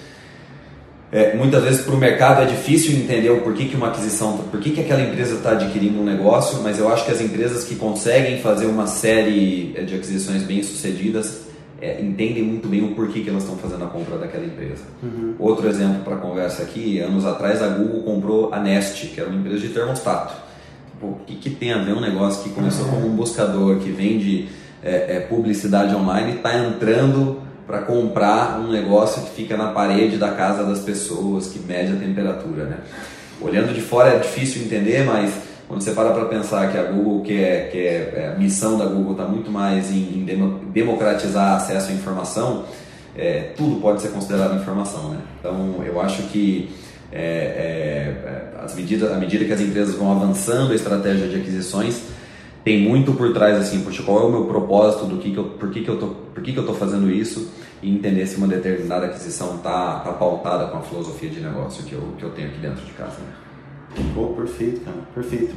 é, 1.13 1.35
muitas 1.35 1.63
vezes 1.63 1.81
para 1.81 1.93
o 1.93 1.97
mercado 1.97 2.41
é 2.41 2.45
difícil 2.45 2.97
entender 2.97 3.29
o 3.29 3.41
porquê 3.41 3.65
que 3.65 3.75
uma 3.75 3.89
aquisição, 3.89 4.35
por 4.49 4.59
que, 4.59 4.71
que 4.71 4.81
aquela 4.81 4.99
empresa 4.99 5.35
está 5.35 5.51
adquirindo 5.51 6.01
um 6.01 6.03
negócio, 6.03 6.59
mas 6.63 6.79
eu 6.79 6.91
acho 6.91 7.05
que 7.05 7.11
as 7.11 7.21
empresas 7.21 7.63
que 7.63 7.75
conseguem 7.75 8.41
fazer 8.41 8.65
uma 8.65 8.87
série 8.87 9.73
é, 9.75 9.83
de 9.83 9.93
aquisições 9.93 10.41
bem 10.41 10.63
sucedidas 10.63 11.43
é, 11.79 12.01
entendem 12.01 12.41
muito 12.41 12.67
bem 12.67 12.83
o 12.83 12.95
porquê 12.95 13.19
que 13.19 13.29
elas 13.29 13.43
estão 13.43 13.55
fazendo 13.57 13.83
a 13.83 13.87
compra 13.87 14.17
daquela 14.17 14.43
empresa. 14.43 14.85
Uhum. 15.03 15.35
Outro 15.37 15.67
exemplo 15.67 16.01
para 16.03 16.15
a 16.15 16.17
conversa 16.17 16.63
aqui, 16.63 16.97
anos 16.99 17.25
atrás 17.25 17.61
a 17.61 17.67
Google 17.67 18.01
comprou 18.01 18.51
a 18.51 18.59
Nest, 18.59 19.05
que 19.05 19.21
era 19.21 19.29
uma 19.29 19.37
empresa 19.37 19.59
de 19.59 19.69
termostato. 19.69 20.33
O 20.99 21.17
que, 21.27 21.35
que 21.35 21.51
tem 21.51 21.73
a 21.73 21.77
ver 21.77 21.93
um 21.93 22.01
negócio 22.01 22.41
que 22.41 22.49
começou 22.49 22.85
uhum. 22.85 22.91
como 22.91 23.07
um 23.09 23.15
buscador, 23.15 23.77
que 23.77 23.91
vende 23.91 24.47
é, 24.81 25.17
é 25.17 25.19
publicidade 25.19 25.93
online 25.93 26.31
e 26.31 26.35
está 26.37 26.57
entrando 26.57 27.39
para 27.65 27.79
comprar 27.79 28.59
um 28.59 28.71
negócio 28.71 29.21
que 29.23 29.29
fica 29.31 29.55
na 29.55 29.71
parede 29.71 30.17
da 30.17 30.31
casa 30.31 30.63
das 30.63 30.79
pessoas, 30.79 31.47
que 31.47 31.59
mede 31.59 31.93
a 31.93 31.95
temperatura, 31.95 32.65
né? 32.65 32.77
Olhando 33.41 33.73
de 33.73 33.81
fora 33.81 34.09
é 34.09 34.19
difícil 34.19 34.63
entender, 34.63 35.05
mas 35.05 35.33
quando 35.67 35.81
você 35.81 35.91
para 35.91 36.11
para 36.11 36.25
pensar 36.25 36.71
que 36.71 36.77
a 36.77 36.83
Google, 36.83 37.21
que 37.23 37.33
é, 37.33 37.69
que 37.71 37.77
é, 37.77 38.13
é 38.15 38.33
a 38.35 38.39
missão 38.39 38.77
da 38.77 38.85
Google 38.85 39.13
está 39.13 39.25
muito 39.25 39.49
mais 39.49 39.89
em, 39.91 39.95
em, 39.95 40.61
democratizar 40.71 41.55
acesso 41.55 41.91
à 41.91 41.93
informação, 41.93 42.65
é, 43.15 43.51
tudo 43.55 43.79
pode 43.79 44.01
ser 44.01 44.09
considerado 44.09 44.55
informação, 44.55 45.09
né? 45.09 45.19
Então 45.39 45.81
eu 45.85 45.99
acho 46.01 46.23
que 46.23 46.69
é, 47.11 47.21
é, 47.21 48.63
as 48.63 48.75
medidas, 48.75 49.11
à 49.11 49.15
medida 49.15 49.45
que 49.45 49.53
as 49.53 49.61
empresas 49.61 49.95
vão 49.95 50.11
avançando 50.11 50.71
a 50.71 50.75
estratégia 50.75 51.27
de 51.27 51.37
aquisições, 51.37 52.01
tem 52.63 52.81
muito 52.81 53.13
por 53.13 53.33
trás 53.33 53.57
assim, 53.57 53.81
poxa, 53.81 54.01
qual 54.03 54.19
é 54.19 54.23
o 54.23 54.31
meu 54.31 54.45
propósito, 54.45 55.05
do 55.05 55.17
que, 55.17 55.31
que 55.31 55.37
eu, 55.37 55.43
por 55.43 55.69
que, 55.69 55.83
que 55.83 55.89
eu 55.89 55.99
tô, 55.99 56.07
por 56.07 56.41
que, 56.41 56.53
que 56.53 56.57
eu 56.57 56.65
tô 56.65 56.73
fazendo 56.73 57.11
isso 57.11 57.51
e 57.81 57.93
entender 57.93 58.25
se 58.25 58.37
uma 58.37 58.47
determinada 58.47 59.07
aquisição 59.07 59.57
tá, 59.57 59.99
tá 59.99 60.13
pautada 60.13 60.67
com 60.67 60.77
a 60.77 60.81
filosofia 60.81 61.29
de 61.29 61.41
negócio 61.41 61.83
que 61.83 61.93
eu, 61.93 62.01
que 62.17 62.23
eu 62.23 62.29
tenho 62.31 62.47
aqui 62.47 62.59
dentro 62.59 62.85
de 62.85 62.93
casa. 62.93 63.17
Né? 63.19 64.05
Pô, 64.15 64.27
perfeito, 64.27 64.81
cara, 64.81 64.97
perfeito. 65.13 65.53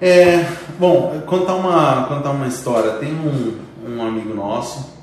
É, 0.00 0.46
bom, 0.78 1.22
contar 1.26 1.54
uma, 1.54 2.04
contar 2.04 2.30
uma 2.30 2.46
história. 2.46 2.92
Tem 2.92 3.12
um, 3.12 3.56
um 3.88 4.02
amigo 4.02 4.34
nosso, 4.34 4.94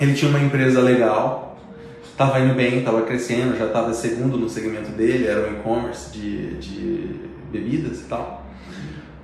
ele 0.00 0.14
tinha 0.14 0.30
uma 0.30 0.40
empresa 0.40 0.80
legal, 0.80 1.58
estava 2.04 2.38
indo 2.38 2.54
bem, 2.54 2.78
estava 2.78 3.02
crescendo, 3.02 3.58
já 3.58 3.66
estava 3.66 3.92
segundo 3.92 4.38
no 4.38 4.48
segmento 4.48 4.90
dele, 4.92 5.26
era 5.26 5.48
um 5.48 5.54
e-commerce 5.54 6.12
de, 6.12 6.54
de 6.58 7.20
bebidas 7.50 8.00
e 8.00 8.04
tal. 8.04 8.39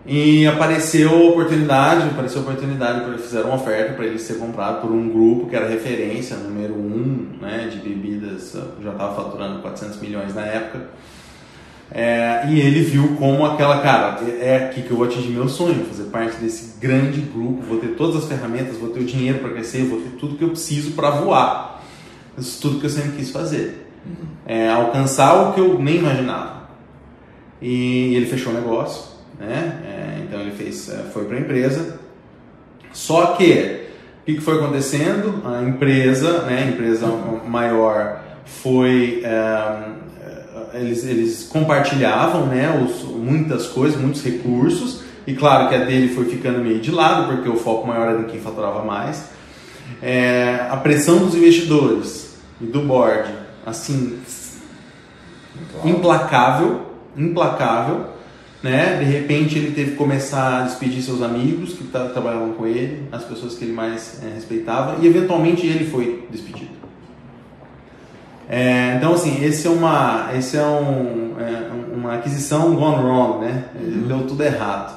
E 0.07 0.47
apareceu 0.47 1.11
a 1.11 1.31
oportunidade, 1.31 2.09
apareceu 2.09 2.40
a 2.40 2.45
oportunidade 2.45 3.01
para 3.01 3.09
eles 3.09 3.23
fizeram 3.23 3.49
uma 3.49 3.57
oferta 3.57 3.95
para 3.95 4.07
ele 4.07 4.19
ser 4.21 4.35
comprado 4.35 4.81
por 4.81 4.92
um 4.92 5.09
grupo 5.09 5.49
que 5.49 5.57
era 5.57 5.69
referência, 5.69 6.37
número 6.37 6.75
um, 6.75 7.38
né, 7.40 7.69
de 7.69 7.79
bebidas, 7.79 8.57
já 8.83 8.92
estava 8.92 9.16
faturando 9.16 9.61
400 9.62 10.01
milhões 10.01 10.33
na 10.33 10.42
época. 10.42 10.87
É, 11.90 12.45
e 12.49 12.61
ele 12.61 12.83
viu 12.83 13.16
como 13.16 13.45
aquela, 13.47 13.81
cara, 13.81 14.21
é 14.40 14.66
aqui 14.66 14.83
que 14.83 14.90
eu 14.90 14.97
vou 14.97 15.07
atingir 15.07 15.31
meu 15.31 15.49
sonho, 15.49 15.85
fazer 15.87 16.05
parte 16.05 16.37
desse 16.37 16.79
grande 16.79 17.21
grupo, 17.21 17.62
vou 17.62 17.79
ter 17.79 17.88
todas 17.88 18.16
as 18.16 18.29
ferramentas, 18.29 18.77
vou 18.77 18.90
ter 18.90 19.01
o 19.01 19.05
dinheiro 19.05 19.40
para 19.40 19.51
crescer, 19.51 19.85
vou 19.85 20.01
ter 20.01 20.11
tudo 20.19 20.37
que 20.37 20.45
eu 20.45 20.51
preciso 20.51 20.92
para 20.92 21.11
voar. 21.11 21.83
Isso 22.38 22.61
tudo 22.61 22.79
que 22.79 22.87
eu 22.87 22.90
sempre 22.90 23.12
quis 23.16 23.31
fazer. 23.31 23.88
Uhum. 24.05 24.27
É, 24.47 24.69
alcançar 24.69 25.49
o 25.49 25.53
que 25.53 25.61
eu 25.61 25.79
nem 25.81 25.97
imaginava. 25.97 26.69
E 27.61 28.14
ele 28.14 28.27
fechou 28.27 28.53
o 28.53 28.55
negócio, 28.55 29.15
né? 29.38 29.81
É, 29.85 30.22
então 30.22 30.40
ele 30.40 30.53
fez, 30.53 30.88
é, 30.88 31.05
foi 31.12 31.25
para 31.25 31.37
a 31.37 31.40
empresa. 31.40 31.99
Só 32.92 33.35
que 33.35 33.87
o 34.22 34.25
que 34.25 34.40
foi 34.40 34.57
acontecendo? 34.57 35.42
A 35.44 35.62
empresa, 35.62 36.42
né, 36.42 36.64
a 36.64 36.70
empresa 36.70 37.07
maior 37.46 38.22
foi 38.44 39.22
é, 39.25 39.96
eles, 40.75 41.05
eles 41.05 41.49
compartilhavam 41.51 42.46
né, 42.46 42.83
os, 42.85 43.03
muitas 43.03 43.66
coisas, 43.66 44.01
muitos 44.01 44.22
recursos, 44.22 45.03
e 45.27 45.35
claro 45.35 45.68
que 45.68 45.75
a 45.75 45.85
dele 45.85 46.14
foi 46.14 46.27
ficando 46.27 46.59
meio 46.59 46.81
de 46.81 46.90
lado, 46.90 47.33
porque 47.35 47.49
o 47.49 47.57
foco 47.57 47.87
maior 47.87 48.09
era 48.09 48.20
em 48.20 48.25
quem 48.25 48.40
faturava 48.40 48.85
mais. 48.85 49.31
É, 50.03 50.66
a 50.70 50.77
pressão 50.77 51.18
dos 51.18 51.35
investidores 51.35 52.37
e 52.61 52.64
do 52.64 52.81
board, 52.81 53.29
assim, 53.64 54.18
implacável, 55.85 56.87
implacável, 57.16 58.07
né? 58.62 58.97
De 58.99 59.05
repente 59.05 59.59
ele 59.59 59.73
teve 59.73 59.92
que 59.92 59.97
começar 59.97 60.61
a 60.61 60.62
despedir 60.62 61.03
seus 61.03 61.23
amigos 61.23 61.75
que 61.75 61.85
trabalhavam 61.85 62.53
com 62.53 62.66
ele, 62.66 63.05
as 63.12 63.25
pessoas 63.25 63.55
que 63.55 63.64
ele 63.64 63.73
mais 63.73 64.21
é, 64.23 64.35
respeitava, 64.35 64.97
e 65.03 65.07
eventualmente 65.07 65.66
ele 65.66 65.87
foi 65.87 66.27
despedido. 66.31 66.77
É, 68.49 68.95
então, 68.97 69.12
assim, 69.12 69.45
esse 69.45 69.66
é 69.66 69.71
uma, 69.71 70.31
esse 70.37 70.57
é, 70.57 70.64
um, 70.64 71.35
é 71.40 71.95
uma 71.95 72.14
aquisição 72.14 72.75
gone 72.77 73.03
wrong, 73.03 73.45
né? 73.45 73.64
Uhum. 73.75 74.05
Deu 74.07 74.27
tudo 74.27 74.42
errado. 74.42 74.97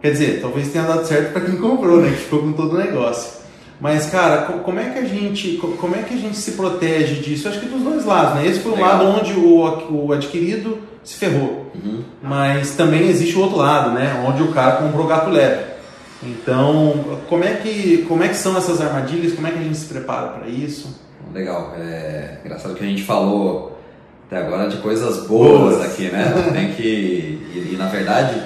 Quer 0.00 0.12
dizer, 0.12 0.40
talvez 0.40 0.68
tenha 0.68 0.84
dado 0.84 1.06
certo 1.06 1.32
para 1.32 1.42
quem 1.42 1.56
comprou, 1.56 2.00
né? 2.00 2.10
Que 2.10 2.16
ficou 2.16 2.40
com 2.40 2.52
todo 2.52 2.74
o 2.74 2.78
negócio. 2.78 3.44
Mas, 3.80 4.06
cara, 4.06 4.42
como 4.42 4.78
é 4.78 4.90
que 4.90 4.98
a 4.98 5.04
gente, 5.04 5.56
como 5.56 5.94
é 5.94 6.02
que 6.02 6.14
a 6.14 6.16
gente 6.16 6.36
se 6.36 6.52
protege 6.52 7.16
disso? 7.16 7.48
Acho 7.48 7.60
que 7.60 7.66
dos 7.66 7.82
dois 7.82 8.04
lados, 8.04 8.36
né? 8.36 8.46
Esse 8.46 8.60
foi 8.60 8.72
o 8.72 8.76
Legal. 8.76 8.90
lado 8.90 9.20
onde 9.20 9.32
o, 9.32 10.06
o 10.06 10.12
adquirido 10.12 10.78
se 11.04 11.16
ferrou. 11.16 11.70
Uhum. 11.74 12.02
Mas 12.22 12.72
também 12.72 13.08
existe 13.08 13.36
o 13.36 13.42
outro 13.42 13.58
lado, 13.58 13.90
né? 13.90 14.24
Onde 14.26 14.42
o 14.42 14.52
cara 14.52 14.76
comprou 14.76 15.06
gato 15.06 15.30
leve. 15.30 15.74
Então, 16.22 17.20
como 17.28 17.44
é 17.44 17.54
que, 17.54 18.04
como 18.08 18.22
é 18.22 18.28
que 18.28 18.36
são 18.36 18.56
essas 18.56 18.80
armadilhas? 18.80 19.34
Como 19.34 19.46
é 19.46 19.50
que 19.50 19.58
a 19.58 19.62
gente 19.62 19.76
se 19.76 19.86
prepara 19.86 20.28
para 20.28 20.48
isso? 20.48 20.98
Legal. 21.32 21.74
É 21.78 22.38
engraçado 22.44 22.74
que 22.74 22.82
a 22.82 22.86
gente 22.86 23.02
falou 23.02 23.78
até 24.26 24.38
agora 24.38 24.68
de 24.68 24.78
coisas 24.78 25.26
boas, 25.26 25.76
boas. 25.76 25.84
aqui, 25.84 26.08
né? 26.08 26.32
Tem 26.52 26.72
que. 26.72 26.82
E, 26.82 27.70
e, 27.72 27.76
na 27.76 27.86
verdade, 27.86 28.40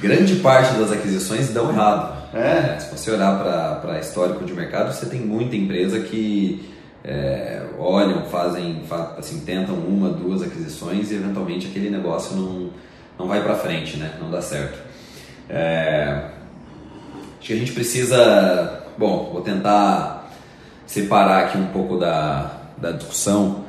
grande 0.00 0.36
parte 0.36 0.74
das 0.74 0.90
aquisições 0.90 1.50
dão 1.50 1.70
errado. 1.70 2.18
É. 2.34 2.74
é 2.76 2.80
se 2.80 2.96
você 2.96 3.10
olhar 3.12 3.38
para 3.80 3.98
histórico 4.00 4.44
de 4.44 4.52
mercado, 4.52 4.92
você 4.92 5.06
tem 5.06 5.20
muita 5.20 5.54
empresa 5.54 6.00
que 6.00 6.68
é, 7.04 7.62
olham, 7.78 8.24
fazem, 8.26 8.82
assim, 9.16 9.40
tentam 9.40 9.74
uma, 9.74 10.10
duas 10.10 10.42
aquisições 10.42 11.10
e 11.10 11.14
eventualmente 11.14 11.66
aquele 11.66 11.90
negócio 11.90 12.36
não, 12.36 12.70
não 13.18 13.28
vai 13.28 13.42
para 13.42 13.54
frente, 13.54 13.96
né? 13.96 14.14
Não 14.20 14.30
dá 14.30 14.42
certo. 14.42 14.78
É, 15.48 16.28
acho 17.38 17.48
que 17.48 17.52
a 17.52 17.56
gente 17.56 17.72
precisa. 17.72 18.84
Bom, 18.98 19.30
vou 19.32 19.40
tentar 19.40 20.30
separar 20.86 21.44
aqui 21.44 21.56
um 21.56 21.68
pouco 21.68 21.96
da, 21.96 22.60
da 22.76 22.90
discussão, 22.90 23.64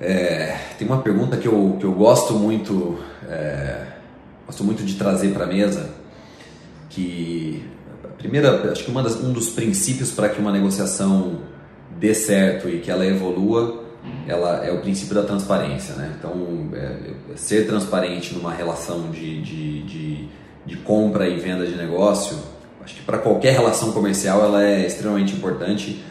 é, 0.00 0.58
tem 0.78 0.88
uma 0.88 1.00
pergunta 1.00 1.36
que 1.36 1.46
eu, 1.46 1.76
que 1.78 1.84
eu 1.84 1.92
gosto 1.92 2.34
muito, 2.34 2.98
é, 3.28 3.86
gosto 4.46 4.64
muito 4.64 4.82
de 4.84 4.94
trazer 4.94 5.32
para 5.32 5.44
a 5.44 5.46
mesa, 5.46 5.90
que 6.88 7.64
primeira, 8.18 8.72
acho 8.72 8.84
que 8.84 8.90
das, 8.90 9.16
um 9.16 9.32
dos 9.32 9.50
princípios 9.50 10.10
para 10.10 10.28
que 10.28 10.40
uma 10.40 10.50
negociação 10.50 11.40
dê 12.02 12.14
certo 12.14 12.68
e 12.68 12.80
que 12.80 12.90
ela 12.90 13.06
evolua, 13.06 13.84
ela 14.28 14.66
é 14.66 14.70
o 14.70 14.80
princípio 14.80 15.14
da 15.14 15.22
transparência, 15.22 15.94
né? 15.94 16.14
Então, 16.18 16.68
é, 16.74 17.32
é 17.32 17.36
ser 17.36 17.66
transparente 17.66 18.34
numa 18.34 18.52
relação 18.52 19.10
de, 19.10 19.40
de, 19.40 19.82
de, 19.84 20.28
de 20.66 20.76
compra 20.78 21.26
e 21.26 21.38
venda 21.38 21.66
de 21.66 21.76
negócio 21.76 22.36
Acho 22.84 22.96
que 22.96 23.02
para 23.02 23.18
qualquer 23.18 23.52
relação 23.52 23.92
comercial 23.92 24.44
ela 24.44 24.64
é 24.64 24.86
extremamente 24.86 25.34
importante. 25.34 26.04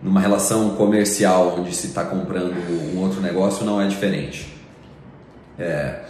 Numa 0.00 0.20
relação 0.20 0.70
comercial 0.70 1.56
onde 1.58 1.74
se 1.74 1.88
está 1.88 2.04
comprando 2.04 2.54
um 2.70 3.00
outro 3.00 3.20
negócio 3.20 3.64
não 3.64 3.80
é 3.80 3.86
diferente. 3.86 4.52
É, 5.58 6.00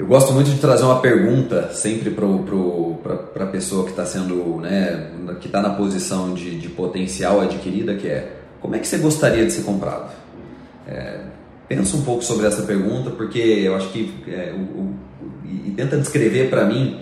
eu 0.00 0.06
gosto 0.06 0.32
muito 0.32 0.50
de 0.50 0.58
trazer 0.58 0.82
uma 0.84 0.98
pergunta 0.98 1.74
sempre 1.74 2.10
para 2.10 3.44
a 3.44 3.48
pessoa 3.48 3.84
que 3.84 3.90
está 3.90 4.06
sendo, 4.06 4.56
né, 4.56 5.10
que 5.42 5.46
está 5.46 5.60
na 5.60 5.68
posição 5.74 6.32
de, 6.32 6.58
de, 6.58 6.70
potencial 6.70 7.42
adquirida, 7.42 7.94
que 7.94 8.08
é 8.08 8.32
como 8.62 8.74
é 8.74 8.78
que 8.78 8.88
você 8.88 8.96
gostaria 8.96 9.44
de 9.44 9.52
ser 9.52 9.62
comprado? 9.62 10.10
É, 10.88 11.20
pensa 11.68 11.98
um 11.98 12.02
pouco 12.02 12.24
sobre 12.24 12.46
essa 12.46 12.62
pergunta, 12.62 13.10
porque 13.10 13.38
eu 13.38 13.76
acho 13.76 13.90
que 13.90 14.10
é, 14.26 14.54
o, 14.56 14.80
o, 14.80 14.94
e 15.44 15.70
tenta 15.76 15.98
descrever 15.98 16.48
para 16.48 16.64
mim 16.64 16.98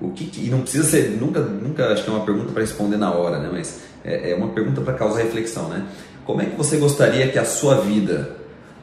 o 0.00 0.12
que, 0.12 0.30
e 0.46 0.48
não 0.48 0.60
precisa 0.60 0.84
ser 0.84 1.18
nunca 1.20 1.40
nunca 1.40 1.88
acho 1.88 2.04
que 2.04 2.10
é 2.10 2.12
uma 2.12 2.24
pergunta 2.24 2.52
para 2.52 2.60
responder 2.60 2.96
na 2.96 3.12
hora 3.12 3.38
né 3.38 3.48
mas 3.50 3.80
é, 4.04 4.32
é 4.32 4.36
uma 4.36 4.48
pergunta 4.48 4.82
para 4.82 4.92
causar 4.92 5.22
reflexão 5.22 5.68
né 5.68 5.86
como 6.24 6.42
é 6.42 6.44
que 6.44 6.54
você 6.54 6.76
gostaria 6.76 7.26
que 7.28 7.38
a 7.38 7.44
sua 7.44 7.80
vida 7.80 8.35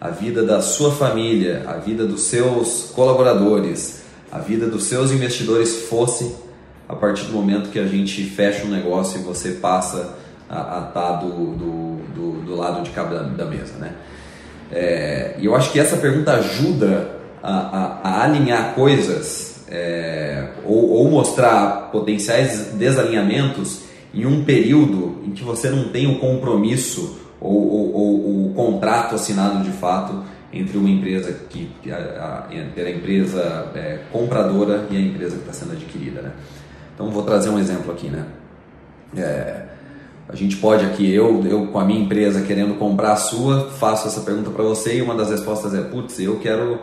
a 0.04 0.10
vida 0.10 0.44
da 0.44 0.62
sua 0.62 0.92
família 0.92 1.64
a 1.66 1.78
vida 1.78 2.06
dos 2.06 2.24
seus 2.24 2.92
colaboradores 2.94 4.04
a 4.30 4.38
vida 4.38 4.68
dos 4.68 4.84
seus 4.84 5.12
investidores 5.12 5.84
fosse 5.88 6.36
a 6.90 6.94
partir 6.94 7.24
do 7.28 7.32
momento 7.32 7.70
que 7.70 7.80
a 7.80 7.88
gente 7.88 8.22
fecha 8.26 8.66
um 8.66 8.70
negócio 8.70 9.22
e 9.22 9.24
você 9.24 9.52
passa 9.52 10.18
a 10.50 10.88
estar 10.88 10.92
tá 10.92 11.12
do, 11.14 11.30
do, 11.30 11.96
do, 12.14 12.32
do, 12.46 12.56
lado 12.56 12.84
de 12.84 12.90
cá 12.90 13.04
da, 13.04 13.46
mesa 13.46 13.78
né? 13.78 13.94
É, 14.70 15.36
e 15.40 15.46
eu 15.46 15.56
acho 15.56 15.72
que 15.72 15.80
essa 15.80 15.96
pergunta 15.96 16.34
ajuda 16.34 17.12
a, 17.42 17.54
a, 17.54 18.10
a 18.10 18.24
alinhar 18.26 18.76
coisas 18.76 19.64
é, 19.70 20.50
ou, 20.66 20.90
ou, 20.90 21.10
mostrar 21.10 21.90
potenciais 21.92 22.74
desalinhamentos 22.74 23.84
em 24.14 24.26
um 24.26 24.44
período 24.44 25.24
em 25.26 25.32
que 25.32 25.44
você 25.44 25.70
não 25.70 25.90
tem 25.90 26.08
o 26.08 26.20
compromisso 26.20 27.23
ou, 27.44 27.72
ou, 27.72 27.96
ou 27.96 28.46
o 28.48 28.54
contrato 28.56 29.16
assinado 29.16 29.64
de 29.64 29.72
fato 29.72 30.24
entre 30.52 30.78
uma 30.78 30.90
empresa 30.90 31.34
que 31.50 31.70
a, 31.92 31.96
a, 32.50 32.56
entre 32.56 32.84
a 32.84 32.92
empresa 32.92 33.72
é, 33.76 34.00
compradora 34.12 34.86
e 34.90 34.96
a 34.96 35.00
empresa 35.00 35.36
que 35.36 35.42
está 35.42 35.54
sendo 35.54 35.74
adquirida, 35.74 36.22
né? 36.22 36.32
Então 36.94 37.10
vou 37.10 37.24
trazer 37.24 37.50
um 37.50 37.60
exemplo 37.60 37.92
aqui, 37.92 38.08
né? 38.08 38.26
É, 39.18 39.66
a 40.30 40.36
gente 40.36 40.56
pode 40.58 40.86
aqui, 40.86 41.12
eu, 41.12 41.44
eu 41.46 41.68
com 41.68 41.80
a 41.80 41.86
minha 41.86 42.00
empresa 42.00 42.42
querendo 42.42 42.76
comprar 42.78 43.14
a 43.14 43.18
sua, 43.18 43.70
faço 43.72 44.08
essa 44.08 44.22
pergunta 44.22 44.50
para 44.52 44.64
você 44.64 44.98
e 44.98 45.02
uma 45.02 45.16
das 45.16 45.30
respostas 45.30 45.74
é, 45.74 45.82
putz, 45.82 46.20
eu 46.20 46.40
quero 46.40 46.80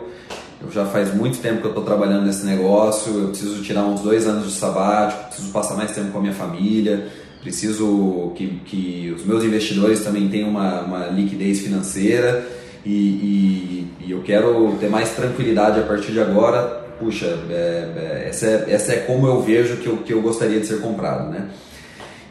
eu 0.61 0.69
já 0.71 0.85
faz 0.85 1.13
muito 1.13 1.39
tempo 1.39 1.59
que 1.59 1.65
eu 1.65 1.71
estou 1.71 1.83
trabalhando 1.83 2.25
nesse 2.25 2.45
negócio, 2.45 3.11
eu 3.11 3.27
preciso 3.29 3.63
tirar 3.63 3.83
uns 3.83 4.01
dois 4.01 4.27
anos 4.27 4.45
de 4.45 4.53
sabático, 4.53 5.25
preciso 5.25 5.51
passar 5.51 5.75
mais 5.75 5.91
tempo 5.91 6.11
com 6.11 6.19
a 6.19 6.21
minha 6.21 6.33
família, 6.33 7.07
preciso 7.41 8.31
que, 8.35 8.47
que 8.65 9.13
os 9.15 9.25
meus 9.25 9.43
investidores 9.43 10.03
também 10.03 10.29
tenham 10.29 10.49
uma, 10.49 10.81
uma 10.81 11.07
liquidez 11.07 11.59
financeira 11.59 12.45
e, 12.85 12.91
e, 12.91 13.87
e, 14.05 14.11
eu 14.11 14.21
quero 14.21 14.75
ter 14.79 14.89
mais 14.89 15.09
tranquilidade 15.15 15.79
a 15.79 15.83
partir 15.83 16.11
de 16.11 16.19
agora. 16.19 16.81
Puxa, 16.99 17.25
é, 17.49 17.53
é, 17.53 18.25
essa, 18.29 18.45
é, 18.45 18.65
essa 18.69 18.93
é 18.93 18.97
como 18.97 19.27
eu 19.27 19.41
vejo 19.41 19.77
que 19.77 19.87
eu, 19.87 19.97
que 19.97 20.13
eu 20.13 20.21
gostaria 20.21 20.59
de 20.59 20.67
ser 20.67 20.81
comprado, 20.81 21.29
né? 21.29 21.49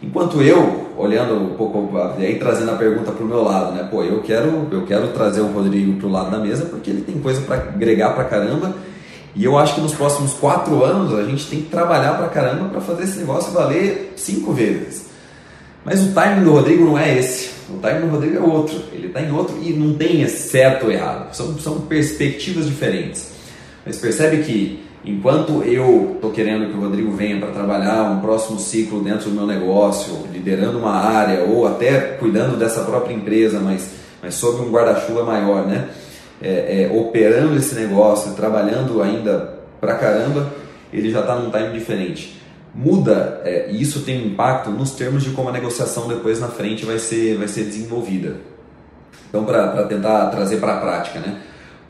Enquanto 0.03 0.41
eu, 0.41 0.93
olhando 0.97 1.35
um 1.35 1.55
pouco, 1.57 1.91
aí 2.17 2.39
trazendo 2.39 2.71
a 2.71 2.77
pergunta 2.77 3.13
para 3.13 3.25
o 3.25 3.29
meu 3.29 3.43
lado, 3.43 3.73
né? 3.75 3.87
Pô, 3.91 4.03
eu 4.03 4.23
quero, 4.23 4.69
eu 4.71 4.87
quero 4.87 5.09
trazer 5.09 5.41
o 5.41 5.49
Rodrigo 5.49 5.99
para 5.99 6.07
o 6.07 6.11
lado 6.11 6.31
da 6.31 6.39
mesa 6.39 6.65
porque 6.67 6.89
ele 6.89 7.03
tem 7.03 7.19
coisa 7.19 7.41
para 7.43 7.57
agregar 7.57 8.11
para 8.11 8.25
caramba 8.25 8.75
e 9.35 9.45
eu 9.45 9.57
acho 9.57 9.77
que 9.77 9.81
nos 9.81 9.95
próximos 9.95 10.33
quatro 10.35 10.85
anos 10.85 11.15
a 11.15 11.23
gente 11.25 11.47
tem 11.47 11.63
que 11.63 11.71
trabalhar 11.71 12.15
para 12.15 12.29
caramba 12.29 12.69
para 12.69 12.81
fazer 12.81 13.05
esse 13.05 13.19
negócio 13.19 13.53
valer 13.53 14.13
cinco 14.17 14.53
vezes. 14.53 15.07
Mas 15.85 16.03
o 16.03 16.13
timing 16.13 16.45
do 16.45 16.53
Rodrigo 16.53 16.85
não 16.85 16.99
é 16.99 17.19
esse. 17.19 17.51
O 17.71 17.79
timing 17.79 18.07
do 18.07 18.13
Rodrigo 18.13 18.37
é 18.37 18.41
outro. 18.41 18.83
Ele 18.93 19.07
está 19.07 19.23
em 19.23 19.33
outro 19.33 19.57
e 19.63 19.73
não 19.73 19.95
tem 19.95 20.27
certo 20.29 20.87
ou 20.87 20.93
errado. 20.93 21.35
São, 21.35 21.59
são 21.59 21.81
perspectivas 21.83 22.67
diferentes. 22.67 23.33
Mas 23.87 23.97
percebe 23.97 24.43
que 24.43 24.85
enquanto 25.05 25.63
eu 25.63 26.13
estou 26.17 26.31
querendo 26.31 26.71
que 26.71 26.77
o 26.77 26.81
Rodrigo 26.81 27.13
venha 27.13 27.39
para 27.39 27.51
trabalhar 27.51 28.11
um 28.11 28.21
próximo 28.21 28.59
ciclo 28.59 29.03
dentro 29.03 29.31
do 29.31 29.37
meu 29.37 29.47
negócio, 29.47 30.13
liderando 30.33 30.79
uma 30.79 30.93
área 30.93 31.45
ou 31.45 31.67
até 31.67 31.99
cuidando 32.19 32.59
dessa 32.59 32.83
própria 32.83 33.15
empresa, 33.15 33.59
mas, 33.61 33.91
mas 34.23 34.35
sob 34.35 34.61
um 34.61 34.71
guarda-chuva 34.71 35.25
maior, 35.25 35.67
né? 35.67 35.89
É, 36.43 36.85
é, 36.85 36.97
operando 36.97 37.57
esse 37.57 37.75
negócio, 37.75 38.33
trabalhando 38.33 39.03
ainda 39.03 39.59
pra 39.81 39.97
caramba, 39.97 40.51
ele 40.93 41.11
já 41.11 41.21
está 41.21 41.37
num 41.37 41.51
time 41.51 41.73
diferente. 41.73 42.41
Muda, 42.75 43.43
é, 43.45 43.71
e 43.71 43.83
isso 43.83 44.01
tem 44.01 44.23
um 44.23 44.27
impacto 44.29 44.71
nos 44.71 44.93
termos 44.93 45.23
de 45.23 45.31
como 45.31 45.49
a 45.49 45.53
negociação 45.53 46.09
depois 46.09 46.41
na 46.41 46.49
frente 46.49 46.85
vai 46.85 46.99
ser, 46.99 47.37
vai 47.37 47.49
ser 47.49 47.65
desenvolvida. 47.65 48.37
Então, 49.29 49.45
para 49.45 49.85
tentar 49.85 50.27
trazer 50.27 50.57
para 50.57 50.75
a 50.75 50.81
prática, 50.81 51.21
né? 51.21 51.41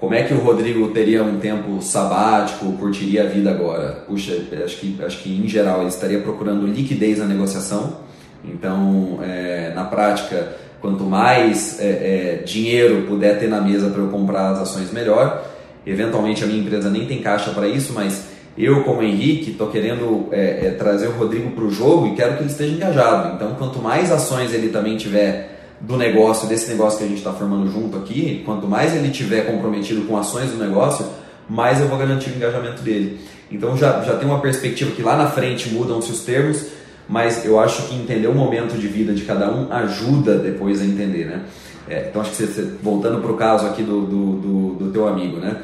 Como 0.00 0.14
é 0.14 0.22
que 0.22 0.32
o 0.32 0.38
Rodrigo 0.38 0.88
teria 0.88 1.22
um 1.22 1.38
tempo 1.38 1.82
sabático, 1.82 2.72
curtiria 2.72 3.24
a 3.24 3.26
vida 3.26 3.50
agora? 3.50 4.02
Puxa, 4.06 4.32
acho 4.64 4.76
que, 4.78 4.96
acho 5.04 5.22
que 5.22 5.44
em 5.44 5.46
geral 5.46 5.80
ele 5.80 5.88
estaria 5.88 6.20
procurando 6.20 6.66
liquidez 6.66 7.18
na 7.18 7.26
negociação. 7.26 7.98
Então, 8.42 9.20
é, 9.22 9.72
na 9.74 9.84
prática, 9.84 10.54
quanto 10.80 11.04
mais 11.04 11.78
é, 11.78 11.84
é, 11.84 12.42
dinheiro 12.44 13.06
puder 13.06 13.38
ter 13.38 13.48
na 13.48 13.60
mesa 13.60 13.90
para 13.90 14.00
eu 14.00 14.08
comprar 14.08 14.50
as 14.50 14.60
ações, 14.60 14.92
melhor. 14.92 15.44
Eventualmente 15.86 16.44
a 16.44 16.46
minha 16.46 16.60
empresa 16.60 16.90
nem 16.90 17.06
tem 17.06 17.20
caixa 17.20 17.50
para 17.50 17.68
isso, 17.68 17.92
mas 17.92 18.28
eu, 18.56 18.82
como 18.84 19.02
Henrique, 19.02 19.52
estou 19.52 19.68
querendo 19.68 20.28
é, 20.32 20.66
é, 20.66 20.70
trazer 20.72 21.08
o 21.08 21.12
Rodrigo 21.12 21.50
para 21.52 21.64
o 21.64 21.70
jogo 21.70 22.08
e 22.08 22.14
quero 22.14 22.36
que 22.36 22.42
ele 22.42 22.50
esteja 22.50 22.74
engajado. 22.74 23.34
Então, 23.34 23.54
quanto 23.54 23.80
mais 23.80 24.10
ações 24.10 24.52
ele 24.52 24.68
também 24.68 24.96
tiver 24.96 25.58
do 25.80 25.96
negócio, 25.96 26.46
desse 26.46 26.68
negócio 26.68 26.98
que 26.98 27.04
a 27.04 27.08
gente 27.08 27.18
está 27.18 27.32
formando 27.32 27.70
junto 27.72 27.96
aqui, 27.96 28.42
quanto 28.44 28.66
mais 28.66 28.94
ele 28.94 29.10
tiver 29.10 29.46
comprometido 29.46 30.02
com 30.02 30.16
ações 30.16 30.50
do 30.50 30.58
negócio, 30.58 31.06
mais 31.48 31.80
eu 31.80 31.88
vou 31.88 31.98
garantir 31.98 32.30
o 32.30 32.36
engajamento 32.36 32.82
dele. 32.82 33.18
Então 33.50 33.76
já, 33.76 34.02
já 34.02 34.14
tem 34.16 34.28
uma 34.28 34.40
perspectiva 34.40 34.90
que 34.92 35.02
lá 35.02 35.16
na 35.16 35.30
frente 35.30 35.70
mudam-se 35.70 36.12
os 36.12 36.20
termos, 36.20 36.66
mas 37.10 37.44
eu 37.44 37.58
acho 37.58 37.88
que 37.88 37.96
entender 37.96 38.28
o 38.28 38.34
momento 38.34 38.78
de 38.78 38.86
vida 38.86 39.12
de 39.12 39.22
cada 39.22 39.50
um 39.50 39.70
ajuda 39.72 40.38
depois 40.38 40.80
a 40.80 40.84
entender, 40.84 41.26
né? 41.26 41.42
É, 41.88 42.06
então 42.08 42.22
acho 42.22 42.30
que 42.30 42.36
você, 42.36 42.62
voltando 42.80 43.20
para 43.20 43.32
o 43.32 43.36
caso 43.36 43.66
aqui 43.66 43.82
do, 43.82 44.02
do, 44.02 44.32
do, 44.36 44.74
do 44.74 44.92
teu 44.92 45.08
amigo, 45.08 45.38
né? 45.38 45.56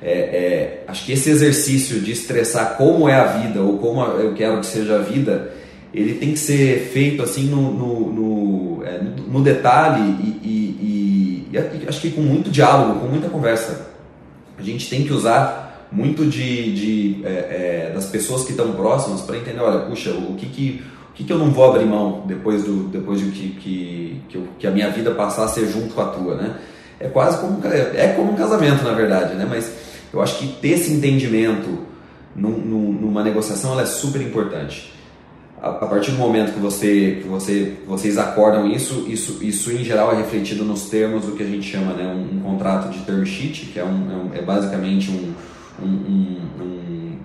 É, 0.00 0.12
é, 0.12 0.84
acho 0.88 1.04
que 1.04 1.12
esse 1.12 1.28
exercício 1.28 2.00
de 2.00 2.12
estressar 2.12 2.78
como 2.78 3.06
é 3.06 3.14
a 3.14 3.24
vida 3.24 3.60
ou 3.60 3.76
como 3.76 4.02
eu 4.02 4.32
quero 4.32 4.60
que 4.60 4.66
seja 4.66 4.96
a 4.96 5.00
vida, 5.00 5.52
ele 5.92 6.14
tem 6.14 6.32
que 6.32 6.38
ser 6.38 6.88
feito 6.90 7.22
assim 7.22 7.44
no, 7.44 7.70
no, 7.70 8.12
no, 8.12 8.84
é, 8.86 8.98
no 9.28 9.42
detalhe 9.42 10.00
e, 10.22 10.48
e, 10.48 11.48
e, 11.52 11.86
acho 11.86 12.00
que 12.00 12.12
com 12.12 12.22
muito 12.22 12.50
diálogo, 12.50 13.00
com 13.00 13.08
muita 13.08 13.28
conversa. 13.28 13.90
A 14.56 14.62
gente 14.62 14.88
tem 14.88 15.04
que 15.04 15.12
usar 15.12 15.67
muito 15.90 16.26
de, 16.26 16.74
de 16.74 17.24
é, 17.24 17.88
é, 17.88 17.92
das 17.94 18.06
pessoas 18.06 18.44
que 18.44 18.50
estão 18.50 18.72
próximas 18.72 19.22
para 19.22 19.36
entender, 19.36 19.60
olha, 19.60 19.80
puxa, 19.80 20.10
o 20.10 20.34
que 20.34 20.46
que, 20.46 20.82
o 21.10 21.12
que 21.14 21.24
que 21.24 21.32
eu 21.32 21.38
não 21.38 21.50
vou 21.50 21.70
abrir 21.70 21.86
mão 21.86 22.24
depois 22.26 22.64
do 22.64 22.88
depois 22.88 23.20
de 23.20 23.30
que, 23.30 23.48
que, 23.50 24.22
que, 24.28 24.36
eu, 24.36 24.48
que 24.58 24.66
a 24.66 24.70
minha 24.70 24.90
vida 24.90 25.10
passar 25.12 25.44
a 25.44 25.48
ser 25.48 25.66
junto 25.66 25.94
com 25.94 26.00
a 26.00 26.06
tua, 26.06 26.34
né? 26.36 26.56
É 27.00 27.08
quase 27.08 27.38
como 27.38 27.60
é 27.66 28.08
como 28.16 28.32
um 28.32 28.36
casamento 28.36 28.82
na 28.84 28.92
verdade, 28.92 29.34
né? 29.34 29.46
Mas 29.48 29.72
eu 30.12 30.20
acho 30.20 30.38
que 30.38 30.46
ter 30.60 30.70
esse 30.70 30.92
entendimento 30.92 31.86
num, 32.34 32.92
numa 32.92 33.22
negociação 33.22 33.72
ela 33.72 33.82
é 33.82 33.86
super 33.86 34.20
importante 34.20 34.92
a, 35.60 35.86
partir 35.86 36.12
do 36.12 36.18
momento 36.18 36.52
que 36.52 36.60
você 36.60 37.18
que 37.22 37.28
você 37.28 37.74
vocês 37.86 38.16
acordam 38.16 38.70
isso 38.70 39.06
isso 39.08 39.42
isso 39.42 39.72
em 39.72 39.84
geral 39.84 40.12
é 40.12 40.16
refletido 40.16 40.64
nos 40.64 40.88
termos 40.88 41.24
do 41.24 41.32
que 41.32 41.42
a 41.42 41.46
gente 41.46 41.68
chama 41.68 41.92
né 41.94 42.06
um, 42.06 42.36
um 42.36 42.40
contrato 42.40 42.90
de 42.90 43.00
term 43.00 43.24
sheet 43.24 43.66
que 43.66 43.78
é 43.78 43.84
um, 43.84 44.30
é, 44.32 44.38
é 44.38 44.42
basicamente 44.42 45.10
um, 45.10 45.34
um, 45.82 45.86
um, 45.86 47.18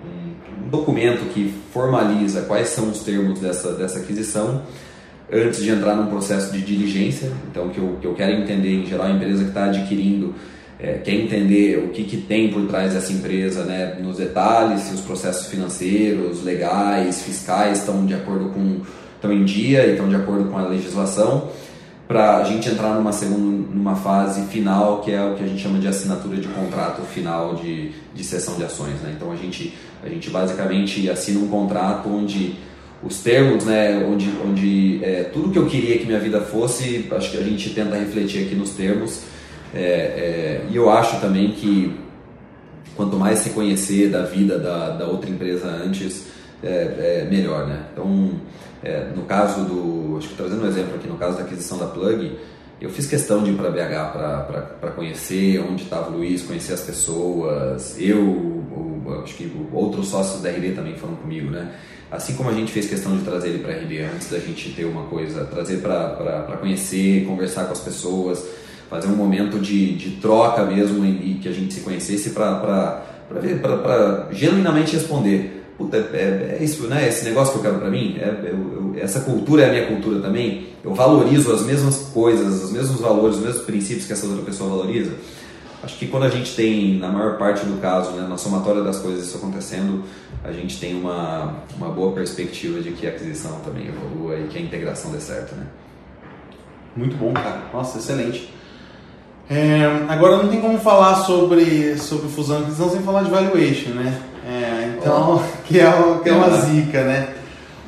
documento 0.70 1.32
que 1.34 1.54
formaliza 1.72 2.42
quais 2.42 2.70
são 2.70 2.90
os 2.90 3.00
termos 3.00 3.40
dessa 3.40 3.74
dessa 3.74 4.00
aquisição 4.00 4.64
antes 5.32 5.62
de 5.62 5.70
entrar 5.70 5.96
num 5.96 6.08
processo 6.08 6.52
de 6.52 6.62
diligência. 6.62 7.32
Então 7.50 7.70
que 7.70 7.78
eu, 7.78 7.98
que 8.02 8.08
eu 8.08 8.14
quero 8.14 8.34
entender 8.34 8.74
em 8.74 8.86
geral 8.86 9.08
a 9.08 9.12
empresa 9.12 9.44
que 9.44 9.50
está 9.50 9.66
adquirindo 9.66 10.34
é, 10.80 10.94
quer 10.94 11.14
entender 11.14 11.78
o 11.78 11.90
que, 11.90 12.04
que 12.04 12.18
tem 12.18 12.52
por 12.52 12.68
trás 12.68 12.94
dessa 12.94 13.14
empresa, 13.14 13.64
né, 13.64 13.98
nos 14.02 14.18
detalhes, 14.18 14.82
se 14.82 14.94
os 14.94 15.00
processos 15.00 15.48
financeiros, 15.48 16.44
legais, 16.44 17.22
fiscais 17.22 17.80
estão 17.80 18.06
de 18.06 18.14
acordo 18.14 18.50
com 18.50 18.82
estão 19.16 19.32
em 19.32 19.46
dia 19.46 19.86
e 19.86 19.92
estão 19.92 20.10
de 20.10 20.18
acordo 20.18 20.50
com 20.50 20.58
a 20.58 20.68
legislação, 20.68 21.50
para 22.14 22.38
a 22.38 22.44
gente 22.44 22.70
entrar 22.70 22.94
numa 22.94 23.12
segunda, 23.12 23.68
numa 23.74 23.96
fase 23.96 24.46
final 24.46 25.02
que 25.02 25.12
é 25.12 25.20
o 25.24 25.34
que 25.34 25.44
a 25.44 25.48
gente 25.48 25.60
chama 25.60 25.80
de 25.80 25.88
assinatura 25.88 26.38
de 26.38 26.48
contrato 26.48 27.02
final 27.02 27.56
de, 27.56 27.90
de 28.14 28.24
cessão 28.24 28.56
de 28.56 28.64
ações, 28.64 29.02
né? 29.02 29.16
Então 29.18 29.32
a 29.32 29.36
gente 29.36 29.74
a 30.04 30.08
gente 30.08 30.30
basicamente 30.30 31.10
assina 31.10 31.40
um 31.40 31.48
contrato 31.48 32.08
onde 32.08 32.54
os 33.02 33.20
termos, 33.22 33.66
né, 33.66 34.06
onde, 34.08 34.30
onde 34.46 35.04
é, 35.04 35.24
tudo 35.24 35.50
que 35.50 35.58
eu 35.58 35.66
queria 35.66 35.98
que 35.98 36.06
minha 36.06 36.20
vida 36.20 36.40
fosse, 36.40 37.08
acho 37.12 37.32
que 37.32 37.38
a 37.38 37.42
gente 37.42 37.72
tenta 37.72 37.96
refletir 37.96 38.46
aqui 38.46 38.56
nos 38.56 38.72
termos 38.72 39.24
é, 39.74 39.80
é, 39.82 40.66
e 40.70 40.76
eu 40.76 40.90
acho 40.92 41.20
também 41.20 41.52
que 41.52 41.98
quanto 42.96 43.18
mais 43.18 43.40
se 43.40 43.50
conhecer 43.50 44.10
da 44.10 44.22
vida 44.22 44.60
da, 44.60 44.92
da 44.92 45.08
outra 45.08 45.30
empresa 45.32 45.68
antes, 45.68 46.28
é, 46.62 47.24
é 47.24 47.28
melhor, 47.30 47.66
né? 47.66 47.80
Então, 47.92 48.34
é, 48.84 49.12
no 49.16 49.24
caso 49.24 49.64
do, 49.64 50.18
acho 50.18 50.30
que 50.30 50.36
trazendo 50.36 50.64
um 50.64 50.68
exemplo 50.68 50.96
aqui, 50.96 51.08
no 51.08 51.18
caso 51.18 51.38
da 51.38 51.44
aquisição 51.44 51.78
da 51.78 51.86
Plug, 51.86 52.38
eu 52.82 52.90
fiz 52.90 53.08
questão 53.08 53.42
de 53.42 53.52
ir 53.52 53.56
para 53.56 53.70
BH 53.70 54.12
para 54.80 54.92
conhecer 54.92 55.60
onde 55.60 55.84
estava 55.84 56.12
o 56.12 56.18
Luiz, 56.18 56.42
conhecer 56.42 56.74
as 56.74 56.82
pessoas, 56.82 57.96
eu, 57.98 58.20
o, 58.20 59.22
acho 59.24 59.36
que 59.36 59.50
outros 59.72 60.10
sócios 60.10 60.42
da 60.42 60.50
RD 60.50 60.74
também 60.74 60.96
foram 60.96 61.16
comigo, 61.16 61.50
né? 61.50 61.72
Assim 62.12 62.36
como 62.36 62.50
a 62.50 62.54
gente 62.54 62.72
fez 62.72 62.88
questão 62.88 63.16
de 63.18 63.24
trazer 63.24 63.50
ele 63.50 63.60
para 63.60 63.74
a 63.74 63.78
RD 63.78 64.02
antes 64.02 64.30
da 64.30 64.38
gente 64.38 64.72
ter 64.74 64.86
uma 64.86 65.06
coisa, 65.06 65.46
trazer 65.46 65.78
para 65.78 66.58
conhecer, 66.60 67.26
conversar 67.26 67.66
com 67.66 67.72
as 67.72 67.80
pessoas, 67.80 68.46
fazer 68.90 69.08
um 69.08 69.16
momento 69.16 69.58
de, 69.60 69.96
de 69.96 70.18
troca 70.18 70.64
mesmo 70.66 71.04
e, 71.06 71.40
que 71.42 71.48
a 71.48 71.52
gente 71.52 71.74
se 71.74 71.82
conhecesse 71.82 72.32
para 72.32 73.02
genuinamente 74.32 74.94
responder. 74.94 75.63
Puta, 75.78 75.98
é, 75.98 76.58
é, 76.60 76.64
isso, 76.64 76.88
né? 76.88 77.08
Esse 77.08 77.26
negócio 77.26 77.54
que 77.54 77.60
eu 77.60 77.64
quero 77.64 77.80
para 77.80 77.90
mim, 77.90 78.18
é, 78.20 78.50
eu, 78.52 78.94
eu, 78.94 78.96
essa 79.02 79.22
cultura 79.22 79.64
é 79.64 79.70
a 79.70 79.72
minha 79.72 79.88
cultura 79.88 80.20
também. 80.20 80.68
Eu 80.84 80.94
valorizo 80.94 81.52
as 81.52 81.64
mesmas 81.64 82.10
coisas, 82.14 82.64
os 82.64 82.72
mesmos 82.72 83.02
valores, 83.02 83.38
os 83.38 83.44
mesmos 83.44 83.64
princípios 83.64 84.06
que 84.06 84.14
essa 84.14 84.28
outra 84.28 84.44
pessoa 84.44 84.70
valoriza. 84.70 85.14
Acho 85.82 85.98
que 85.98 86.08
quando 86.08 86.24
a 86.24 86.30
gente 86.30 86.56
tem, 86.56 86.98
na 86.98 87.10
maior 87.10 87.38
parte 87.38 87.66
do 87.66 87.82
caso, 87.82 88.12
né, 88.12 88.26
na 88.28 88.38
somatória 88.38 88.82
das 88.84 89.00
coisas 89.00 89.26
isso 89.26 89.38
acontecendo, 89.38 90.04
a 90.44 90.52
gente 90.52 90.80
tem 90.80 90.96
uma, 90.96 91.56
uma 91.76 91.90
boa 91.90 92.14
perspectiva 92.14 92.80
de 92.80 92.92
que 92.92 93.06
a 93.06 93.10
aquisição 93.10 93.60
também 93.66 93.88
evolua 93.88 94.40
e 94.40 94.48
que 94.48 94.58
a 94.58 94.62
integração 94.62 95.12
dê 95.12 95.20
certo, 95.20 95.56
né? 95.56 95.66
Muito 96.96 97.18
bom, 97.18 97.34
cara. 97.34 97.64
Nossa, 97.74 97.98
excelente. 97.98 98.54
É, 99.50 99.84
agora 100.08 100.38
não 100.38 100.48
tem 100.48 100.62
como 100.62 100.78
falar 100.80 101.16
sobre, 101.16 101.98
sobre 101.98 102.30
fusão 102.30 102.60
e 102.60 102.62
aquisição 102.62 102.90
sem 102.90 103.02
falar 103.02 103.24
de 103.24 103.30
valuation, 103.30 103.90
né? 103.90 104.22
É, 105.04 105.08
então, 105.08 105.44
que, 105.66 105.80
é, 105.80 105.92
que 106.24 106.30
é 106.30 106.34
uma 106.34 106.50
zica, 106.62 107.04
né? 107.04 107.34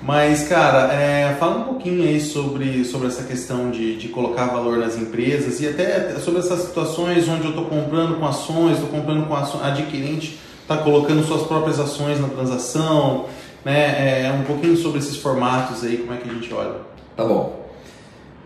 Mas, 0.01 0.47
cara, 0.47 0.93
é, 0.93 1.35
fala 1.39 1.57
um 1.57 1.63
pouquinho 1.63 2.03
aí 2.03 2.21
sobre, 2.21 2.85
sobre 2.85 3.07
essa 3.07 3.23
questão 3.23 3.71
de, 3.71 3.97
de 3.97 4.07
colocar 4.09 4.45
valor 4.45 4.77
nas 4.77 4.95
empresas 4.95 5.59
e 5.59 5.67
até 5.67 6.19
sobre 6.19 6.41
essas 6.41 6.59
situações 6.59 7.27
onde 7.27 7.45
eu 7.45 7.49
estou 7.49 7.65
comprando 7.65 8.19
com 8.19 8.25
ações, 8.27 8.73
estou 8.73 8.89
comprando 8.89 9.27
com 9.27 9.35
ações, 9.35 9.63
adquirente 9.63 10.39
está 10.61 10.77
colocando 10.77 11.23
suas 11.23 11.43
próprias 11.43 11.79
ações 11.79 12.19
na 12.19 12.27
transação, 12.27 13.25
né? 13.63 14.25
É, 14.25 14.31
um 14.31 14.43
pouquinho 14.43 14.77
sobre 14.77 14.99
esses 14.99 15.17
formatos 15.17 15.83
aí, 15.83 15.97
como 15.97 16.13
é 16.13 16.17
que 16.17 16.29
a 16.29 16.33
gente 16.33 16.53
olha. 16.53 16.75
Tá 17.15 17.23
bom. 17.23 17.65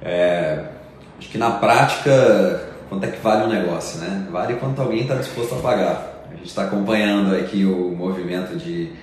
É, 0.01 0.63
acho 1.17 1.29
que 1.29 1.37
na 1.37 1.51
prática 1.51 2.69
quanto 2.89 3.03
é 3.03 3.07
que 3.07 3.19
vale 3.21 3.43
um 3.43 3.49
negócio, 3.49 3.99
né? 3.99 4.27
Vale 4.31 4.55
quanto 4.55 4.81
alguém 4.81 5.01
está 5.01 5.15
disposto 5.15 5.55
a 5.55 5.57
pagar. 5.57 6.18
Gente 6.39 6.47
está 6.47 6.63
acompanhando 6.63 7.35
aqui 7.35 7.65
o 7.65 7.93
movimento 7.93 8.55
de 8.57 8.93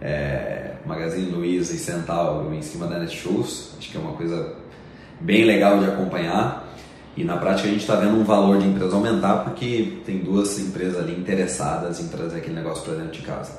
é, 0.00 0.72
Magazine 0.86 1.30
Luiza 1.30 1.74
e 1.74 1.78
Centauro 1.78 2.54
em 2.54 2.62
cima 2.62 2.86
da 2.86 2.98
Netshoes. 2.98 3.74
Acho 3.78 3.90
que 3.90 3.98
é 3.98 4.00
uma 4.00 4.12
coisa 4.12 4.54
bem 5.20 5.44
legal 5.44 5.78
de 5.78 5.84
acompanhar. 5.84 6.66
E 7.14 7.22
na 7.22 7.36
prática 7.36 7.68
a 7.68 7.70
gente 7.70 7.82
está 7.82 7.96
vendo 7.96 8.18
um 8.18 8.24
valor 8.24 8.58
de 8.58 8.66
empresa 8.66 8.96
aumentar 8.96 9.44
porque 9.44 9.98
tem 10.06 10.18
duas 10.18 10.58
empresas 10.58 10.98
ali 10.98 11.12
interessadas 11.12 12.00
em 12.00 12.08
trazer 12.08 12.38
aquele 12.38 12.54
negócio 12.54 12.82
para 12.82 12.94
dentro 12.94 13.12
de 13.12 13.22
casa. 13.22 13.52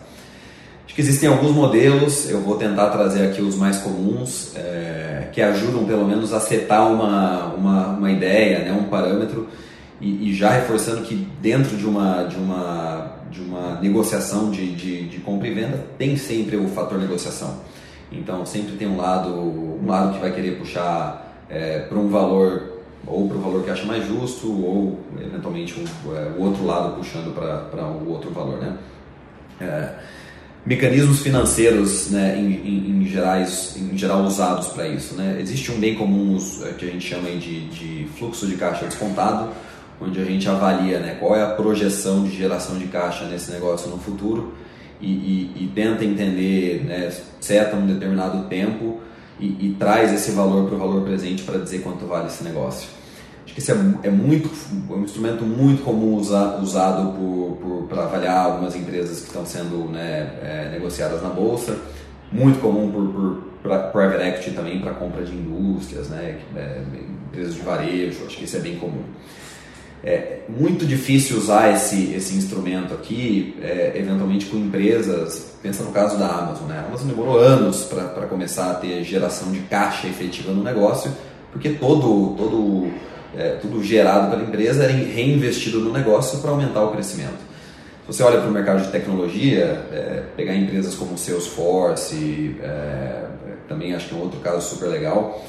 Acho 0.85 0.95
que 0.95 1.01
existem 1.01 1.29
alguns 1.29 1.51
modelos, 1.51 2.27
eu 2.31 2.41
vou 2.41 2.57
tentar 2.57 2.89
trazer 2.89 3.27
aqui 3.27 3.41
os 3.41 3.55
mais 3.55 3.77
comuns, 3.77 4.55
é, 4.55 5.29
que 5.31 5.43
ajudam 5.43 5.85
pelo 5.85 6.07
menos 6.07 6.33
a 6.33 6.39
setar 6.39 6.91
uma, 6.91 7.53
uma, 7.53 7.87
uma 7.89 8.11
ideia, 8.11 8.59
né, 8.59 8.71
um 8.71 8.85
parâmetro 8.85 9.47
e, 9.99 10.29
e, 10.29 10.33
já 10.33 10.51
reforçando 10.51 11.01
que 11.01 11.27
dentro 11.41 11.75
de 11.75 11.85
uma, 11.85 12.23
de 12.23 12.35
uma, 12.35 13.15
de 13.31 13.41
uma 13.41 13.79
negociação 13.81 14.51
de, 14.51 14.75
de, 14.75 15.07
de, 15.07 15.19
compra 15.19 15.47
e 15.47 15.53
venda 15.53 15.83
tem 15.97 16.15
sempre 16.15 16.55
o 16.55 16.67
fator 16.67 16.99
negociação. 16.99 17.61
Então 18.11 18.45
sempre 18.45 18.77
tem 18.77 18.87
um 18.87 18.97
lado, 18.97 19.29
um 19.29 19.85
lado 19.87 20.13
que 20.13 20.19
vai 20.19 20.31
querer 20.31 20.57
puxar 20.57 21.43
é, 21.49 21.79
para 21.79 21.97
um 21.97 22.09
valor 22.09 22.77
ou 23.05 23.27
para 23.27 23.37
o 23.37 23.41
valor 23.41 23.63
que 23.63 23.69
acha 23.69 23.85
mais 23.85 24.05
justo 24.05 24.51
ou 24.51 24.99
eventualmente 25.19 25.79
um, 25.79 26.15
é, 26.15 26.31
o 26.37 26.43
outro 26.43 26.65
lado 26.65 26.95
puxando 26.95 27.33
para 27.33 27.85
o 27.85 28.09
outro 28.09 28.31
valor, 28.31 28.59
né? 28.59 28.77
é, 29.59 29.89
mecanismos 30.65 31.21
financeiros 31.21 32.09
né, 32.11 32.37
em, 32.37 32.45
em, 32.45 33.01
em, 33.01 33.05
gerais, 33.05 33.75
em 33.77 33.97
geral 33.97 34.23
usados 34.23 34.67
para 34.67 34.87
isso. 34.87 35.15
Né? 35.15 35.37
Existe 35.39 35.71
um 35.71 35.79
bem 35.79 35.95
comum 35.95 36.37
é, 36.63 36.73
que 36.73 36.85
a 36.85 36.91
gente 36.91 37.07
chama 37.07 37.29
de, 37.31 37.67
de 37.69 38.07
fluxo 38.17 38.47
de 38.47 38.55
caixa 38.55 38.85
descontado, 38.85 39.49
onde 39.99 40.19
a 40.21 40.25
gente 40.25 40.47
avalia 40.47 40.99
né, 40.99 41.17
qual 41.19 41.35
é 41.35 41.43
a 41.43 41.49
projeção 41.49 42.23
de 42.23 42.35
geração 42.35 42.77
de 42.77 42.85
caixa 42.87 43.25
nesse 43.25 43.51
negócio 43.51 43.89
no 43.89 43.97
futuro 43.97 44.53
e, 45.01 45.07
e, 45.07 45.63
e 45.63 45.71
tenta 45.73 46.03
entender, 46.03 46.83
né, 46.85 47.11
seta 47.39 47.75
um 47.75 47.85
determinado 47.85 48.47
tempo 48.47 48.99
e, 49.39 49.67
e 49.67 49.75
traz 49.77 50.13
esse 50.13 50.31
valor 50.31 50.67
para 50.67 50.75
o 50.75 50.79
valor 50.79 51.03
presente 51.03 51.43
para 51.43 51.59
dizer 51.59 51.79
quanto 51.79 52.05
vale 52.05 52.27
esse 52.27 52.43
negócio. 52.43 52.89
Acho 53.45 53.53
que 53.53 53.59
isso 53.59 53.71
é, 53.71 53.75
é 54.03 54.09
muito 54.09 54.49
é 54.89 54.93
um 54.93 55.03
instrumento 55.03 55.43
muito 55.43 55.83
comum 55.83 56.15
usa, 56.15 56.57
usado 56.57 57.15
para 57.87 58.03
avaliar 58.03 58.45
algumas 58.45 58.75
empresas 58.75 59.21
que 59.21 59.27
estão 59.27 59.45
sendo 59.45 59.89
né, 59.89 60.31
é, 60.43 60.69
negociadas 60.71 61.21
na 61.21 61.29
bolsa, 61.29 61.77
muito 62.31 62.59
comum 62.59 62.91
por, 62.91 63.07
por 63.07 63.91
private 63.91 64.23
equity 64.23 64.51
também 64.51 64.79
para 64.79 64.93
compra 64.93 65.23
de 65.23 65.33
indústrias, 65.33 66.09
né, 66.09 66.39
é, 66.55 66.81
empresas 67.27 67.55
de 67.55 67.61
varejo. 67.61 68.25
Acho 68.25 68.37
que 68.37 68.43
isso 68.43 68.57
é 68.57 68.59
bem 68.59 68.75
comum. 68.77 69.03
É 70.03 70.39
muito 70.47 70.85
difícil 70.85 71.37
usar 71.37 71.73
esse, 71.73 72.13
esse 72.13 72.35
instrumento 72.35 72.93
aqui, 72.93 73.57
é, 73.61 73.93
eventualmente 73.95 74.45
com 74.45 74.57
empresas, 74.57 75.55
pensa 75.61 75.83
no 75.83 75.91
caso 75.91 76.17
da 76.17 76.27
Amazon, 76.27 76.67
né? 76.67 76.79
A 76.79 76.87
Amazon 76.87 77.07
demorou 77.07 77.39
anos 77.39 77.83
para 77.83 78.27
começar 78.27 78.71
a 78.71 78.73
ter 78.75 79.03
geração 79.03 79.51
de 79.51 79.59
caixa 79.61 80.07
efetiva 80.07 80.51
no 80.51 80.63
negócio, 80.63 81.11
porque 81.51 81.69
todo, 81.69 82.35
todo, 82.37 82.87
é, 83.35 83.55
tudo 83.55 83.83
gerado 83.83 84.29
pela 84.29 84.43
empresa 84.43 84.83
era 84.83 84.93
reinvestido 84.93 85.79
no 85.79 85.91
negócio 85.91 86.39
para 86.39 86.51
aumentar 86.51 86.83
o 86.83 86.91
crescimento. 86.91 87.47
Se 88.05 88.13
você 88.13 88.23
olha 88.23 88.39
para 88.39 88.49
o 88.49 88.53
mercado 88.53 88.85
de 88.85 88.91
tecnologia, 88.91 89.83
é, 89.91 90.23
pegar 90.37 90.55
empresas 90.55 90.95
como 90.95 91.17
Salesforce, 91.17 92.55
é, 92.61 93.25
também 93.67 93.93
acho 93.93 94.07
que 94.07 94.15
é 94.15 94.17
um 94.17 94.21
outro 94.21 94.39
caso 94.39 94.69
super 94.69 94.87
legal, 94.87 95.43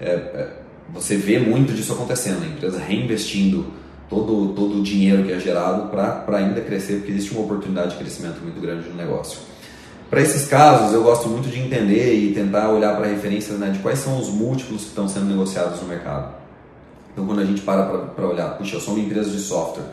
é, 0.00 0.10
é, 0.10 0.48
você 0.92 1.16
vê 1.16 1.38
muito 1.38 1.72
disso 1.72 1.94
acontecendo, 1.94 2.44
a 2.44 2.46
empresa 2.46 2.78
reinvestindo 2.78 3.66
todo, 4.08 4.52
todo 4.54 4.78
o 4.78 4.82
dinheiro 4.82 5.24
que 5.24 5.32
é 5.32 5.38
gerado 5.38 5.88
para 5.88 6.36
ainda 6.36 6.60
crescer, 6.60 6.96
porque 6.96 7.12
existe 7.12 7.32
uma 7.32 7.42
oportunidade 7.42 7.92
de 7.92 7.96
crescimento 7.96 8.40
muito 8.42 8.60
grande 8.60 8.88
no 8.88 8.94
negócio. 8.94 9.38
Para 10.10 10.20
esses 10.20 10.46
casos, 10.46 10.92
eu 10.92 11.02
gosto 11.02 11.28
muito 11.28 11.48
de 11.48 11.58
entender 11.58 12.14
e 12.14 12.32
tentar 12.32 12.70
olhar 12.70 12.94
para 12.96 13.08
referências 13.08 13.58
né, 13.58 13.70
de 13.70 13.78
quais 13.80 13.98
são 13.98 14.18
os 14.18 14.28
múltiplos 14.28 14.82
que 14.82 14.88
estão 14.88 15.08
sendo 15.08 15.26
negociados 15.26 15.80
no 15.80 15.88
mercado. 15.88 16.34
Então, 17.12 17.26
quando 17.26 17.40
a 17.40 17.44
gente 17.44 17.62
para 17.62 17.82
para 17.84 18.26
olhar, 18.26 18.56
puxa, 18.56 18.76
eu 18.76 18.80
sou 18.80 18.94
uma 18.94 19.02
empresa 19.04 19.30
de 19.30 19.38
software, 19.38 19.84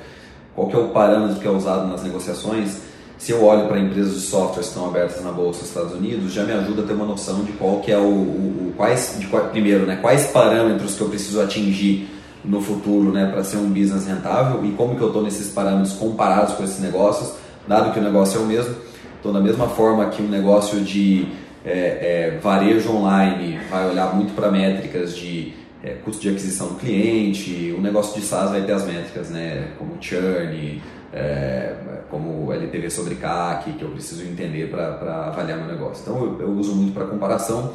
qual 0.54 0.68
que 0.68 0.76
é 0.76 0.80
o 0.80 0.90
parâmetro 0.90 1.40
que 1.40 1.48
é 1.48 1.50
usado 1.50 1.88
nas 1.88 2.04
negociações? 2.04 2.82
Se 3.18 3.32
eu 3.32 3.44
olho 3.44 3.68
para 3.68 3.80
empresas 3.80 4.16
de 4.16 4.22
software 4.22 4.64
que 4.64 4.68
estão 4.68 4.88
abertas 4.88 5.24
na 5.24 5.32
bolsa 5.32 5.60
dos 5.60 5.70
Estados 5.70 5.94
Unidos, 5.94 6.34
já 6.34 6.44
me 6.44 6.54
ajuda 6.54 6.82
a 6.82 6.86
ter 6.86 6.94
uma 6.94 7.06
noção 7.06 7.44
de 7.44 7.52
qual 7.54 7.80
que 7.80 7.92
é 7.92 7.98
o, 7.98 8.02
o, 8.02 8.70
o 8.70 8.74
quais, 8.76 9.16
de, 9.20 9.28
primeiro, 9.52 9.86
né, 9.86 9.98
quais 10.02 10.26
parâmetros 10.28 10.96
que 10.96 11.02
eu 11.02 11.10
preciso 11.10 11.40
atingir 11.40 12.10
no 12.44 12.62
futuro 12.62 13.12
né, 13.12 13.30
para 13.32 13.44
ser 13.44 13.58
um 13.58 13.70
business 13.70 14.08
rentável 14.08 14.66
e 14.66 14.72
como 14.72 14.96
que 14.96 15.02
eu 15.02 15.08
estou 15.08 15.22
nesses 15.22 15.50
parâmetros 15.50 15.94
comparados 15.94 16.56
com 16.56 16.64
esses 16.64 16.80
negócios, 16.80 17.36
dado 17.68 17.94
que 17.94 18.00
o 18.00 18.04
negócio 18.04 18.40
é 18.40 18.44
o 18.44 18.46
mesmo. 18.46 18.76
Então, 19.20 19.32
da 19.32 19.40
mesma 19.40 19.68
forma 19.68 20.06
que 20.08 20.22
um 20.22 20.28
negócio 20.28 20.82
de 20.82 21.28
é, 21.64 22.34
é, 22.34 22.40
varejo 22.42 22.92
online 22.92 23.60
vai 23.70 23.88
olhar 23.88 24.16
muito 24.16 24.34
para 24.34 24.50
métricas 24.50 25.16
de 25.16 25.54
é, 25.84 25.92
custo 26.04 26.22
de 26.22 26.30
aquisição 26.30 26.70
do 26.70 26.76
cliente, 26.76 27.74
o 27.78 27.82
negócio 27.82 28.20
de 28.20 28.26
SaaS 28.26 28.52
vai 28.52 28.64
ter 28.64 28.72
as 28.72 28.86
métricas, 28.86 29.30
né, 29.30 29.70
como 29.78 29.96
churn, 30.00 30.82
é, 31.14 31.76
como 32.10 32.52
LTV 32.52 32.90
sobre 32.90 33.16
CAC, 33.16 33.74
que 33.74 33.84
eu 33.84 33.90
preciso 33.90 34.24
entender 34.24 34.70
para 34.70 35.28
avaliar 35.28 35.58
meu 35.58 35.68
negócio. 35.68 36.02
Então, 36.02 36.24
eu, 36.24 36.42
eu 36.42 36.50
uso 36.50 36.76
muito 36.76 36.94
para 36.94 37.06
comparação 37.06 37.74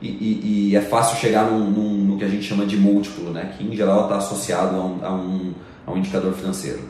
e, 0.00 0.08
e, 0.08 0.70
e, 0.70 0.76
é 0.76 0.80
fácil 0.80 1.18
chegar 1.18 1.44
num, 1.50 1.70
num, 1.70 1.94
no 2.04 2.18
que 2.18 2.24
a 2.24 2.28
gente 2.28 2.42
chama 2.42 2.64
de 2.64 2.76
múltiplo, 2.76 3.30
né? 3.30 3.52
que 3.56 3.64
em 3.64 3.76
geral 3.76 4.04
está 4.04 4.16
associado 4.16 4.76
a 4.76 4.80
um, 4.80 4.98
a, 5.02 5.12
um, 5.12 5.52
a 5.86 5.92
um, 5.92 5.98
indicador 5.98 6.32
financeiro. 6.32 6.80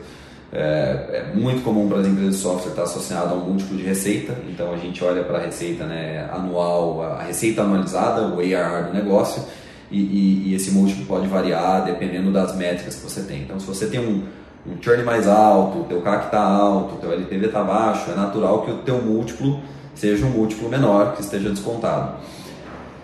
É, 0.53 1.29
é, 1.33 1.33
muito 1.35 1.63
comum 1.63 1.87
para 1.87 1.99
as 1.99 2.07
empresas 2.07 2.35
de 2.35 2.41
software 2.41 2.71
estar 2.71 2.83
tá 2.83 2.87
associado 2.87 3.33
a 3.33 3.37
um 3.37 3.49
múltiplo 3.49 3.77
de 3.77 3.83
receita, 3.83 4.37
então 4.49 4.73
a 4.73 4.77
gente 4.77 5.03
olha 5.03 5.23
para 5.23 5.37
a 5.37 5.41
receita 5.41 5.85
né, 5.85 6.29
anual, 6.31 7.01
a 7.01 7.23
receita 7.23 7.61
anualizada, 7.61 8.27
o 8.27 8.39
ARR 8.39 8.87
do 8.87 8.93
negócio, 8.93 9.43
e, 9.89 10.49
e, 10.49 10.55
esse 10.55 10.71
múltiplo 10.71 11.05
pode 11.05 11.27
variar 11.27 11.83
dependendo 11.83 12.31
das 12.31 12.55
métricas 12.55 12.95
que 12.95 13.03
você 13.03 13.21
tem. 13.23 13.41
Então, 13.41 13.59
se 13.59 13.65
você 13.65 13.87
tem 13.87 13.99
um, 13.99 14.23
um 14.65 14.81
churn 14.81 15.03
mais 15.03 15.27
alto, 15.27 15.79
o 15.79 15.83
teu 15.83 16.01
CAC 16.01 16.27
está 16.27 16.41
alto, 16.41 16.95
o 16.95 16.97
teu 16.97 17.11
LTV 17.11 17.47
está 17.47 17.61
baixo, 17.61 18.09
é 18.09 18.15
natural 18.15 18.61
que 18.61 18.71
o 18.71 18.77
teu 18.77 19.01
múltiplo 19.01 19.59
seja 19.93 20.25
um 20.25 20.29
múltiplo 20.29 20.69
menor, 20.69 21.13
que 21.13 21.21
esteja 21.21 21.49
descontado. 21.49 22.15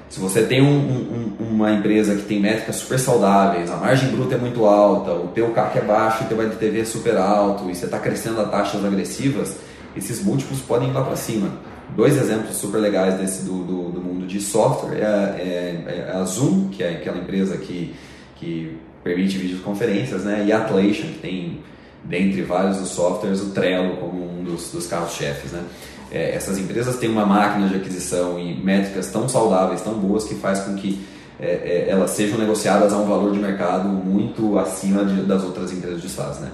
Se 0.09 0.19
você 0.19 0.43
tem 0.43 0.61
um, 0.61 0.77
um, 0.77 1.35
uma 1.39 1.73
empresa 1.73 2.15
que 2.15 2.23
tem 2.23 2.39
métricas 2.39 2.77
super 2.77 2.97
saudáveis, 2.97 3.69
a 3.69 3.75
margem 3.75 4.09
bruta 4.09 4.35
é 4.35 4.37
muito 4.37 4.65
alta, 4.65 5.11
o 5.11 5.27
teu 5.27 5.51
CAC 5.51 5.79
é 5.79 5.81
baixo, 5.81 6.23
o 6.23 6.27
teu 6.27 6.41
LTV 6.41 6.79
é 6.79 6.85
super 6.85 7.17
alto 7.17 7.69
e 7.69 7.75
você 7.75 7.85
está 7.85 7.99
crescendo 7.99 8.39
a 8.39 8.45
taxas 8.45 8.85
agressivas, 8.85 9.57
esses 9.95 10.23
múltiplos 10.23 10.61
podem 10.61 10.89
ir 10.89 10.93
lá 10.93 11.03
para 11.03 11.15
cima. 11.15 11.51
Dois 11.95 12.17
exemplos 12.17 12.55
super 12.55 12.79
legais 12.79 13.15
desse 13.15 13.43
do, 13.43 13.63
do, 13.63 13.91
do 13.91 14.01
mundo 14.01 14.27
de 14.27 14.39
software 14.39 14.97
é, 14.97 15.03
é, 15.03 15.83
é, 15.87 16.11
a 16.13 16.23
Zoom, 16.23 16.69
que 16.69 16.83
é 16.83 16.91
aquela 16.91 17.17
empresa 17.17 17.57
que, 17.57 17.95
que 18.35 18.77
permite 19.03 19.37
videoconferências, 19.37 20.23
né? 20.23 20.43
e 20.45 20.51
a 20.51 20.57
Atlassian, 20.57 21.07
que 21.07 21.19
tem, 21.21 21.61
dentre 22.03 22.43
vários 22.43 22.77
dos 22.77 22.89
softwares, 22.89 23.41
o 23.41 23.51
Trello 23.51 23.97
como 23.97 24.39
um 24.39 24.43
dos, 24.43 24.71
dos 24.71 24.87
carros-chefes. 24.87 25.51
Né? 25.51 25.63
É, 26.11 26.35
essas 26.35 26.57
empresas 26.57 26.97
têm 26.97 27.09
uma 27.09 27.25
máquina 27.25 27.67
de 27.67 27.75
aquisição 27.75 28.39
e 28.39 28.55
métricas 28.55 29.11
tão 29.11 29.27
saudáveis, 29.27 29.81
tão 29.81 29.93
boas, 29.93 30.23
que 30.23 30.35
faz 30.35 30.59
com 30.59 30.75
que 30.75 31.05
é, 31.39 31.45
é, 31.45 31.89
elas 31.89 32.11
sejam 32.11 32.37
negociadas 32.37 32.93
a 32.93 32.97
um 32.97 33.05
valor 33.05 33.31
de 33.31 33.39
mercado 33.39 33.87
muito 33.87 34.57
acima 34.57 35.05
de, 35.05 35.21
das 35.21 35.43
outras 35.43 35.71
empresas 35.71 36.01
de 36.01 36.09
SaaS. 36.09 36.39
Né? 36.39 36.51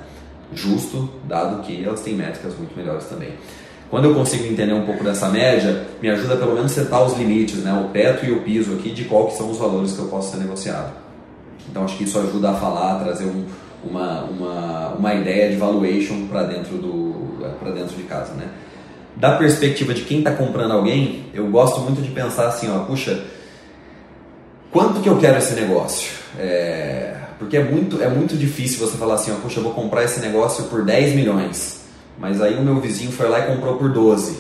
Justo, 0.54 1.10
dado 1.28 1.62
que 1.64 1.84
elas 1.84 2.02
têm 2.02 2.16
métricas 2.16 2.58
muito 2.58 2.76
melhores 2.76 3.06
também. 3.06 3.34
Quando 3.90 4.06
eu 4.06 4.16
consigo 4.16 4.46
entender 4.46 4.74
um 4.74 4.86
pouco 4.86 5.04
dessa 5.04 5.30
média, 5.30 5.86
me 6.02 6.10
ajuda 6.10 6.36
pelo 6.36 6.56
menos 6.56 6.72
a 6.72 6.82
setar 6.84 7.04
os 7.04 7.16
limites, 7.16 7.58
né? 7.58 7.74
o 7.74 7.90
teto 7.90 8.26
e 8.26 8.32
o 8.32 8.42
piso 8.42 8.74
aqui 8.74 8.90
de 8.90 9.06
qual 9.06 9.28
que 9.28 9.36
são 9.36 9.52
os 9.52 9.58
valores 9.58 9.94
que 9.94 10.00
eu 10.00 10.08
posso 10.08 10.32
ser 10.32 10.38
negociado. 10.38 10.94
Então 11.70 11.86
acho 11.86 11.98
que 11.98 12.04
isso 12.04 12.20
ajuda 12.20 12.52
a 12.52 12.54
falar, 12.56 12.96
a 12.96 13.04
trazer 13.04 13.26
um, 13.26 13.46
uma, 13.84 14.24
uma, 14.24 14.88
uma 14.96 15.14
ideia 15.14 15.50
de 15.50 15.58
valuation 15.58 16.28
para 16.28 16.44
dentro, 16.44 16.78
do, 16.78 17.38
dentro 17.74 17.96
de 17.96 18.04
casa. 18.04 18.34
Né? 18.34 18.48
Da 19.16 19.36
perspectiva 19.38 19.94
de 19.94 20.02
quem 20.02 20.20
está 20.20 20.32
comprando 20.32 20.72
alguém, 20.72 21.26
eu 21.34 21.48
gosto 21.48 21.82
muito 21.82 22.02
de 22.02 22.10
pensar 22.10 22.48
assim, 22.48 22.70
ó, 22.70 22.80
puxa, 22.80 23.24
quanto 24.72 25.02
que 25.02 25.10
eu 25.10 25.18
quero 25.18 25.38
esse 25.38 25.54
negócio? 25.54 26.12
É, 26.38 27.16
porque 27.38 27.58
é 27.58 27.64
muito, 27.64 28.02
é 28.02 28.10
muito 28.10 28.36
difícil 28.36 28.80
você 28.80 28.98
falar 28.98 29.16
assim, 29.16 29.32
ó, 29.32 29.36
puxa, 29.36 29.60
eu 29.60 29.64
vou 29.64 29.74
comprar 29.74 30.04
esse 30.04 30.20
negócio 30.20 30.66
por 30.66 30.84
10 30.84 31.16
milhões, 31.16 31.82
mas 32.18 32.42
aí 32.42 32.56
o 32.56 32.62
meu 32.62 32.80
vizinho 32.80 33.12
foi 33.12 33.30
lá 33.30 33.40
e 33.40 33.48
comprou 33.48 33.78
por 33.78 33.92
12. 33.92 34.38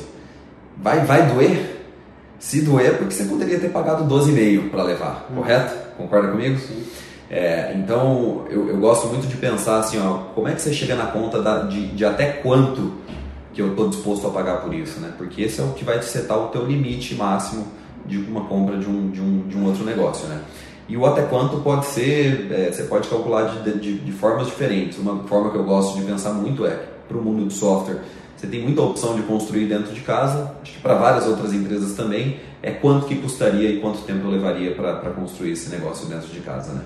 Vai, 0.77 1.05
vai 1.05 1.31
doer? 1.31 1.73
Se 2.39 2.61
doer, 2.61 2.87
é 2.87 2.91
porque 2.91 3.13
você 3.13 3.25
poderia 3.25 3.59
ter 3.59 3.69
pagado 3.69 4.03
12,5 4.03 4.69
para 4.69 4.83
levar, 4.83 5.27
hum. 5.31 5.35
correto? 5.35 5.73
Concorda 5.97 6.29
comigo? 6.29 6.57
Sim. 6.59 6.83
É, 7.29 7.73
então, 7.75 8.45
eu, 8.49 8.69
eu 8.69 8.77
gosto 8.77 9.07
muito 9.07 9.27
de 9.27 9.35
pensar 9.37 9.79
assim, 9.79 9.99
ó, 9.99 10.17
como 10.35 10.47
é 10.47 10.53
que 10.53 10.61
você 10.61 10.73
chega 10.73 10.95
na 10.95 11.07
conta 11.07 11.41
da, 11.41 11.63
de, 11.63 11.87
de 11.87 12.05
até 12.05 12.25
quanto 12.25 12.93
que 13.53 13.61
eu 13.61 13.71
estou 13.71 13.89
disposto 13.89 14.27
a 14.27 14.31
pagar 14.31 14.61
por 14.61 14.73
isso, 14.73 14.99
né? 14.99 15.13
Porque 15.17 15.43
esse 15.43 15.61
é 15.61 15.63
o 15.63 15.73
que 15.73 15.83
vai 15.83 15.99
te 15.99 16.05
setar 16.05 16.37
o 16.37 16.47
teu 16.47 16.65
limite 16.65 17.15
máximo 17.15 17.67
de 18.05 18.17
uma 18.17 18.45
compra 18.45 18.77
de 18.77 18.87
um, 18.87 19.09
de 19.11 19.21
um, 19.21 19.47
de 19.47 19.57
um 19.57 19.65
outro 19.65 19.85
negócio, 19.85 20.27
né? 20.27 20.41
E 20.87 20.97
o 20.97 21.05
até 21.05 21.21
quanto 21.23 21.57
pode 21.57 21.85
ser, 21.85 22.51
é, 22.51 22.71
você 22.71 22.83
pode 22.83 23.07
calcular 23.07 23.43
de, 23.43 23.79
de, 23.79 23.99
de, 23.99 24.11
formas 24.11 24.47
diferentes. 24.47 24.97
Uma 24.97 25.23
forma 25.23 25.49
que 25.49 25.57
eu 25.57 25.63
gosto 25.63 25.97
de 25.97 26.05
pensar 26.05 26.33
muito 26.33 26.65
é, 26.65 26.77
para 27.07 27.17
o 27.17 27.21
mundo 27.21 27.45
do 27.45 27.53
software, 27.53 28.01
você 28.35 28.47
tem 28.47 28.61
muita 28.61 28.81
opção 28.81 29.15
de 29.15 29.21
construir 29.21 29.67
dentro 29.67 29.93
de 29.93 30.01
casa, 30.01 30.53
acho 30.61 30.73
que 30.73 30.79
para 30.81 30.95
várias 30.95 31.25
outras 31.25 31.53
empresas 31.53 31.95
também, 31.95 32.37
é 32.61 32.71
quanto 32.71 33.05
que 33.05 33.15
custaria 33.15 33.69
e 33.69 33.79
quanto 33.79 33.99
tempo 33.99 34.27
levaria 34.27 34.75
para 34.75 35.11
construir 35.11 35.51
esse 35.51 35.69
negócio 35.69 36.07
dentro 36.07 36.27
de 36.27 36.41
casa, 36.41 36.73
né? 36.73 36.81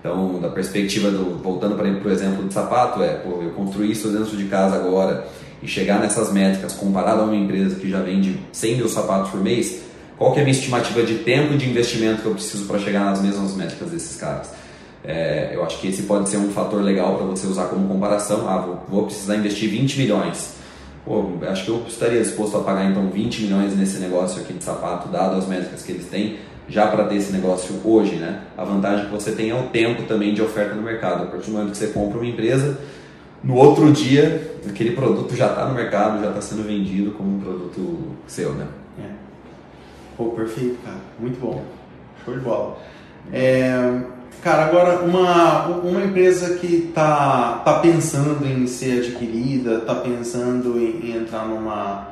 Então, 0.00 0.40
da 0.40 0.48
perspectiva 0.48 1.10
do, 1.10 1.38
voltando 1.42 1.74
para 1.74 1.86
o 1.86 2.12
exemplo 2.12 2.44
de 2.46 2.52
sapato, 2.52 3.02
é, 3.02 3.14
pô, 3.14 3.42
eu 3.42 3.50
construí 3.50 3.92
isso 3.92 4.08
dentro 4.08 4.36
de 4.36 4.44
casa 4.44 4.76
agora, 4.76 5.26
e 5.62 5.68
chegar 5.68 6.00
nessas 6.00 6.32
métricas 6.32 6.72
comparado 6.72 7.22
a 7.22 7.24
uma 7.24 7.36
empresa 7.36 7.76
que 7.76 7.88
já 7.88 8.00
vende 8.00 8.38
100 8.52 8.76
mil 8.76 8.88
sapatos 8.88 9.30
por 9.30 9.40
mês, 9.40 9.80
qual 10.18 10.32
que 10.32 10.38
é 10.38 10.42
a 10.42 10.44
minha 10.44 10.56
estimativa 10.56 11.02
de 11.02 11.16
tempo 11.18 11.56
de 11.56 11.68
investimento 11.68 12.22
que 12.22 12.26
eu 12.28 12.32
preciso 12.32 12.64
para 12.66 12.78
chegar 12.78 13.04
nas 13.04 13.20
mesmas 13.20 13.54
métricas 13.54 13.90
desses 13.90 14.16
caras? 14.16 14.50
É, 15.04 15.50
eu 15.54 15.64
acho 15.64 15.78
que 15.78 15.88
esse 15.88 16.02
pode 16.02 16.28
ser 16.28 16.38
um 16.38 16.50
fator 16.50 16.82
legal 16.82 17.16
para 17.16 17.26
você 17.26 17.46
usar 17.46 17.66
como 17.66 17.86
comparação. 17.86 18.48
Ah, 18.48 18.58
vou, 18.58 18.84
vou, 18.88 19.04
precisar 19.04 19.36
investir 19.36 19.70
20 19.70 19.98
milhões. 19.98 20.54
Pô, 21.04 21.24
acho 21.48 21.64
que 21.64 21.70
eu 21.70 21.84
estaria 21.86 22.20
disposto 22.20 22.56
a 22.56 22.60
pagar 22.60 22.90
então 22.90 23.08
20 23.08 23.42
milhões 23.42 23.76
nesse 23.76 23.98
negócio 23.98 24.42
aqui 24.42 24.52
de 24.52 24.64
sapato, 24.64 25.08
dado 25.08 25.36
as 25.36 25.46
métricas 25.46 25.82
que 25.82 25.92
eles 25.92 26.06
têm, 26.06 26.38
já 26.68 26.88
para 26.88 27.04
ter 27.04 27.16
esse 27.16 27.32
negócio 27.32 27.76
hoje, 27.84 28.16
né? 28.16 28.40
A 28.58 28.64
vantagem 28.64 29.06
que 29.06 29.12
você 29.12 29.30
tem 29.30 29.50
é 29.50 29.54
o 29.54 29.64
tempo 29.64 30.02
também 30.02 30.34
de 30.34 30.42
oferta 30.42 30.74
no 30.74 30.82
mercado. 30.82 31.22
A 31.22 31.26
partir 31.26 31.50
do 31.50 31.52
momento 31.52 31.70
que 31.70 31.76
você 31.76 31.88
compra 31.88 32.18
uma 32.18 32.26
empresa, 32.26 32.76
no 33.46 33.54
outro 33.54 33.92
dia 33.92 34.56
aquele 34.68 34.90
produto 34.90 35.34
já 35.36 35.46
está 35.46 35.66
no 35.66 35.74
mercado, 35.74 36.20
já 36.20 36.30
está 36.30 36.40
sendo 36.40 36.66
vendido 36.66 37.12
como 37.12 37.36
um 37.36 37.40
produto 37.40 37.98
seu, 38.26 38.52
né? 38.52 38.66
É. 38.98 39.08
Pô, 40.16 40.30
perfeito, 40.30 40.76
cara. 40.84 40.98
Muito 41.18 41.40
bom. 41.40 41.62
Show 42.24 42.34
de 42.34 42.40
bola. 42.40 42.76
É, 43.32 44.00
cara, 44.42 44.66
agora 44.66 45.00
uma, 45.00 45.66
uma 45.66 46.04
empresa 46.04 46.56
que 46.56 46.88
está 46.88 47.62
tá 47.64 47.78
pensando 47.78 48.44
em 48.44 48.66
ser 48.66 49.04
adquirida, 49.04 49.76
está 49.76 49.94
pensando 49.94 50.78
em, 50.78 51.10
em, 51.10 51.16
entrar 51.16 51.46
numa, 51.46 52.08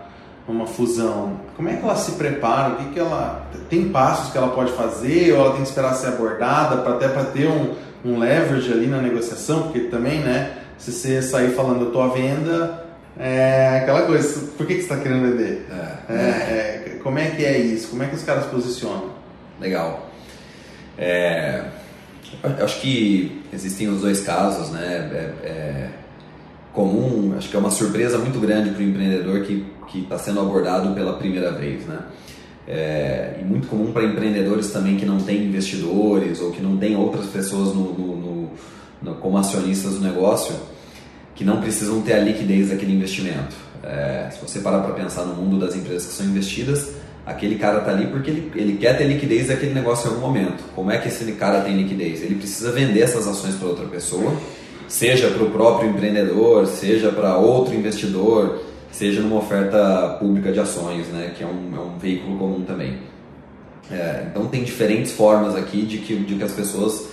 numa 0.47 0.67
fusão, 0.67 1.41
como 1.57 1.69
é 1.69 1.77
que 1.77 1.83
ela 1.83 1.97
se 1.97 2.13
prepara? 2.13 2.75
O 2.75 2.77
que, 2.77 2.91
que 2.91 3.01
ela 3.01 3.47
tem 3.69 3.89
passos 3.89 4.31
que 4.31 4.39
ela 4.39 4.49
pode 4.49 4.73
fazer 4.73 5.33
ou 5.33 5.41
ela 5.41 5.51
tem 5.51 5.63
que 5.63 5.69
esperar 5.69 5.95
ser 5.95 6.09
abordada 6.09 6.77
para 6.79 6.95
até 6.95 7.09
para 7.09 7.25
ter 7.25 7.49
um, 7.49 7.75
um 8.05 8.19
leverage 8.19 8.73
ali 8.73 8.87
na 8.87 9.01
negociação? 9.01 9.65
Porque 9.65 9.81
também, 9.81 10.21
né? 10.21 10.64
Se 10.85 10.93
você 10.93 11.23
sair 11.23 11.53
falando 11.53 11.87
eu 11.87 11.93
tô 11.93 12.03
à 12.03 12.09
venda, 12.09 12.85
é 13.19 13.79
aquela 13.81 14.03
coisa, 14.03 14.49
por 14.49 14.67
que, 14.67 14.75
que 14.75 14.83
você 14.83 14.93
está 14.93 14.99
querendo 14.99 15.31
vender? 15.31 15.67
É, 15.71 16.13
é, 16.13 16.17
é, 16.19 17.01
como 17.03 17.19
é 17.19 17.31
que 17.31 17.43
é 17.43 17.59
isso? 17.59 17.89
Como 17.89 18.03
é 18.03 18.07
que 18.07 18.15
os 18.15 18.23
caras 18.23 18.45
posicionam? 18.45 19.09
Legal. 19.59 20.11
É, 20.99 21.65
eu 22.43 22.65
acho 22.67 22.83
que 22.83 23.43
existem 23.51 23.89
os 23.89 24.03
dois 24.03 24.21
casos, 24.21 24.73
né? 24.73 25.33
É, 25.43 25.47
é 25.49 25.89
comum, 26.75 27.35
acho 27.39 27.49
que 27.49 27.57
é 27.57 27.59
uma 27.59 27.71
surpresa 27.71 28.19
muito 28.19 28.39
grande 28.39 28.69
para 28.69 28.81
o 28.81 28.83
empreendedor 28.83 29.41
que 29.41 29.65
está 29.95 30.19
sendo 30.19 30.41
abordado 30.41 30.93
pela 30.93 31.15
primeira 31.15 31.51
vez, 31.53 31.87
né? 31.87 32.01
É, 32.69 33.39
e 33.41 33.45
muito 33.45 33.69
comum 33.69 33.91
para 33.91 34.05
empreendedores 34.05 34.71
também 34.71 34.99
que 34.99 35.07
não 35.07 35.17
têm 35.17 35.47
investidores 35.47 36.43
ou 36.43 36.51
que 36.51 36.61
não 36.61 36.77
têm 36.77 36.95
outras 36.95 37.25
pessoas 37.25 37.75
no, 37.75 37.95
no, 37.95 38.17
no, 38.17 38.51
no, 39.01 39.15
como 39.15 39.39
acionistas 39.39 39.95
do 39.95 40.01
negócio 40.01 40.74
que 41.35 41.45
não 41.45 41.61
precisam 41.61 42.01
ter 42.03 42.15
a 42.15 42.21
liquidez 42.21 42.71
daquele 42.71 42.95
investimento. 42.95 43.57
É, 43.83 44.29
se 44.31 44.41
você 44.41 44.61
parar 44.61 44.81
para 44.81 44.95
pensar 44.95 45.25
no 45.25 45.35
mundo 45.35 45.59
das 45.59 45.75
empresas 45.75 46.07
que 46.07 46.13
são 46.13 46.27
investidas, 46.27 46.93
aquele 47.27 47.57
cara 47.57 47.79
está 47.79 47.91
ali 47.91 48.07
porque 48.07 48.31
ele, 48.31 48.53
ele 48.55 48.77
quer 48.79 48.97
ter 48.97 49.05
liquidez 49.05 49.49
daquele 49.49 49.75
negócio 49.75 50.09
em 50.09 50.15
algum 50.15 50.27
momento. 50.27 50.63
Como 50.75 50.91
é 50.91 50.99
que 50.99 51.09
esse 51.09 51.25
cara 51.33 51.61
tem 51.63 51.77
liquidez? 51.77 52.23
Ele 52.23 52.37
precisa 52.37 52.71
vender 52.73 53.01
essas 53.01 53.27
ações 53.27 53.55
para 53.57 53.69
outra 53.69 53.87
pessoa, 53.87 54.33
seja 54.89 55.29
para 55.31 55.43
o 55.43 55.51
próprio 55.51 55.91
empreendedor, 55.91 56.67
seja 56.67 57.11
para 57.11 57.37
outro 57.37 57.75
investidor, 57.75 58.63
seja 58.91 59.21
numa 59.21 59.37
oferta 59.37 60.17
pública 60.21 60.53
de 60.53 60.61
ações, 60.61 61.09
né, 61.09 61.33
que 61.37 61.43
é 61.43 61.47
um, 61.47 61.75
é 61.75 61.81
um 61.81 61.99
veículo 61.99 62.39
comum 62.39 62.63
também. 62.63 62.99
É, 63.91 64.29
então 64.31 64.47
tem 64.47 64.63
diferentes 64.63 65.13
formas 65.13 65.55
aqui 65.57 65.83
de 65.83 65.99
que, 65.99 66.17
de 66.17 66.37
que 66.37 66.43
as 66.43 66.53
pessoas 66.53 67.09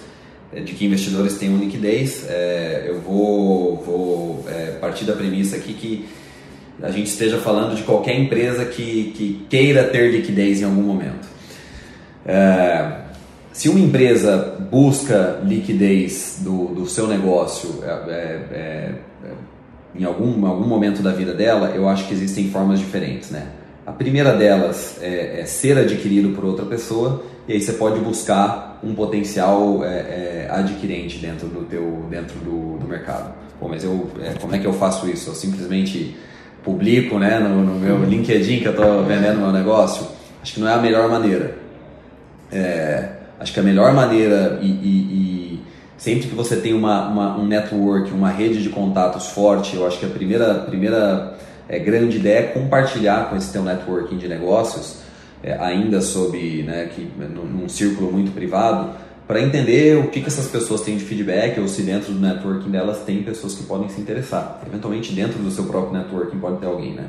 de 0.59 0.73
que 0.73 0.85
investidores 0.85 1.37
tenham 1.37 1.57
liquidez. 1.57 2.25
É, 2.29 2.85
eu 2.87 2.99
vou, 2.99 3.77
vou 3.77 4.45
é, 4.49 4.71
partir 4.79 5.05
da 5.05 5.13
premissa 5.13 5.55
aqui 5.55 5.73
que 5.73 6.09
a 6.81 6.89
gente 6.89 7.07
esteja 7.07 7.37
falando 7.37 7.75
de 7.75 7.83
qualquer 7.83 8.19
empresa 8.19 8.65
que, 8.65 9.13
que 9.15 9.45
queira 9.49 9.83
ter 9.83 10.11
liquidez 10.11 10.61
em 10.61 10.65
algum 10.65 10.81
momento. 10.81 11.27
É, 12.25 13.01
se 13.53 13.69
uma 13.69 13.79
empresa 13.79 14.57
busca 14.71 15.39
liquidez 15.43 16.39
do, 16.41 16.67
do 16.67 16.85
seu 16.87 17.07
negócio 17.07 17.83
é, 17.83 17.89
é, 18.51 18.91
em 19.93 20.03
algum, 20.03 20.45
algum 20.45 20.65
momento 20.65 21.01
da 21.01 21.11
vida 21.11 21.33
dela, 21.33 21.71
eu 21.75 21.87
acho 21.87 22.07
que 22.07 22.13
existem 22.13 22.49
formas 22.49 22.79
diferentes. 22.79 23.29
Né? 23.29 23.47
A 23.85 23.91
primeira 23.91 24.33
delas 24.33 24.97
é, 25.01 25.43
ser 25.45 25.77
adquirido 25.77 26.29
por 26.29 26.45
outra 26.45 26.65
pessoa 26.65 27.23
e 27.47 27.53
aí 27.53 27.61
você 27.61 27.73
pode 27.73 27.99
buscar 27.99 28.79
um 28.83 28.93
potencial 28.93 29.83
é, 29.83 29.87
é, 29.87 30.47
adquirente 30.49 31.17
dentro 31.17 31.47
do 31.47 31.63
teu 31.65 32.05
dentro 32.09 32.37
do, 32.39 32.77
do 32.77 32.87
mercado. 32.87 33.33
Bom, 33.59 33.69
mas 33.69 33.83
eu 33.83 34.09
é, 34.21 34.33
como 34.39 34.55
é 34.55 34.59
que 34.59 34.65
eu 34.65 34.73
faço 34.73 35.09
isso? 35.09 35.29
Eu 35.29 35.35
simplesmente 35.35 36.15
publico, 36.63 37.17
né, 37.17 37.39
no, 37.39 37.63
no 37.63 37.79
meu 37.79 38.03
LinkedIn 38.03 38.59
que 38.59 38.67
eu 38.67 38.71
estou 38.71 39.03
vendendo 39.03 39.39
meu 39.39 39.51
negócio. 39.51 40.07
Acho 40.41 40.53
que 40.53 40.59
não 40.59 40.67
é 40.67 40.73
a 40.73 40.77
melhor 40.77 41.09
maneira. 41.09 41.55
É, 42.51 43.09
acho 43.39 43.53
que 43.53 43.59
a 43.59 43.63
melhor 43.63 43.93
maneira 43.93 44.59
e, 44.61 44.67
e, 44.67 44.89
e 45.13 45.63
sempre 45.97 46.27
que 46.27 46.35
você 46.35 46.55
tem 46.55 46.73
uma, 46.73 47.07
uma, 47.07 47.37
um 47.37 47.45
network, 47.45 48.11
uma 48.11 48.29
rede 48.29 48.61
de 48.61 48.69
contatos 48.69 49.27
forte, 49.27 49.75
eu 49.75 49.87
acho 49.87 49.99
que 49.99 50.05
a 50.05 50.09
primeira 50.09 50.55
primeira 50.55 51.37
é, 51.67 51.79
grande 51.79 52.17
ideia 52.17 52.39
é 52.39 52.43
compartilhar 52.43 53.29
com 53.29 53.35
esse 53.35 53.51
teu 53.51 53.63
networking 53.63 54.17
de 54.17 54.27
negócios 54.27 55.01
é, 55.43 55.53
ainda 55.59 56.01
sob, 56.01 56.37
né, 56.63 56.89
que, 56.93 57.07
num, 57.17 57.45
num 57.45 57.69
círculo 57.69 58.11
muito 58.11 58.31
privado, 58.31 58.95
para 59.27 59.41
entender 59.41 59.97
o 59.97 60.09
que, 60.09 60.19
que 60.19 60.27
essas 60.27 60.47
pessoas 60.47 60.81
têm 60.81 60.97
de 60.97 61.05
feedback 61.05 61.59
ou 61.59 61.67
se 61.67 61.83
dentro 61.83 62.11
do 62.11 62.19
networking 62.19 62.69
delas 62.69 62.99
tem 63.05 63.23
pessoas 63.23 63.55
que 63.55 63.63
podem 63.63 63.87
se 63.87 64.01
interessar. 64.01 64.61
Eventualmente 64.67 65.13
dentro 65.13 65.39
do 65.39 65.49
seu 65.49 65.63
próprio 65.65 65.97
networking 65.97 66.37
pode 66.37 66.57
ter 66.57 66.65
alguém, 66.65 66.93
né? 66.93 67.05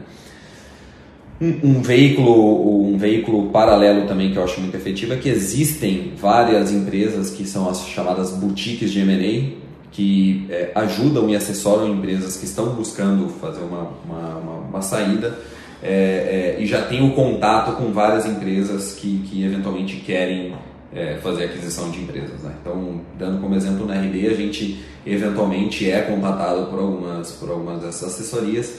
Um, 1.40 1.78
um, 1.78 1.82
veículo, 1.82 2.86
um 2.86 2.96
veículo 2.96 3.50
paralelo 3.50 4.06
também 4.06 4.30
que 4.30 4.36
eu 4.36 4.44
acho 4.44 4.60
muito 4.60 4.76
efetivo 4.76 5.14
é 5.14 5.16
que 5.16 5.28
existem 5.28 6.12
várias 6.16 6.70
empresas 6.70 7.30
que 7.30 7.44
são 7.44 7.68
as 7.68 7.84
chamadas 7.88 8.30
boutiques 8.30 8.92
de 8.92 9.00
M&A 9.00 9.60
que 9.90 10.46
é, 10.48 10.70
ajudam 10.76 11.28
e 11.28 11.34
assessoram 11.34 11.88
empresas 11.88 12.36
que 12.36 12.44
estão 12.44 12.66
buscando 12.74 13.28
fazer 13.28 13.62
uma, 13.62 13.90
uma, 14.04 14.36
uma, 14.36 14.54
uma 14.68 14.82
saída 14.82 15.36
é, 15.82 16.56
é, 16.58 16.62
e 16.62 16.66
já 16.66 16.82
tem 16.82 17.04
o 17.04 17.12
contato 17.12 17.72
com 17.72 17.92
várias 17.92 18.24
empresas 18.24 18.94
que, 18.94 19.18
que 19.28 19.44
eventualmente 19.44 19.96
querem 19.96 20.54
é, 20.94 21.16
fazer 21.16 21.44
aquisição 21.44 21.90
de 21.90 22.00
empresas. 22.00 22.40
Né? 22.42 22.52
Então, 22.60 23.00
dando 23.18 23.40
como 23.40 23.54
exemplo 23.54 23.84
na 23.84 23.94
RD, 23.94 24.28
a 24.28 24.34
gente 24.34 24.82
eventualmente 25.04 25.90
é 25.90 26.02
contatado 26.02 26.66
por 26.66 26.78
algumas, 26.78 27.32
por 27.32 27.50
algumas 27.50 27.82
dessas 27.82 28.14
assessorias 28.14 28.72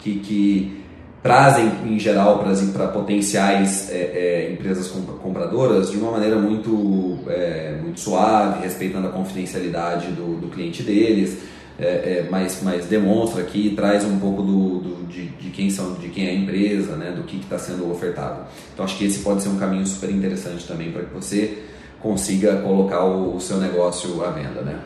que, 0.00 0.18
que 0.18 0.84
trazem, 1.22 1.70
em 1.84 1.98
geral, 1.98 2.38
para 2.72 2.88
potenciais 2.88 3.90
é, 3.90 3.94
é, 3.96 4.52
empresas 4.52 4.88
compradoras 5.22 5.90
de 5.90 5.96
uma 5.96 6.10
maneira 6.10 6.36
muito, 6.36 7.18
é, 7.28 7.78
muito 7.82 8.00
suave, 8.00 8.62
respeitando 8.62 9.08
a 9.08 9.10
confidencialidade 9.10 10.08
do, 10.08 10.40
do 10.40 10.48
cliente 10.48 10.82
deles 10.82 11.38
é, 11.78 11.84
é, 11.84 12.28
mas, 12.28 12.60
demonstra 12.86 13.40
aqui, 13.40 13.72
traz 13.76 14.04
um 14.04 14.18
pouco 14.18 14.42
do, 14.42 14.78
do 14.80 15.06
de, 15.06 15.26
de, 15.26 15.50
quem 15.50 15.70
são, 15.70 15.94
de 15.94 16.08
quem 16.08 16.26
é 16.26 16.30
a 16.30 16.34
empresa, 16.34 16.96
né, 16.96 17.12
do 17.12 17.22
que 17.22 17.36
está 17.36 17.56
sendo 17.56 17.88
ofertado. 17.90 18.46
Então 18.74 18.84
acho 18.84 18.98
que 18.98 19.04
esse 19.04 19.20
pode 19.20 19.42
ser 19.42 19.48
um 19.48 19.56
caminho 19.56 19.86
super 19.86 20.10
interessante 20.10 20.66
também 20.66 20.90
para 20.90 21.04
que 21.04 21.14
você 21.14 21.58
consiga 22.00 22.56
colocar 22.56 23.04
o, 23.04 23.36
o, 23.36 23.40
seu 23.40 23.58
negócio 23.58 24.24
à 24.24 24.30
venda, 24.30 24.62
né. 24.62 24.80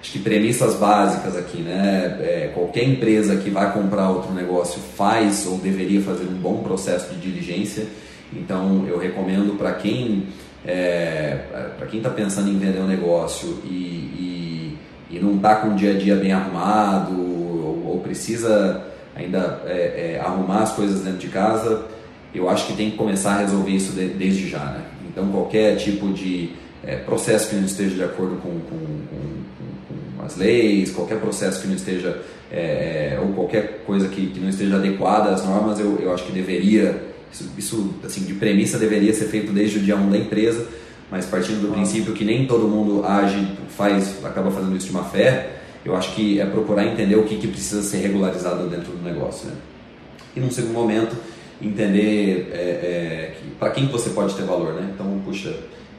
Acho 0.00 0.12
que 0.12 0.18
premissas 0.18 0.74
básicas 0.74 1.36
aqui, 1.36 1.58
né, 1.58 2.16
é, 2.20 2.50
qualquer 2.52 2.84
empresa 2.84 3.36
que 3.36 3.48
vai 3.48 3.72
comprar 3.72 4.10
outro 4.10 4.32
negócio 4.32 4.80
faz 4.80 5.46
ou 5.46 5.58
deveria 5.58 6.00
fazer 6.00 6.24
um 6.24 6.34
bom 6.34 6.58
processo 6.62 7.14
de 7.14 7.20
diligência. 7.20 7.86
Então 8.32 8.84
eu 8.88 8.98
recomendo 8.98 9.56
para 9.56 9.72
quem 9.74 10.26
é, 10.64 11.38
para 11.78 11.86
quem 11.86 11.98
está 11.98 12.10
pensando 12.10 12.50
em 12.50 12.58
vender 12.58 12.80
um 12.80 12.86
negócio 12.88 13.60
e, 13.64 13.68
e 13.68 14.65
e 15.10 15.18
não 15.18 15.36
está 15.36 15.56
com 15.56 15.68
o 15.68 15.74
dia 15.74 15.92
a 15.92 15.98
dia 15.98 16.16
bem 16.16 16.32
arrumado 16.32 17.12
ou, 17.12 17.82
ou 17.86 18.00
precisa 18.00 18.84
ainda 19.16 19.62
é, 19.66 20.16
é, 20.16 20.22
arrumar 20.22 20.62
as 20.62 20.72
coisas 20.72 21.00
dentro 21.00 21.18
de 21.18 21.28
casa, 21.28 21.86
eu 22.34 22.50
acho 22.50 22.66
que 22.66 22.74
tem 22.74 22.90
que 22.90 22.96
começar 22.96 23.36
a 23.36 23.38
resolver 23.38 23.70
isso 23.70 23.92
de, 23.92 24.08
desde 24.08 24.48
já. 24.48 24.64
Né? 24.64 24.82
Então, 25.08 25.26
qualquer 25.30 25.76
tipo 25.76 26.12
de 26.12 26.50
é, 26.84 26.96
processo 26.96 27.48
que 27.48 27.56
não 27.56 27.64
esteja 27.64 27.94
de 27.94 28.04
acordo 28.04 28.36
com, 28.36 28.50
com, 28.50 28.78
com, 28.78 30.18
com 30.18 30.24
as 30.24 30.36
leis, 30.36 30.90
qualquer 30.90 31.18
processo 31.18 31.62
que 31.62 31.66
não 31.66 31.76
esteja, 31.76 32.20
é, 32.52 33.14
é, 33.14 33.20
ou 33.20 33.32
qualquer 33.32 33.82
coisa 33.86 34.06
que, 34.08 34.26
que, 34.26 34.38
não 34.38 34.50
esteja 34.50 34.76
adequada 34.76 35.30
às 35.30 35.44
normas, 35.46 35.80
eu, 35.80 35.98
eu 35.98 36.12
acho 36.12 36.24
que 36.24 36.32
deveria, 36.32 37.02
isso, 37.32 37.50
isso 37.56 37.94
assim, 38.04 38.20
de 38.22 38.34
premissa 38.34 38.78
deveria 38.78 39.14
ser 39.14 39.26
feito 39.26 39.50
desde 39.50 39.78
o 39.78 39.80
dia 39.80 39.96
1 39.96 40.10
da 40.10 40.18
empresa 40.18 40.66
mas 41.10 41.26
partindo 41.26 41.60
do 41.60 41.72
princípio 41.72 42.12
que 42.12 42.24
nem 42.24 42.46
todo 42.46 42.66
mundo 42.66 43.04
age, 43.04 43.46
faz, 43.68 44.24
acaba 44.24 44.50
fazendo 44.50 44.76
isso 44.76 44.88
de 44.88 44.92
má 44.92 45.04
fé, 45.04 45.56
eu 45.84 45.94
acho 45.94 46.12
que 46.14 46.40
é 46.40 46.46
procurar 46.46 46.84
entender 46.84 47.14
o 47.14 47.22
que, 47.22 47.36
que 47.36 47.46
precisa 47.46 47.82
ser 47.82 47.98
regularizado 47.98 48.68
dentro 48.68 48.92
do 48.92 49.02
negócio. 49.04 49.48
Né? 49.48 49.54
E 50.34 50.40
num 50.40 50.50
segundo 50.50 50.74
momento, 50.74 51.16
entender 51.62 52.50
é, 52.52 52.56
é, 52.56 53.36
para 53.58 53.70
quem 53.70 53.86
você 53.86 54.10
pode 54.10 54.34
ter 54.34 54.42
valor. 54.42 54.74
Né? 54.74 54.90
Então, 54.92 55.20
puxa, 55.24 55.54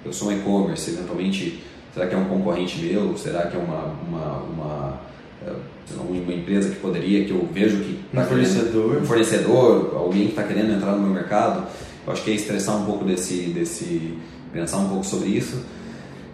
eu 0.05 0.11
sou 0.11 0.27
um 0.27 0.33
e-commerce, 0.33 0.91
eventualmente, 0.91 1.63
será 1.93 2.05
que 2.05 2.13
é 2.13 2.17
um 2.17 2.25
concorrente 2.25 2.79
meu? 2.79 3.17
Será 3.17 3.47
que 3.47 3.55
é 3.55 3.59
uma, 3.59 3.95
uma, 4.07 4.37
uma, 4.43 5.01
é, 5.47 5.53
uma 5.97 6.33
empresa 6.33 6.69
que 6.69 6.75
poderia, 6.75 7.23
que 7.23 7.31
eu 7.31 7.47
vejo 7.51 7.77
que... 7.77 7.99
Tá 8.13 8.23
um 8.23 8.25
fornecedor. 8.25 8.89
Querendo, 8.89 9.03
um 9.03 9.05
fornecedor, 9.05 9.93
alguém 9.95 10.23
que 10.23 10.31
está 10.31 10.43
querendo 10.43 10.73
entrar 10.73 10.91
no 10.91 11.01
meu 11.01 11.13
mercado. 11.13 11.65
Eu 12.05 12.11
acho 12.11 12.23
que 12.23 12.31
é 12.31 12.33
estressar 12.33 12.75
um 12.75 12.85
pouco 12.85 13.05
desse... 13.05 13.51
desse 13.51 14.17
pensar 14.57 14.77
um 14.77 14.89
pouco 14.89 15.05
sobre 15.05 15.29
isso. 15.29 15.63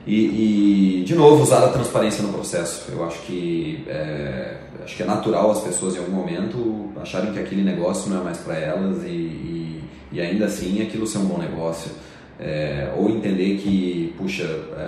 E, 0.06 1.00
e, 1.02 1.04
de 1.06 1.16
novo, 1.16 1.44
usar 1.44 1.64
a 1.64 1.70
transparência 1.70 2.24
no 2.24 2.34
processo. 2.34 2.92
Eu 2.92 3.04
acho 3.06 3.22
que 3.22 3.84
é, 3.88 4.58
acho 4.84 4.96
que 4.96 5.04
é 5.04 5.06
natural 5.06 5.52
as 5.52 5.62
pessoas 5.62 5.96
em 5.96 6.00
algum 6.00 6.12
momento 6.12 6.92
acharem 7.02 7.32
que 7.32 7.40
aquele 7.40 7.64
negócio 7.64 8.10
não 8.10 8.22
é 8.22 8.24
mais 8.24 8.38
para 8.38 8.56
elas 8.56 9.04
e, 9.04 9.08
e, 9.08 9.84
e, 10.12 10.22
ainda 10.22 10.46
assim 10.46 10.82
aquilo 10.82 11.08
ser 11.08 11.20
um 11.20 11.26
bom 11.26 11.38
negócio. 11.38 11.92
É, 12.40 12.92
ou 12.98 13.10
entender 13.10 13.58
que, 13.58 14.14
puxa, 14.18 14.44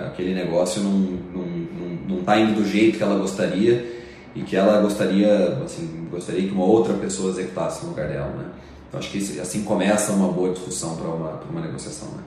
aquele 0.06 0.34
negócio 0.34 0.82
não 0.82 0.92
não, 0.92 1.46
não, 1.46 2.16
não 2.16 2.24
tá 2.24 2.38
indo 2.38 2.60
do 2.60 2.68
jeito 2.68 2.98
que 2.98 3.02
ela 3.02 3.18
gostaria 3.18 3.96
e 4.34 4.42
que 4.42 4.54
ela 4.54 4.82
gostaria, 4.82 5.58
assim, 5.64 6.08
gostaria 6.10 6.46
que 6.46 6.52
uma 6.52 6.64
outra 6.64 6.92
pessoa 6.94 7.30
executasse 7.30 7.84
no 7.84 7.90
lugar 7.90 8.08
dela, 8.08 8.28
né? 8.36 8.50
Então 8.88 9.00
acho 9.00 9.10
que 9.10 9.40
assim 9.40 9.62
começa 9.62 10.12
uma 10.12 10.30
boa 10.30 10.52
discussão 10.52 10.96
para 10.96 11.08
uma, 11.08 11.40
uma 11.50 11.60
negociação, 11.62 12.08
né? 12.08 12.22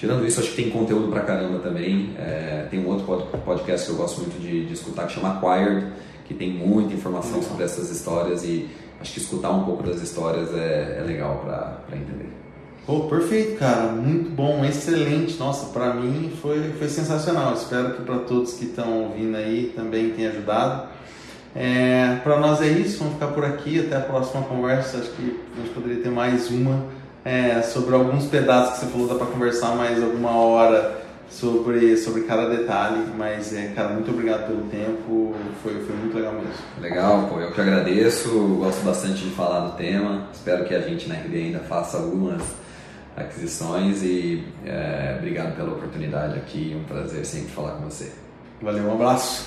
Tirando 0.00 0.26
isso, 0.26 0.40
acho 0.40 0.52
que 0.52 0.62
tem 0.62 0.70
conteúdo 0.70 1.08
pra 1.08 1.20
caramba 1.20 1.58
também. 1.58 2.14
É, 2.18 2.66
tem 2.70 2.80
um 2.80 2.88
outro 2.88 3.04
podcast 3.44 3.84
que 3.84 3.92
eu 3.92 3.98
gosto 3.98 4.22
muito 4.22 4.40
de, 4.40 4.64
de 4.64 4.72
escutar 4.72 5.06
que 5.06 5.12
chama 5.12 5.36
Acquired, 5.36 5.88
que 6.24 6.32
tem 6.32 6.50
muita 6.50 6.94
informação 6.94 7.42
sobre 7.42 7.64
essas 7.64 7.90
histórias 7.90 8.42
e 8.42 8.66
acho 8.98 9.12
que 9.12 9.20
escutar 9.20 9.50
um 9.50 9.62
pouco 9.64 9.82
das 9.82 10.00
histórias 10.00 10.54
é, 10.54 11.00
é 11.00 11.04
legal 11.06 11.42
para 11.44 11.94
entender. 11.94 12.30
Pô, 12.86 13.00
perfeito, 13.10 13.58
cara. 13.58 13.92
Muito 13.92 14.30
bom, 14.30 14.64
excelente. 14.64 15.38
Nossa, 15.38 15.66
para 15.66 15.92
mim 15.92 16.32
foi, 16.40 16.72
foi 16.78 16.88
sensacional. 16.88 17.52
Espero 17.52 17.92
que 17.92 18.02
para 18.02 18.20
todos 18.20 18.54
que 18.54 18.64
estão 18.64 19.02
ouvindo 19.02 19.36
aí 19.36 19.70
também 19.76 20.12
tenha 20.12 20.30
ajudado. 20.30 20.88
É, 21.54 22.16
para 22.24 22.40
nós 22.40 22.62
é 22.62 22.68
isso, 22.68 23.00
vamos 23.00 23.14
ficar 23.14 23.28
por 23.28 23.44
aqui. 23.44 23.80
Até 23.80 23.98
a 23.98 24.00
próxima 24.00 24.44
conversa. 24.44 24.96
Acho 24.96 25.10
que 25.10 25.40
a 25.52 25.60
gente 25.60 25.74
poderia 25.74 26.02
ter 26.02 26.10
mais 26.10 26.48
uma 26.48 26.86
é, 27.24 27.62
sobre 27.62 27.94
alguns 27.94 28.26
pedaços 28.26 28.74
que 28.74 28.86
você 28.86 28.92
falou, 28.92 29.08
dá 29.08 29.14
para 29.14 29.26
conversar 29.26 29.74
mais 29.76 30.02
alguma 30.02 30.30
hora 30.32 31.00
sobre, 31.30 31.96
sobre 31.96 32.22
cada 32.22 32.48
detalhe, 32.48 33.04
mas, 33.16 33.54
é, 33.54 33.68
cara, 33.68 33.90
muito 33.90 34.10
obrigado 34.10 34.46
pelo 34.48 34.62
tempo, 34.64 35.34
foi, 35.62 35.74
foi 35.84 35.96
muito 35.96 36.16
legal 36.16 36.32
mesmo. 36.32 36.50
Legal, 36.80 37.28
pô, 37.28 37.40
eu 37.40 37.52
que 37.52 37.60
agradeço, 37.60 38.28
gosto 38.58 38.84
bastante 38.84 39.22
de 39.22 39.30
falar 39.30 39.68
do 39.68 39.76
tema, 39.76 40.28
espero 40.32 40.64
que 40.64 40.74
a 40.74 40.80
gente 40.80 41.08
na 41.08 41.14
RD 41.14 41.36
ainda 41.36 41.60
faça 41.60 41.98
algumas 41.98 42.42
aquisições 43.16 44.02
e 44.02 44.44
é, 44.64 45.16
obrigado 45.18 45.54
pela 45.56 45.72
oportunidade 45.72 46.36
aqui, 46.36 46.76
um 46.78 46.84
prazer 46.84 47.24
sempre 47.24 47.52
falar 47.52 47.72
com 47.72 47.84
você. 47.84 48.12
Valeu, 48.60 48.84
um 48.84 48.94
abraço. 48.94 49.46